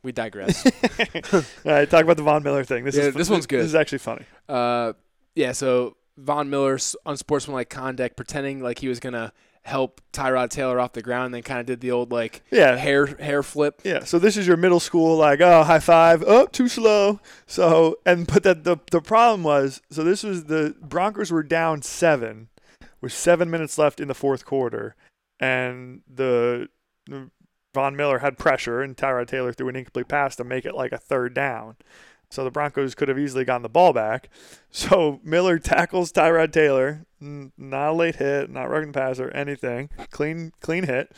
we 0.04 0.12
digress. 0.12 0.66
All 1.34 1.42
right, 1.66 1.90
talk 1.90 2.04
about 2.04 2.18
the 2.18 2.24
Von 2.24 2.44
Miller 2.44 2.64
thing. 2.64 2.84
This 2.84 2.96
Yeah, 2.96 3.04
is 3.06 3.14
this 3.14 3.30
one's 3.30 3.46
good. 3.48 3.60
This 3.60 3.68
is 3.68 3.76
actually 3.76 4.00
funny. 4.00 4.26
uh, 4.48 4.94
yeah, 5.36 5.52
so 5.54 5.96
Von 6.18 6.50
Miller's 6.50 6.96
unsportsmanlike 7.06 7.70
conduct, 7.70 8.16
pretending 8.18 8.62
like 8.62 8.80
he 8.80 8.88
was 8.88 9.00
gonna 9.00 9.32
help 9.64 10.02
Tyrod 10.14 10.50
Taylor 10.50 10.80
off 10.80 10.94
the 10.94 11.02
ground, 11.02 11.26
and 11.28 11.34
then 11.36 11.44
kind 11.44 11.60
of 11.60 11.66
did 11.66 11.80
the 11.82 11.92
old 11.92 12.12
like 12.12 12.42
Yeah. 12.52 12.76
hair 12.76 13.06
hair 13.18 13.44
flip. 13.44 13.82
Yeah, 13.84 14.04
so 14.04 14.20
this 14.20 14.36
is 14.38 14.48
your 14.48 14.58
middle 14.58 14.80
school, 14.80 15.16
like, 15.18 15.40
oh, 15.42 15.64
high 15.64 15.80
five, 15.80 16.24
oh, 16.26 16.48
too 16.48 16.68
slow. 16.68 17.20
So, 17.46 18.00
and 18.06 18.26
but 18.28 18.44
that 18.44 18.64
the 18.64 18.78
the 18.92 19.02
problem 19.02 19.44
was, 19.44 19.82
so 19.92 20.04
this 20.04 20.24
was 20.24 20.46
the 20.46 20.76
Broncos 20.82 21.32
were 21.32 21.44
down 21.44 21.82
seven, 21.84 22.50
with 23.00 23.14
seven 23.14 23.50
minutes 23.50 23.78
left 23.78 24.00
in 24.02 24.08
the 24.08 24.16
fourth 24.16 24.44
quarter, 24.46 24.96
and 25.40 26.02
the 26.12 26.68
Von 27.74 27.96
Miller 27.96 28.20
had 28.20 28.38
pressure, 28.38 28.82
and 28.82 28.98
Tyrod 28.98 29.28
Taylor 29.28 29.54
threw 29.54 29.70
an 29.70 29.76
incomplete 29.76 30.08
pass 30.08 30.36
to 30.38 30.44
make 30.44 30.66
it 30.66 30.76
like 30.76 30.92
a 30.92 30.98
third 30.98 31.34
down. 31.34 31.76
So 32.30 32.44
the 32.44 32.52
Broncos 32.52 32.96
could 32.96 33.08
have 33.10 33.18
easily 33.18 33.44
gotten 33.44 33.64
the 33.64 33.70
ball 33.70 33.94
back. 33.94 34.30
So 34.72 35.20
Miller 35.24 35.58
tackles 35.58 36.12
Tyrod 36.12 36.52
Taylor, 36.52 37.08
not 37.20 37.90
a 37.90 37.92
late 37.92 38.18
hit, 38.18 38.52
not 38.52 38.68
a 38.68 38.70
rushing 38.70 38.94
pass 38.94 39.20
or 39.20 39.32
anything, 39.32 39.90
clean 40.12 40.52
clean 40.62 40.84
hit. 40.84 41.12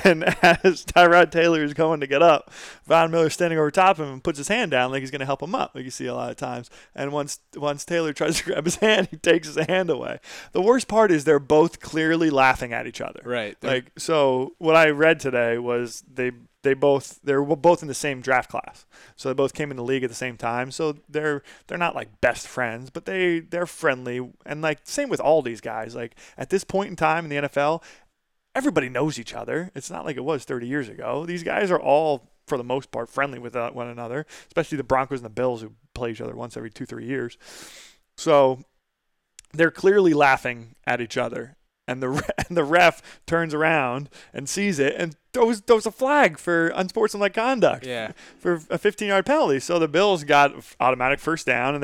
And 0.04 0.24
as 0.24 0.84
Tyrod 0.84 1.30
Taylor 1.30 1.62
is 1.62 1.74
going 1.74 2.00
to 2.00 2.06
get 2.06 2.22
up, 2.22 2.50
Von 2.84 3.10
Miller 3.10 3.30
standing 3.30 3.58
over 3.58 3.70
top 3.70 3.98
of 3.98 4.06
him 4.06 4.12
and 4.12 4.24
puts 4.24 4.38
his 4.38 4.48
hand 4.48 4.70
down 4.70 4.90
like 4.90 5.00
he's 5.00 5.10
going 5.10 5.20
to 5.20 5.26
help 5.26 5.42
him 5.42 5.54
up, 5.54 5.74
like 5.74 5.84
you 5.84 5.90
see 5.90 6.06
a 6.06 6.14
lot 6.14 6.30
of 6.30 6.36
times. 6.36 6.70
And 6.94 7.12
once 7.12 7.40
once 7.56 7.84
Taylor 7.84 8.12
tries 8.12 8.38
to 8.38 8.44
grab 8.52 8.64
his 8.64 8.76
hand, 8.76 9.08
he 9.10 9.16
takes 9.16 9.48
his 9.48 9.66
hand 9.66 9.90
away. 9.90 10.20
The 10.52 10.62
worst 10.62 10.88
part 10.88 11.10
is 11.10 11.24
they're 11.24 11.38
both 11.38 11.80
clearly 11.80 12.30
laughing 12.30 12.72
at 12.72 12.86
each 12.86 13.00
other. 13.00 13.20
Right. 13.24 13.56
Like 13.62 13.92
so, 13.98 14.54
what 14.58 14.76
I 14.76 14.90
read 14.90 15.20
today 15.20 15.58
was 15.58 16.04
they 16.12 16.32
they 16.66 16.74
both 16.74 17.20
they're 17.22 17.44
both 17.44 17.82
in 17.82 17.86
the 17.88 17.94
same 17.94 18.20
draft 18.20 18.50
class, 18.50 18.86
so 19.14 19.28
they 19.28 19.34
both 19.34 19.54
came 19.54 19.70
in 19.70 19.76
the 19.76 19.84
league 19.84 20.02
at 20.02 20.10
the 20.10 20.16
same 20.16 20.36
time. 20.36 20.72
So 20.72 20.96
they're 21.08 21.44
they're 21.68 21.78
not 21.78 21.94
like 21.94 22.20
best 22.20 22.48
friends, 22.48 22.90
but 22.90 23.04
they 23.04 23.38
they're 23.38 23.66
friendly 23.66 24.32
and 24.44 24.62
like 24.62 24.80
same 24.82 25.08
with 25.08 25.20
all 25.20 25.42
these 25.42 25.60
guys. 25.60 25.94
Like 25.94 26.16
at 26.36 26.50
this 26.50 26.64
point 26.64 26.90
in 26.90 26.96
time 26.96 27.24
in 27.24 27.30
the 27.30 27.48
NFL, 27.48 27.84
everybody 28.56 28.88
knows 28.88 29.18
each 29.18 29.34
other. 29.34 29.70
It's 29.74 29.90
not 29.90 30.04
like 30.04 30.16
it 30.16 30.24
was 30.24 30.44
30 30.44 30.66
years 30.66 30.88
ago. 30.88 31.26
These 31.26 31.42
guys 31.42 31.70
are 31.70 31.80
all 31.80 32.30
for 32.46 32.56
the 32.56 32.64
most 32.64 32.90
part 32.90 33.10
friendly 33.10 33.38
with 33.38 33.54
uh, 33.54 33.70
one 33.70 33.88
another, 33.88 34.24
especially 34.46 34.78
the 34.78 34.84
Broncos 34.84 35.18
and 35.18 35.26
the 35.26 35.30
Bills 35.30 35.62
who 35.62 35.72
play 35.94 36.10
each 36.10 36.20
other 36.20 36.34
once 36.34 36.56
every 36.56 36.70
two 36.70 36.86
three 36.86 37.06
years. 37.06 37.36
So 38.16 38.60
they're 39.52 39.70
clearly 39.70 40.14
laughing 40.14 40.74
at 40.86 41.00
each 41.00 41.16
other 41.16 41.56
and 41.86 42.02
the 42.02 42.08
and 42.48 42.56
the 42.56 42.64
ref 42.64 43.20
turns 43.26 43.54
around 43.54 44.08
and 44.32 44.48
sees 44.48 44.78
it 44.78 44.94
and 44.96 45.16
throws 45.32 45.60
throws 45.60 45.86
a 45.86 45.90
flag 45.90 46.38
for 46.38 46.68
unsportsmanlike 46.68 47.34
conduct. 47.34 47.86
Yeah. 47.86 48.12
For 48.38 48.60
a 48.70 48.78
15 48.78 49.08
yard 49.08 49.26
penalty. 49.26 49.60
So 49.60 49.78
the 49.78 49.88
Bills 49.88 50.24
got 50.24 50.52
automatic 50.80 51.20
first 51.20 51.46
down 51.46 51.74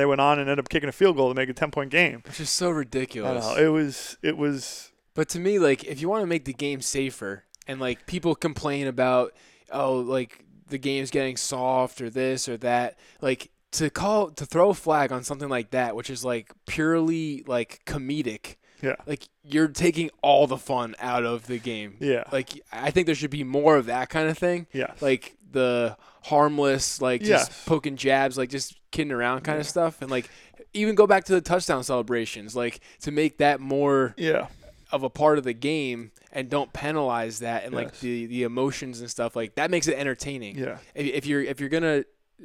and 5.17 5.21
they 5.21 5.21
went 5.21 5.21
on 5.21 5.21
and 5.21 5.21
ended 5.21 5.21
up 5.21 5.21
kicking 5.21 5.21
a 5.21 5.21
field 5.21 5.21
goal 5.21 5.21
to 5.21 5.21
make 5.21 5.21
a 5.21 5.21
10 5.21 5.21
point 5.21 5.21
game. 5.21 5.21
Which 5.21 5.21
is 5.21 5.21
so 5.21 5.21
ridiculous. 5.21 5.21
Know, 5.21 5.21
it 5.21 5.21
was 5.21 5.21
it 5.21 5.21
was. 5.21 5.21
But 5.21 5.29
to 5.31 5.41
me, 5.41 5.59
like 5.59 5.85
if 5.85 6.01
you 6.01 6.09
want 6.09 6.23
to 6.23 6.27
make 6.27 6.45
the 6.45 6.53
game 6.55 6.81
safer 6.81 7.45
and 7.67 7.81
like 7.81 8.07
people 8.07 8.35
complain 8.35 8.87
about 8.87 9.33
oh 9.71 9.97
like 9.97 10.45
the 10.69 10.79
game's 10.79 11.11
getting 11.11 11.37
soft 11.37 12.01
or 12.01 12.11
this 12.11 12.49
or 12.49 12.57
that 12.59 12.99
like 13.21 13.51
to 13.73 13.91
call 13.91 14.31
to 14.31 14.45
throw 14.47 14.71
a 14.71 14.75
flag 14.75 15.13
on 15.13 15.23
something 15.25 15.49
like 15.49 15.71
that 15.71 15.95
which 15.97 16.11
is 16.11 16.25
like 16.25 16.53
purely 16.67 17.43
like 17.47 17.83
comedic 17.87 18.57
yeah. 18.83 18.97
Like 19.07 19.29
you're 19.45 19.69
taking 19.69 20.11
all 20.23 20.49
the 20.49 20.57
fun 20.57 20.97
out 20.99 21.25
of 21.25 21.47
the 21.47 21.59
game. 21.61 21.99
Yeah. 22.01 22.25
Like 22.33 22.61
I 22.73 22.91
think 22.91 23.07
there 23.07 23.15
should 23.15 23.31
be 23.31 23.45
more 23.45 23.77
of 23.77 23.87
that 23.87 24.09
kind 24.11 24.29
of 24.29 24.37
thing. 24.37 24.67
Yeah. 24.73 24.95
Like 25.01 25.37
the 25.53 25.97
harmless, 26.25 27.01
like 27.01 27.21
just 27.23 27.51
Yes. 27.51 27.65
poking 27.65 27.97
jabs, 27.97 28.37
like 28.37 28.49
just 28.51 28.75
kidding 28.91 29.13
around 29.13 29.43
kind 29.43 29.57
Yeah. 29.57 29.61
of 29.61 29.69
stuff, 29.69 30.03
and 30.03 30.11
like 30.11 30.29
even 30.75 30.97
go 30.97 31.07
back 31.07 31.23
to 31.27 31.33
the 31.33 31.41
touchdown 31.41 31.85
celebrations, 31.85 32.57
like 32.57 32.81
to 33.03 33.13
make 33.13 33.39
that 33.39 33.61
more 33.61 34.15
Yeah. 34.19 34.49
Of 34.93 35.03
a 35.03 35.11
part 35.11 35.39
of 35.39 35.45
the 35.45 35.53
game 35.55 36.13
and 36.33 36.49
don't 36.51 36.73
penalize 36.73 37.41
that 37.41 37.65
and 37.65 37.75
like 37.75 37.99
the 38.01 38.27
the 38.27 38.43
emotions 38.45 39.01
and 39.01 39.11
stuff 39.11 39.35
like 39.35 39.55
that 39.57 39.71
makes 39.71 39.89
it 39.89 39.97
entertaining 39.99 40.57
Yeah. 40.59 40.79
if, 40.95 41.07
if 41.07 41.27
you're 41.27 41.43
if 41.43 41.59
you're 41.61 41.69
gonna 41.71 42.05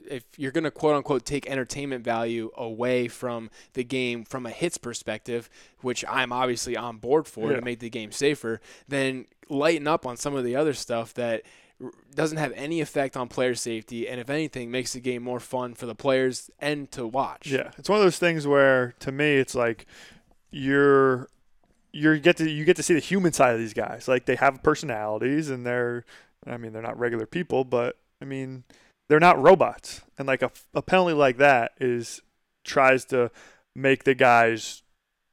if 0.09 0.23
you're 0.37 0.51
gonna 0.51 0.71
quote 0.71 0.95
unquote 0.95 1.25
take 1.25 1.49
entertainment 1.49 2.03
value 2.03 2.49
away 2.55 3.07
from 3.07 3.49
the 3.73 3.83
game 3.83 4.23
from 4.23 4.45
a 4.45 4.49
hits 4.51 4.77
perspective, 4.77 5.49
which 5.81 6.05
I'm 6.07 6.31
obviously 6.31 6.77
on 6.77 6.97
board 6.97 7.27
for 7.27 7.49
Yeah. 7.51 7.57
to 7.59 7.61
make 7.65 7.79
the 7.79 7.89
game 7.89 8.11
safer, 8.11 8.61
then 8.87 9.25
lighten 9.49 9.87
up 9.87 10.05
on 10.05 10.15
some 10.17 10.35
of 10.35 10.43
the 10.43 10.55
other 10.55 10.73
stuff 10.73 11.13
that 11.15 11.41
doesn't 12.15 12.37
have 12.37 12.51
any 12.55 12.81
effect 12.81 13.15
on 13.15 13.27
player 13.27 13.53
safety, 13.55 14.07
and 14.07 14.19
if 14.19 14.29
anything, 14.31 14.71
makes 14.71 14.93
the 14.93 14.99
game 14.99 15.21
more 15.21 15.39
fun 15.39 15.75
for 15.75 15.85
the 15.85 15.93
players 15.93 16.49
and 16.59 16.89
to 16.91 17.05
watch. 17.05 17.45
Yeah, 17.47 17.69
it's 17.77 17.87
one 17.89 17.99
of 17.99 18.03
those 18.03 18.17
things 18.17 18.47
where 18.47 18.93
to 18.99 19.11
me 19.11 19.35
it's 19.35 19.53
like 19.53 19.85
you're 20.51 21.29
you 21.91 22.19
get 22.19 22.37
to 22.37 22.49
you 22.49 22.65
get 22.65 22.75
to 22.77 22.83
see 22.83 22.93
the 22.93 22.99
human 22.99 23.33
side 23.33 23.53
of 23.53 23.59
these 23.59 23.73
guys. 23.73 24.07
Like 24.07 24.25
they 24.25 24.35
have 24.35 24.63
personalities 24.63 25.49
and 25.49 25.65
they're 25.65 26.05
I 26.45 26.57
mean 26.57 26.73
they're 26.73 26.81
not 26.81 26.99
regular 26.99 27.25
people, 27.25 27.63
but 27.63 27.97
I 28.21 28.25
mean 28.25 28.63
they're 29.09 29.19
not 29.19 29.41
robots. 29.41 30.01
And 30.17 30.27
like 30.27 30.41
a, 30.41 30.51
a 30.73 30.81
penalty 30.81 31.13
like 31.13 31.37
that 31.37 31.71
is 31.79 32.21
tries 32.63 33.05
to 33.05 33.31
make 33.75 34.03
the 34.03 34.15
guys 34.15 34.83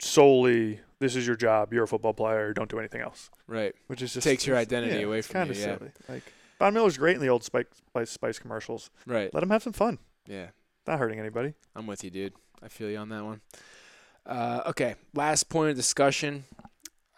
solely 0.01 0.81
this 1.01 1.17
is 1.17 1.27
your 1.27 1.37
job, 1.37 1.73
you're 1.73 1.85
a 1.85 1.89
football 1.89 2.15
player, 2.15 2.53
don't 2.55 2.71
do 2.71 2.79
anything 2.79 3.03
else. 3.03 3.31
Right. 3.47 3.75
Which 3.89 4.01
is 4.01 4.15
just 4.15 4.25
Takes 4.25 4.47
your 4.47 4.57
identity 4.57 5.01
yeah, 5.01 5.07
away 5.07 5.21
from 5.23 5.41
kinda 5.49 5.55
you, 5.55 5.61
yeah. 5.61 5.79
silly. 5.79 5.91
Like 6.09 6.23
Von 6.59 6.73
Miller's 6.73 6.97
great 6.97 7.17
in 7.17 7.21
the 7.21 7.29
old 7.29 7.45
Spice 7.45 7.67
Spice, 7.89 8.11
Spice 8.11 8.39
commercials. 8.39 8.91
Right. 9.07 9.33
Let 9.35 9.43
him 9.43 9.51
have 9.51 9.63
some 9.63 9.73
fun. 9.73 9.99
Yeah. 10.27 10.49
Not 10.87 10.99
hurting 10.99 11.19
anybody. 11.19 11.55
I'm 11.75 11.87
with 11.87 12.05
you, 12.05 12.11
dude. 12.11 12.35
I 12.63 12.69
feel 12.69 12.89
you 12.89 12.97
on 12.97 13.09
that 13.11 13.25
one. 13.25 13.41
Uh, 14.27 14.63
okay, 14.67 14.95
last 15.15 15.49
point 15.49 15.71
of 15.71 15.77
discussion 15.77 16.45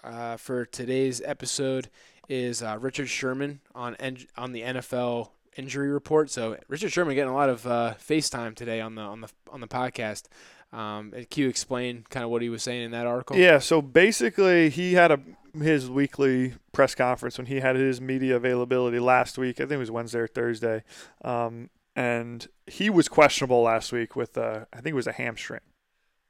uh, 0.02 0.36
for 0.36 0.64
today's 0.64 1.20
episode 1.24 1.88
is 2.28 2.62
uh, 2.62 2.76
Richard 2.80 3.08
Sherman 3.08 3.60
on 3.74 3.94
en- 3.96 4.26
on 4.36 4.52
the 4.52 4.62
NFL 4.62 5.30
injury 5.56 5.88
report. 5.88 6.30
So 6.30 6.56
Richard 6.68 6.92
Sherman 6.92 7.14
getting 7.14 7.32
a 7.32 7.34
lot 7.34 7.48
of 7.48 7.66
uh, 7.66 7.94
FaceTime 7.98 8.54
today 8.54 8.80
on 8.80 8.94
the 8.94 9.02
on 9.02 9.20
the 9.20 9.28
on 9.50 9.60
the 9.60 9.68
podcast. 9.68 10.24
Um, 10.72 11.12
can 11.12 11.42
you 11.44 11.48
explain 11.48 12.04
kind 12.10 12.24
of 12.24 12.30
what 12.30 12.42
he 12.42 12.48
was 12.48 12.62
saying 12.62 12.82
in 12.82 12.90
that 12.90 13.06
article? 13.06 13.36
Yeah, 13.36 13.58
so 13.58 13.80
basically 13.80 14.68
he 14.68 14.94
had 14.94 15.12
a 15.12 15.20
his 15.62 15.88
weekly 15.88 16.54
press 16.72 16.94
conference 16.94 17.38
when 17.38 17.46
he 17.46 17.60
had 17.60 17.76
his 17.76 18.00
media 18.00 18.36
availability 18.36 18.98
last 18.98 19.38
week. 19.38 19.60
I 19.60 19.62
think 19.62 19.72
it 19.72 19.78
was 19.78 19.90
Wednesday 19.90 20.18
or 20.18 20.26
Thursday. 20.26 20.82
Um, 21.24 21.70
and 21.94 22.46
he 22.66 22.90
was 22.90 23.08
questionable 23.08 23.62
last 23.62 23.92
week 23.92 24.16
with 24.16 24.36
uh, 24.36 24.66
I 24.72 24.76
think 24.76 24.88
it 24.88 24.94
was 24.94 25.06
a 25.06 25.12
hamstring. 25.12 25.60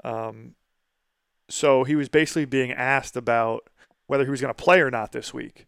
Um, 0.05 0.55
so 1.49 1.85
he 1.85 1.95
was 1.95 2.09
basically 2.09 2.45
being 2.45 2.73
asked 2.73 3.17
about 3.17 3.69
whether 4.07 4.25
he 4.25 4.31
was 4.31 4.41
going 4.41 4.55
to 4.55 4.63
play 4.63 4.81
or 4.81 4.91
not 4.91 5.13
this 5.13 5.33
week. 5.33 5.67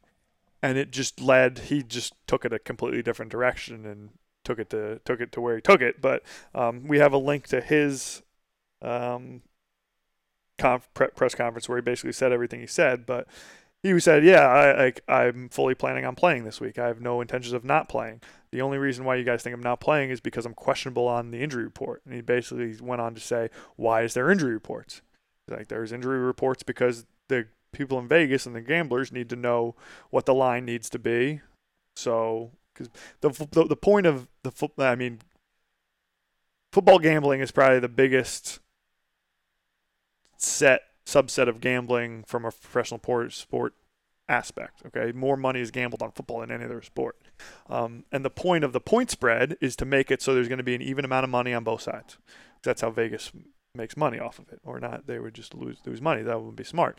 And 0.62 0.76
it 0.76 0.90
just 0.90 1.20
led 1.20 1.58
he 1.58 1.82
just 1.82 2.14
took 2.26 2.44
it 2.44 2.52
a 2.52 2.58
completely 2.58 3.02
different 3.02 3.30
direction 3.30 3.86
and 3.86 4.10
took 4.44 4.58
it 4.58 4.70
to 4.70 5.00
took 5.04 5.20
it 5.20 5.30
to 5.32 5.40
where 5.40 5.54
he 5.54 5.62
took 5.62 5.80
it. 5.80 6.00
But 6.00 6.22
um, 6.54 6.88
we 6.88 6.98
have 6.98 7.12
a 7.12 7.18
link 7.18 7.46
to 7.48 7.60
his 7.60 8.22
um, 8.82 9.42
conf- 10.58 10.88
press 10.92 11.34
conference 11.34 11.68
where 11.68 11.78
he 11.78 11.82
basically 11.82 12.12
said 12.12 12.32
everything 12.32 12.60
he 12.60 12.66
said. 12.66 13.06
But 13.06 13.28
he 13.84 13.98
said, 14.00 14.24
"Yeah, 14.24 14.46
I, 14.48 14.84
like 14.84 15.00
I'm 15.06 15.48
fully 15.48 15.76
planning 15.76 16.04
on 16.04 16.16
playing 16.16 16.42
this 16.42 16.60
week. 16.60 16.76
I 16.76 16.88
have 16.88 17.00
no 17.00 17.20
intentions 17.20 17.52
of 17.52 17.64
not 17.64 17.88
playing. 17.88 18.20
The 18.50 18.62
only 18.62 18.78
reason 18.78 19.04
why 19.04 19.14
you 19.14 19.24
guys 19.24 19.42
think 19.42 19.54
I'm 19.54 19.62
not 19.62 19.80
playing 19.80 20.10
is 20.10 20.20
because 20.20 20.44
I'm 20.44 20.54
questionable 20.54 21.06
on 21.06 21.30
the 21.30 21.40
injury 21.40 21.62
report." 21.62 22.02
And 22.04 22.14
he 22.14 22.20
basically 22.20 22.76
went 22.80 23.00
on 23.00 23.14
to 23.14 23.20
say, 23.20 23.50
"Why 23.76 24.02
is 24.02 24.14
there 24.14 24.28
injury 24.28 24.52
reports? 24.52 25.02
Like 25.48 25.68
there's 25.68 25.92
injury 25.92 26.18
reports 26.18 26.62
because 26.62 27.06
the 27.28 27.46
people 27.72 27.98
in 27.98 28.08
Vegas 28.08 28.46
and 28.46 28.54
the 28.54 28.61
gamblers 28.61 29.12
need 29.12 29.28
to 29.30 29.37
know 29.37 29.74
what 30.11 30.26
the 30.26 30.34
line 30.34 30.64
needs 30.64 30.88
to 30.90 30.98
be. 30.98 31.40
So, 31.96 32.52
because 32.72 32.90
the, 33.20 33.30
the 33.50 33.64
the 33.64 33.76
point 33.76 34.06
of 34.06 34.28
the 34.42 34.50
football, 34.50 34.87
I 34.87 34.94
mean, 34.94 35.20
football 36.72 36.98
gambling 36.98 37.40
is 37.40 37.50
probably 37.50 37.80
the 37.80 37.88
biggest 37.88 38.61
set 40.37 40.82
subset 41.04 41.48
of 41.48 41.61
gambling 41.61 42.22
from 42.24 42.44
a 42.44 42.52
professional 42.52 42.98
por- 42.98 43.30
sport 43.30 43.74
aspect. 44.28 44.82
Okay, 44.87 45.11
more 45.12 45.37
money 45.37 45.61
is 45.61 45.70
gambled 45.70 46.02
on 46.02 46.12
football 46.12 46.40
than 46.40 46.50
any 46.50 46.64
other 46.64 46.82
sport, 46.82 47.16
um, 47.68 48.04
and 48.12 48.24
the 48.24 48.30
point 48.30 48.62
of 48.62 48.72
the 48.72 48.80
point 48.80 49.11
spread 49.11 49.56
is 49.61 49.74
to 49.76 49.84
make 49.84 50.11
it 50.11 50.22
so 50.22 50.34
there's 50.34 50.48
going 50.48 50.58
to 50.58 50.64
be 50.64 50.74
an 50.74 50.82
even 50.82 51.04
amount 51.04 51.24
of 51.24 51.30
money 51.30 51.52
on 51.52 51.64
both 51.64 51.82
sides. 51.82 52.18
That's 52.62 52.80
how 52.80 52.90
Vegas 52.90 53.32
makes 53.78 53.96
money 53.96 54.18
off 54.18 54.38
of 54.38 54.50
it, 54.50 54.60
or 54.64 54.78
not, 54.78 55.06
they 55.06 55.18
would 55.18 55.34
just 55.34 55.54
lose 55.54 55.78
lose 55.86 56.02
money. 56.02 56.22
That 56.22 56.38
wouldn't 56.38 56.56
be 56.56 56.64
smart. 56.64 56.98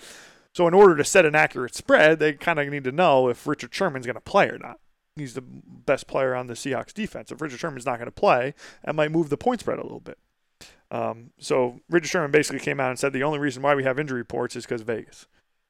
So 0.54 0.68
in 0.68 0.74
order 0.74 0.96
to 0.96 1.04
set 1.04 1.26
an 1.26 1.36
accurate 1.36 1.76
spread, 1.76 2.20
they 2.20 2.34
kind 2.34 2.60
of 2.60 2.68
need 2.70 2.84
to 2.86 2.92
know 2.92 3.30
if 3.30 3.46
Richard 3.46 3.74
Sherman's 3.74 4.06
going 4.06 4.16
to 4.16 4.22
play 4.22 4.50
or 4.50 4.58
not. 4.58 4.80
He's 5.16 5.34
the 5.34 5.44
best 5.44 6.08
player 6.08 6.34
on 6.34 6.48
the 6.48 6.54
Seahawks 6.54 6.94
defense. 6.94 7.32
If 7.32 7.42
Richard 7.42 7.60
Sherman's 7.60 7.86
not 7.86 7.98
going 7.98 8.08
to 8.08 8.12
play, 8.12 8.54
that 8.84 8.96
might 8.96 9.12
move 9.12 9.30
the 9.30 9.38
point 9.38 9.60
spread 9.60 9.80
a 9.80 9.84
little 9.84 10.00
bit. 10.00 10.18
Um, 10.92 11.32
so 11.38 11.80
Richard 11.90 12.08
Sherman 12.08 12.32
basically 12.32 12.60
came 12.60 12.80
out 12.80 12.90
and 12.90 12.98
said 12.98 13.14
the 13.14 13.24
only 13.24 13.38
reason 13.38 13.62
why 13.62 13.76
we 13.76 13.84
have 13.84 14.00
injury 14.00 14.18
reports 14.18 14.56
is 14.56 14.66
because 14.66 14.82
Vegas, 14.82 15.28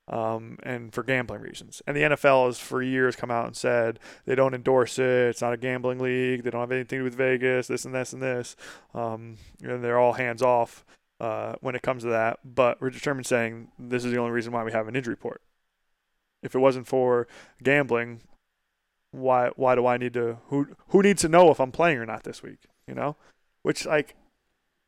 um, 0.07 0.57
and 0.63 0.93
for 0.93 1.03
gambling 1.03 1.41
reasons. 1.41 1.81
And 1.85 1.95
the 1.97 2.01
NFL 2.01 2.45
has 2.45 2.59
for 2.59 2.81
years 2.81 3.15
come 3.15 3.31
out 3.31 3.47
and 3.47 3.55
said 3.55 3.99
they 4.25 4.35
don't 4.35 4.53
endorse 4.53 4.97
it. 4.97 5.29
It's 5.29 5.41
not 5.41 5.53
a 5.53 5.57
gambling 5.57 5.99
league. 5.99 6.43
They 6.43 6.51
don't 6.51 6.61
have 6.61 6.71
anything 6.71 6.87
to 6.87 6.97
do 6.99 7.03
with 7.03 7.15
Vegas. 7.15 7.67
This 7.67 7.83
and 7.83 7.93
this 7.93 8.13
and 8.13 8.21
this. 8.21 8.55
Um, 8.93 9.37
and 9.61 9.83
they're 9.83 9.99
all 9.99 10.13
hands 10.13 10.41
off 10.41 10.85
uh, 11.19 11.55
when 11.61 11.75
it 11.75 11.81
comes 11.81 12.03
to 12.03 12.09
that. 12.09 12.39
But 12.43 12.81
Richard 12.81 13.01
Sherman 13.01 13.23
saying 13.23 13.69
this 13.77 14.05
is 14.05 14.11
the 14.11 14.19
only 14.19 14.31
reason 14.31 14.51
why 14.51 14.63
we 14.63 14.71
have 14.71 14.87
an 14.87 14.95
injury 14.95 15.13
report. 15.13 15.41
If 16.41 16.55
it 16.55 16.59
wasn't 16.59 16.87
for 16.87 17.27
gambling, 17.61 18.21
why 19.11 19.49
why 19.55 19.75
do 19.75 19.85
I 19.85 19.97
need 19.97 20.13
to 20.13 20.37
who 20.47 20.67
who 20.89 21.01
needs 21.01 21.21
to 21.21 21.29
know 21.29 21.51
if 21.51 21.59
I'm 21.59 21.71
playing 21.71 21.97
or 21.97 22.05
not 22.05 22.23
this 22.23 22.41
week? 22.41 22.59
You 22.87 22.95
know, 22.95 23.15
which 23.63 23.85
like 23.85 24.15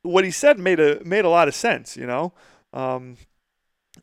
what 0.04 0.24
he 0.24 0.32
said 0.32 0.60
made 0.60 0.80
a 0.80 1.04
made 1.04 1.26
a 1.26 1.30
lot 1.30 1.48
of 1.48 1.56
sense. 1.56 1.98
You 1.98 2.08
know, 2.08 2.34
um, 2.74 3.18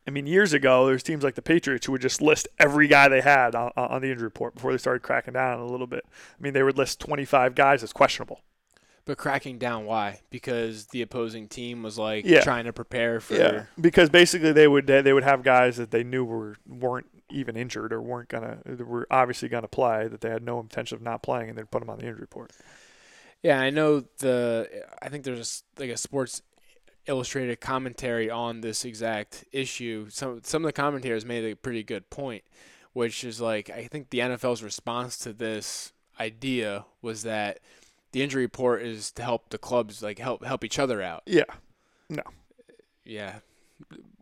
I 0.07 0.11
mean, 0.11 0.27
years 0.27 0.53
ago, 0.53 0.87
there's 0.87 1.03
teams 1.03 1.25
like 1.25 1.35
the 1.35 1.43
Patriots 1.43 1.87
who 1.87 1.93
would 1.93 2.03
just 2.03 2.21
list 2.21 2.49
every 2.59 2.89
guy 2.89 3.09
they 3.09 3.23
had 3.23 3.55
on, 3.55 3.73
on 3.77 4.03
the 4.03 4.11
injury 4.11 4.25
report 4.25 4.55
before 4.55 4.73
they 4.73 4.79
started 4.79 5.03
cracking 5.03 5.35
down 5.35 5.61
a 5.61 5.67
little 5.67 5.87
bit. 5.87 6.05
I 6.07 6.43
mean, 6.43 6.53
they 6.53 6.63
would 6.63 6.77
list 6.77 7.01
25 7.01 7.55
guys 7.55 7.83
as 7.83 7.93
questionable. 7.93 8.43
But 9.09 9.17
cracking 9.17 9.57
down, 9.57 9.87
why? 9.87 10.21
Because 10.29 10.89
the 10.89 11.01
opposing 11.01 11.49
team 11.49 11.83
was 11.83 11.97
like 11.99 12.27
Yeah. 12.27 12.43
trying 12.43 12.67
to 12.67 12.75
prepare 12.75 13.21
for. 13.21 13.37
Yeah, 13.37 13.65
because 13.81 14.11
basically 14.11 14.53
they 14.53 14.69
would 14.69 14.87
they 14.87 15.15
would 15.15 15.25
have 15.25 15.43
guys 15.43 15.79
that 15.79 15.91
they 15.91 16.05
knew 16.05 16.27
were 16.27 16.57
weren't 16.67 17.07
even 17.31 17.57
injured 17.57 17.91
or 17.95 18.03
weren't 18.03 18.29
gonna 18.29 18.59
were 18.85 19.07
obviously 19.11 19.49
gonna 19.49 19.67
play 19.67 20.09
that 20.09 20.21
they 20.21 20.29
had 20.29 20.43
no 20.43 20.61
intention 20.61 20.97
of 20.97 21.01
not 21.03 21.23
playing 21.23 21.49
and 21.49 21.57
they'd 21.57 21.71
put 21.71 21.81
them 21.81 21.89
on 21.89 21.99
the 21.99 22.05
injury 22.05 22.21
report. 22.21 22.53
Yeah, 23.43 23.59
I 23.59 23.71
know 23.71 24.05
the. 24.19 24.69
I 25.01 25.09
think 25.09 25.25
there's 25.25 25.63
like 25.79 25.89
a 25.89 25.97
Sports 25.97 26.43
Illustrated 27.07 27.59
commentary 27.63 28.29
on 28.29 28.61
this 28.61 28.85
exact 28.85 29.47
issue. 29.53 30.11
Some 30.11 30.43
some 30.45 30.63
of 30.65 30.69
the 30.69 30.73
commentators 30.75 31.25
made 31.25 31.51
a 31.51 31.57
pretty 31.57 31.83
good 31.83 32.11
point, 32.11 32.45
which 32.93 33.25
is 33.25 33.41
like 33.41 33.71
I 33.71 33.87
think 33.87 34.11
the 34.11 34.19
NFL's 34.19 34.63
response 34.63 35.17
to 35.21 35.33
this 35.33 35.95
idea 36.21 36.85
was 37.01 37.23
that 37.23 37.61
the 38.13 38.23
injury 38.23 38.43
report 38.43 38.83
is 38.83 39.11
to 39.13 39.23
help 39.23 39.51
the 39.51 39.59
clubs 39.59 40.03
like 40.03 40.19
help 40.19 40.45
help 40.45 40.65
each 40.65 40.79
other 40.79 41.03
out. 41.03 41.23
Yeah, 41.27 41.45
No. 42.09 42.23
Yeah, 43.05 43.41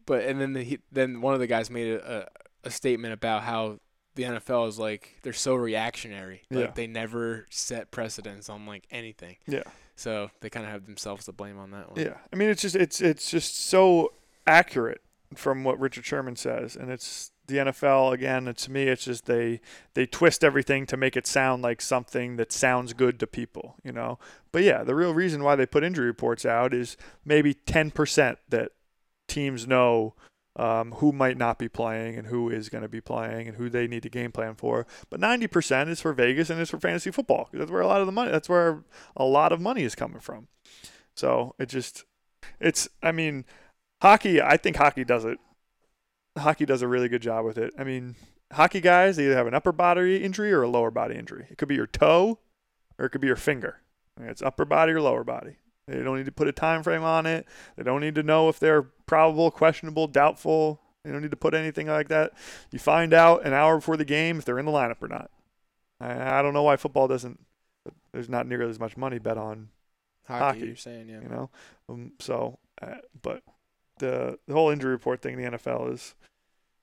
but 0.06 0.24
and 0.24 0.40
then 0.40 0.52
the, 0.52 0.62
he, 0.62 0.78
then 0.92 1.20
one 1.20 1.34
of 1.34 1.40
the 1.40 1.46
guys 1.46 1.70
made 1.70 1.88
a, 1.92 2.18
a, 2.64 2.68
a 2.68 2.70
statement 2.70 3.12
about 3.14 3.42
how 3.42 3.80
the 4.14 4.22
NFL 4.22 4.68
is 4.68 4.78
like 4.78 5.16
they're 5.22 5.32
so 5.32 5.54
reactionary, 5.54 6.42
like 6.50 6.66
Yeah. 6.66 6.70
they 6.74 6.86
never 6.86 7.46
set 7.50 7.90
precedents 7.90 8.48
on 8.48 8.64
like 8.66 8.86
anything. 8.90 9.36
yeah, 9.46 9.64
So 9.96 10.30
they 10.40 10.48
kind 10.50 10.64
of 10.64 10.72
have 10.72 10.86
themselves 10.86 11.24
to 11.26 11.32
blame 11.32 11.58
on 11.58 11.70
that 11.72 11.90
one. 11.90 12.00
yeah. 12.00 12.14
I 12.32 12.36
mean, 12.36 12.48
it's 12.48 12.62
just 12.62 12.76
it's 12.76 13.00
it's 13.00 13.30
just 13.30 13.58
so 13.66 14.12
accurate 14.46 15.00
from 15.34 15.64
what 15.64 15.78
Richard 15.80 16.06
Sherman 16.06 16.36
says, 16.36 16.76
and 16.76 16.90
it's 16.90 17.32
the 17.46 17.56
NFL 17.56 18.12
again. 18.12 18.52
To 18.52 18.70
me, 18.70 18.84
it's 18.84 19.04
just 19.04 19.26
they 19.26 19.60
they 19.94 20.06
twist 20.06 20.44
everything 20.44 20.86
to 20.86 20.96
make 20.96 21.16
it 21.16 21.26
sound 21.26 21.62
like 21.62 21.80
something 21.80 22.36
that 22.36 22.52
sounds 22.52 22.92
good 22.92 23.18
to 23.20 23.26
people, 23.26 23.76
you 23.82 23.92
know. 23.92 24.18
But 24.52 24.62
yeah, 24.62 24.82
the 24.82 24.94
real 24.94 25.14
reason 25.14 25.42
why 25.42 25.56
they 25.56 25.66
put 25.66 25.84
injury 25.84 26.06
reports 26.06 26.44
out 26.44 26.74
is 26.74 26.96
maybe 27.24 27.54
ten 27.54 27.90
percent 27.90 28.38
that 28.48 28.72
teams 29.28 29.66
know 29.66 30.14
um, 30.56 30.92
who 30.92 31.12
might 31.12 31.36
not 31.36 31.58
be 31.58 31.68
playing 31.68 32.16
and 32.16 32.28
who 32.28 32.48
is 32.48 32.68
going 32.68 32.82
to 32.82 32.88
be 32.88 33.00
playing 33.00 33.46
and 33.46 33.56
who 33.56 33.68
they 33.68 33.86
need 33.86 34.02
to 34.02 34.08
game 34.08 34.32
plan 34.32 34.54
for. 34.54 34.86
But 35.10 35.20
90% 35.20 35.88
is 35.88 36.00
for 36.00 36.12
Vegas 36.12 36.48
and 36.48 36.60
it's 36.60 36.70
for 36.70 36.80
fantasy 36.80 37.10
football 37.10 37.50
That's 37.52 37.70
where 37.70 37.82
a 37.82 37.86
lot 37.86 38.00
of 38.00 38.06
the 38.06 38.12
money. 38.12 38.30
That's 38.30 38.48
where 38.48 38.82
a 39.16 39.24
lot 39.24 39.52
of 39.52 39.60
money 39.60 39.82
is 39.82 39.94
coming 39.94 40.20
from. 40.20 40.48
So 41.14 41.54
it 41.58 41.68
just, 41.68 42.04
it's. 42.60 42.88
I 43.02 43.12
mean, 43.12 43.44
hockey. 44.02 44.40
I 44.40 44.56
think 44.56 44.76
hockey 44.76 45.04
does 45.04 45.24
it. 45.24 45.38
Hockey 46.36 46.66
does 46.66 46.82
a 46.82 46.88
really 46.88 47.08
good 47.08 47.22
job 47.22 47.44
with 47.44 47.58
it. 47.58 47.72
I 47.78 47.84
mean, 47.84 48.14
hockey 48.52 48.80
guys 48.80 49.16
they 49.16 49.24
either 49.24 49.36
have 49.36 49.46
an 49.46 49.54
upper 49.54 49.72
body 49.72 50.22
injury 50.22 50.52
or 50.52 50.62
a 50.62 50.68
lower 50.68 50.90
body 50.90 51.16
injury. 51.16 51.46
It 51.50 51.58
could 51.58 51.68
be 51.68 51.74
your 51.74 51.86
toe, 51.86 52.38
or 52.98 53.06
it 53.06 53.10
could 53.10 53.20
be 53.20 53.26
your 53.26 53.36
finger. 53.36 53.80
It's 54.20 54.42
upper 54.42 54.64
body 54.64 54.92
or 54.92 55.00
lower 55.00 55.24
body. 55.24 55.56
They 55.86 56.02
don't 56.02 56.16
need 56.16 56.26
to 56.26 56.32
put 56.32 56.48
a 56.48 56.52
time 56.52 56.82
frame 56.82 57.04
on 57.04 57.26
it. 57.26 57.46
They 57.76 57.84
don't 57.84 58.00
need 58.00 58.16
to 58.16 58.22
know 58.22 58.48
if 58.48 58.58
they're 58.58 58.82
probable, 58.82 59.50
questionable, 59.50 60.08
doubtful. 60.08 60.80
They 61.04 61.12
don't 61.12 61.22
need 61.22 61.30
to 61.30 61.36
put 61.36 61.54
anything 61.54 61.86
like 61.86 62.08
that. 62.08 62.32
You 62.72 62.80
find 62.80 63.14
out 63.14 63.46
an 63.46 63.52
hour 63.52 63.76
before 63.76 63.96
the 63.96 64.04
game 64.04 64.38
if 64.38 64.44
they're 64.44 64.58
in 64.58 64.66
the 64.66 64.72
lineup 64.72 65.00
or 65.00 65.08
not. 65.08 65.30
I, 66.00 66.38
I 66.38 66.42
don't 66.42 66.54
know 66.54 66.64
why 66.64 66.76
football 66.76 67.06
doesn't. 67.06 67.38
There's 68.12 68.28
not 68.28 68.48
nearly 68.48 68.70
as 68.70 68.80
much 68.80 68.96
money 68.96 69.18
bet 69.18 69.38
on, 69.38 69.68
Hockey, 70.26 70.44
Hockey, 70.44 70.66
you're 70.66 70.76
saying, 70.76 71.08
yeah. 71.08 71.20
you 71.20 71.28
know. 71.28 71.50
Um, 71.88 72.12
so, 72.18 72.58
uh, 72.82 72.96
but 73.22 73.42
the 73.98 74.38
the 74.46 74.54
whole 74.54 74.70
injury 74.70 74.92
report 74.92 75.22
thing 75.22 75.38
in 75.38 75.52
the 75.52 75.58
NFL 75.58 75.92
is 75.92 76.14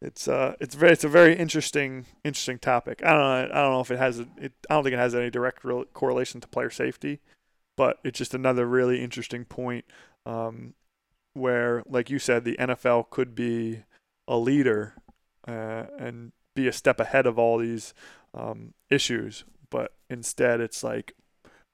it's 0.02 0.28
uh 0.28 0.56
it's 0.60 0.76
very 0.76 0.92
it's 0.92 1.04
a 1.04 1.10
very 1.10 1.36
interesting 1.36 2.06
interesting 2.24 2.60
topic. 2.60 3.02
I 3.06 3.12
don't 3.12 3.20
know 3.20 3.56
I 3.56 3.62
don't 3.62 3.72
know 3.72 3.82
if 3.82 3.92
it 3.92 4.00
has 4.00 4.20
it 4.20 4.54
I 4.70 4.74
don't 4.74 4.84
think 4.84 4.94
it 4.94 5.00
has 5.00 5.16
any 5.16 5.30
direct 5.30 5.64
rel 5.64 5.86
correlation 5.94 6.42
to 6.42 6.48
player 6.48 6.70
safety, 6.70 7.20
but 7.76 8.00
it's 8.04 8.18
just 8.18 8.34
another 8.34 8.66
really 8.66 9.02
interesting 9.02 9.46
point 9.46 9.86
um, 10.26 10.74
where, 11.34 11.84
like 11.88 12.10
you 12.10 12.20
said, 12.20 12.44
the 12.44 12.58
NFL 12.58 13.10
could 13.10 13.36
be 13.36 13.84
a 14.28 14.38
leader 14.38 14.96
uh, 15.48 15.86
and 15.98 16.32
be 16.56 16.68
a 16.68 16.74
step 16.74 17.00
ahead 17.00 17.26
of 17.26 17.40
all 17.40 17.58
these 17.58 17.94
um, 18.34 18.74
issues, 18.90 19.44
but 19.70 19.94
instead 20.10 20.62
it's 20.62 20.84
like 20.84 21.16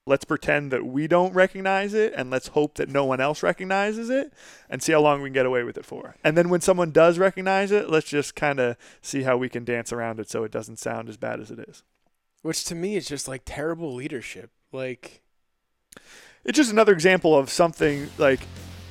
let's 0.06 0.26
pretend 0.26 0.72
that 0.72 0.86
we 0.86 1.08
don't 1.08 1.34
recognize 1.34 1.94
it 1.94 2.14
and 2.16 2.32
let's 2.32 2.50
hope 2.50 2.76
that 2.76 2.90
no 2.90 3.06
one 3.06 3.22
else 3.22 3.44
recognizes 3.44 4.10
it 4.10 4.34
and 4.70 4.82
see 4.82 4.92
how 4.92 5.02
long 5.02 5.22
we 5.22 5.30
can 5.30 5.34
get 5.34 5.46
away 5.46 5.64
with 5.64 5.78
it 5.78 5.86
for. 5.86 6.16
And 6.24 6.38
then 6.38 6.50
when 6.50 6.62
someone 6.62 6.92
does 6.92 7.20
recognize 7.20 7.72
it, 7.72 7.90
let's 7.90 8.10
just 8.10 8.36
kind 8.36 8.60
of 8.60 8.76
see 9.02 9.24
how 9.24 9.38
we 9.38 9.50
can 9.50 9.64
dance 9.64 9.94
around 9.94 10.20
it 10.20 10.30
so 10.30 10.44
it 10.44 10.52
doesn't 10.52 10.80
sound 10.80 11.10
as 11.10 11.18
bad 11.18 11.40
as 11.40 11.52
it 11.52 11.60
is. 11.60 11.84
Which 12.42 12.64
to 12.66 12.76
me 12.76 12.96
is 12.96 13.08
just 13.08 13.28
like 13.28 13.44
terrible 13.46 13.94
leadership. 13.94 14.50
Like, 14.72 15.22
It's 16.44 16.58
just 16.58 16.72
another 16.72 16.94
example 16.94 17.38
of 17.38 17.50
something 17.50 18.10
like 18.18 18.40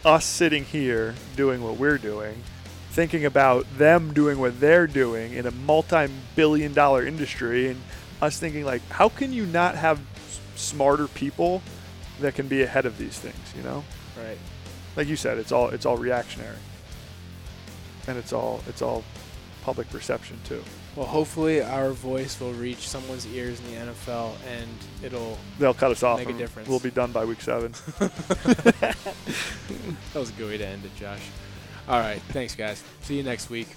us 0.04 0.24
sitting 0.24 0.64
here 0.64 1.14
doing 1.36 1.62
what 1.62 1.78
we're 1.78 1.98
doing, 1.98 2.42
thinking 2.90 3.24
about 3.24 3.66
them 3.78 4.12
doing 4.12 4.38
what 4.38 4.60
they're 4.60 4.86
doing 4.86 5.32
in 5.32 5.46
a 5.46 5.50
multi-billion 5.50 6.74
dollar 6.74 7.06
industry 7.06 7.68
and 7.68 7.80
us 8.20 8.38
thinking 8.38 8.64
like 8.64 8.82
how 8.90 9.08
can 9.08 9.32
you 9.32 9.46
not 9.46 9.76
have 9.76 10.00
smarter 10.58 11.08
people 11.08 11.62
that 12.20 12.34
can 12.34 12.48
be 12.48 12.62
ahead 12.62 12.84
of 12.86 12.98
these 12.98 13.18
things, 13.18 13.54
you 13.56 13.62
know? 13.62 13.84
right. 14.16 14.38
like 14.96 15.06
you 15.06 15.16
said, 15.16 15.38
it's 15.38 15.52
all 15.52 15.68
it's 15.68 15.86
all 15.86 15.96
reactionary, 15.96 16.56
and 18.06 18.18
it's 18.18 18.32
all 18.32 18.60
it's 18.68 18.82
all 18.82 19.04
public 19.62 19.88
perception 19.90 20.38
too. 20.44 20.62
Well, 20.96 21.06
hopefully 21.06 21.62
our 21.62 21.90
voice 21.90 22.40
will 22.40 22.52
reach 22.54 22.88
someone's 22.88 23.26
ears 23.28 23.60
in 23.60 23.66
the 23.66 23.92
NFL 23.92 24.32
and 24.48 24.68
it'll. 25.00 25.38
They'll 25.60 25.74
cut 25.74 25.92
us 25.92 26.02
off. 26.02 26.18
Make 26.18 26.30
a 26.30 26.32
difference. 26.32 26.68
We'll 26.68 26.80
be 26.80 26.90
done 26.90 27.12
by 27.12 27.24
week 27.24 27.40
seven. 27.40 27.72
that 28.00 28.96
was 30.14 30.30
a 30.30 30.32
good 30.32 30.48
way 30.48 30.58
to 30.58 30.66
end 30.66 30.84
it, 30.84 30.96
Josh. 30.96 31.22
All 31.86 32.00
right. 32.00 32.20
Thanks, 32.30 32.56
guys. 32.56 32.82
See 33.02 33.16
you 33.16 33.22
next 33.22 33.48
week. 33.48 33.68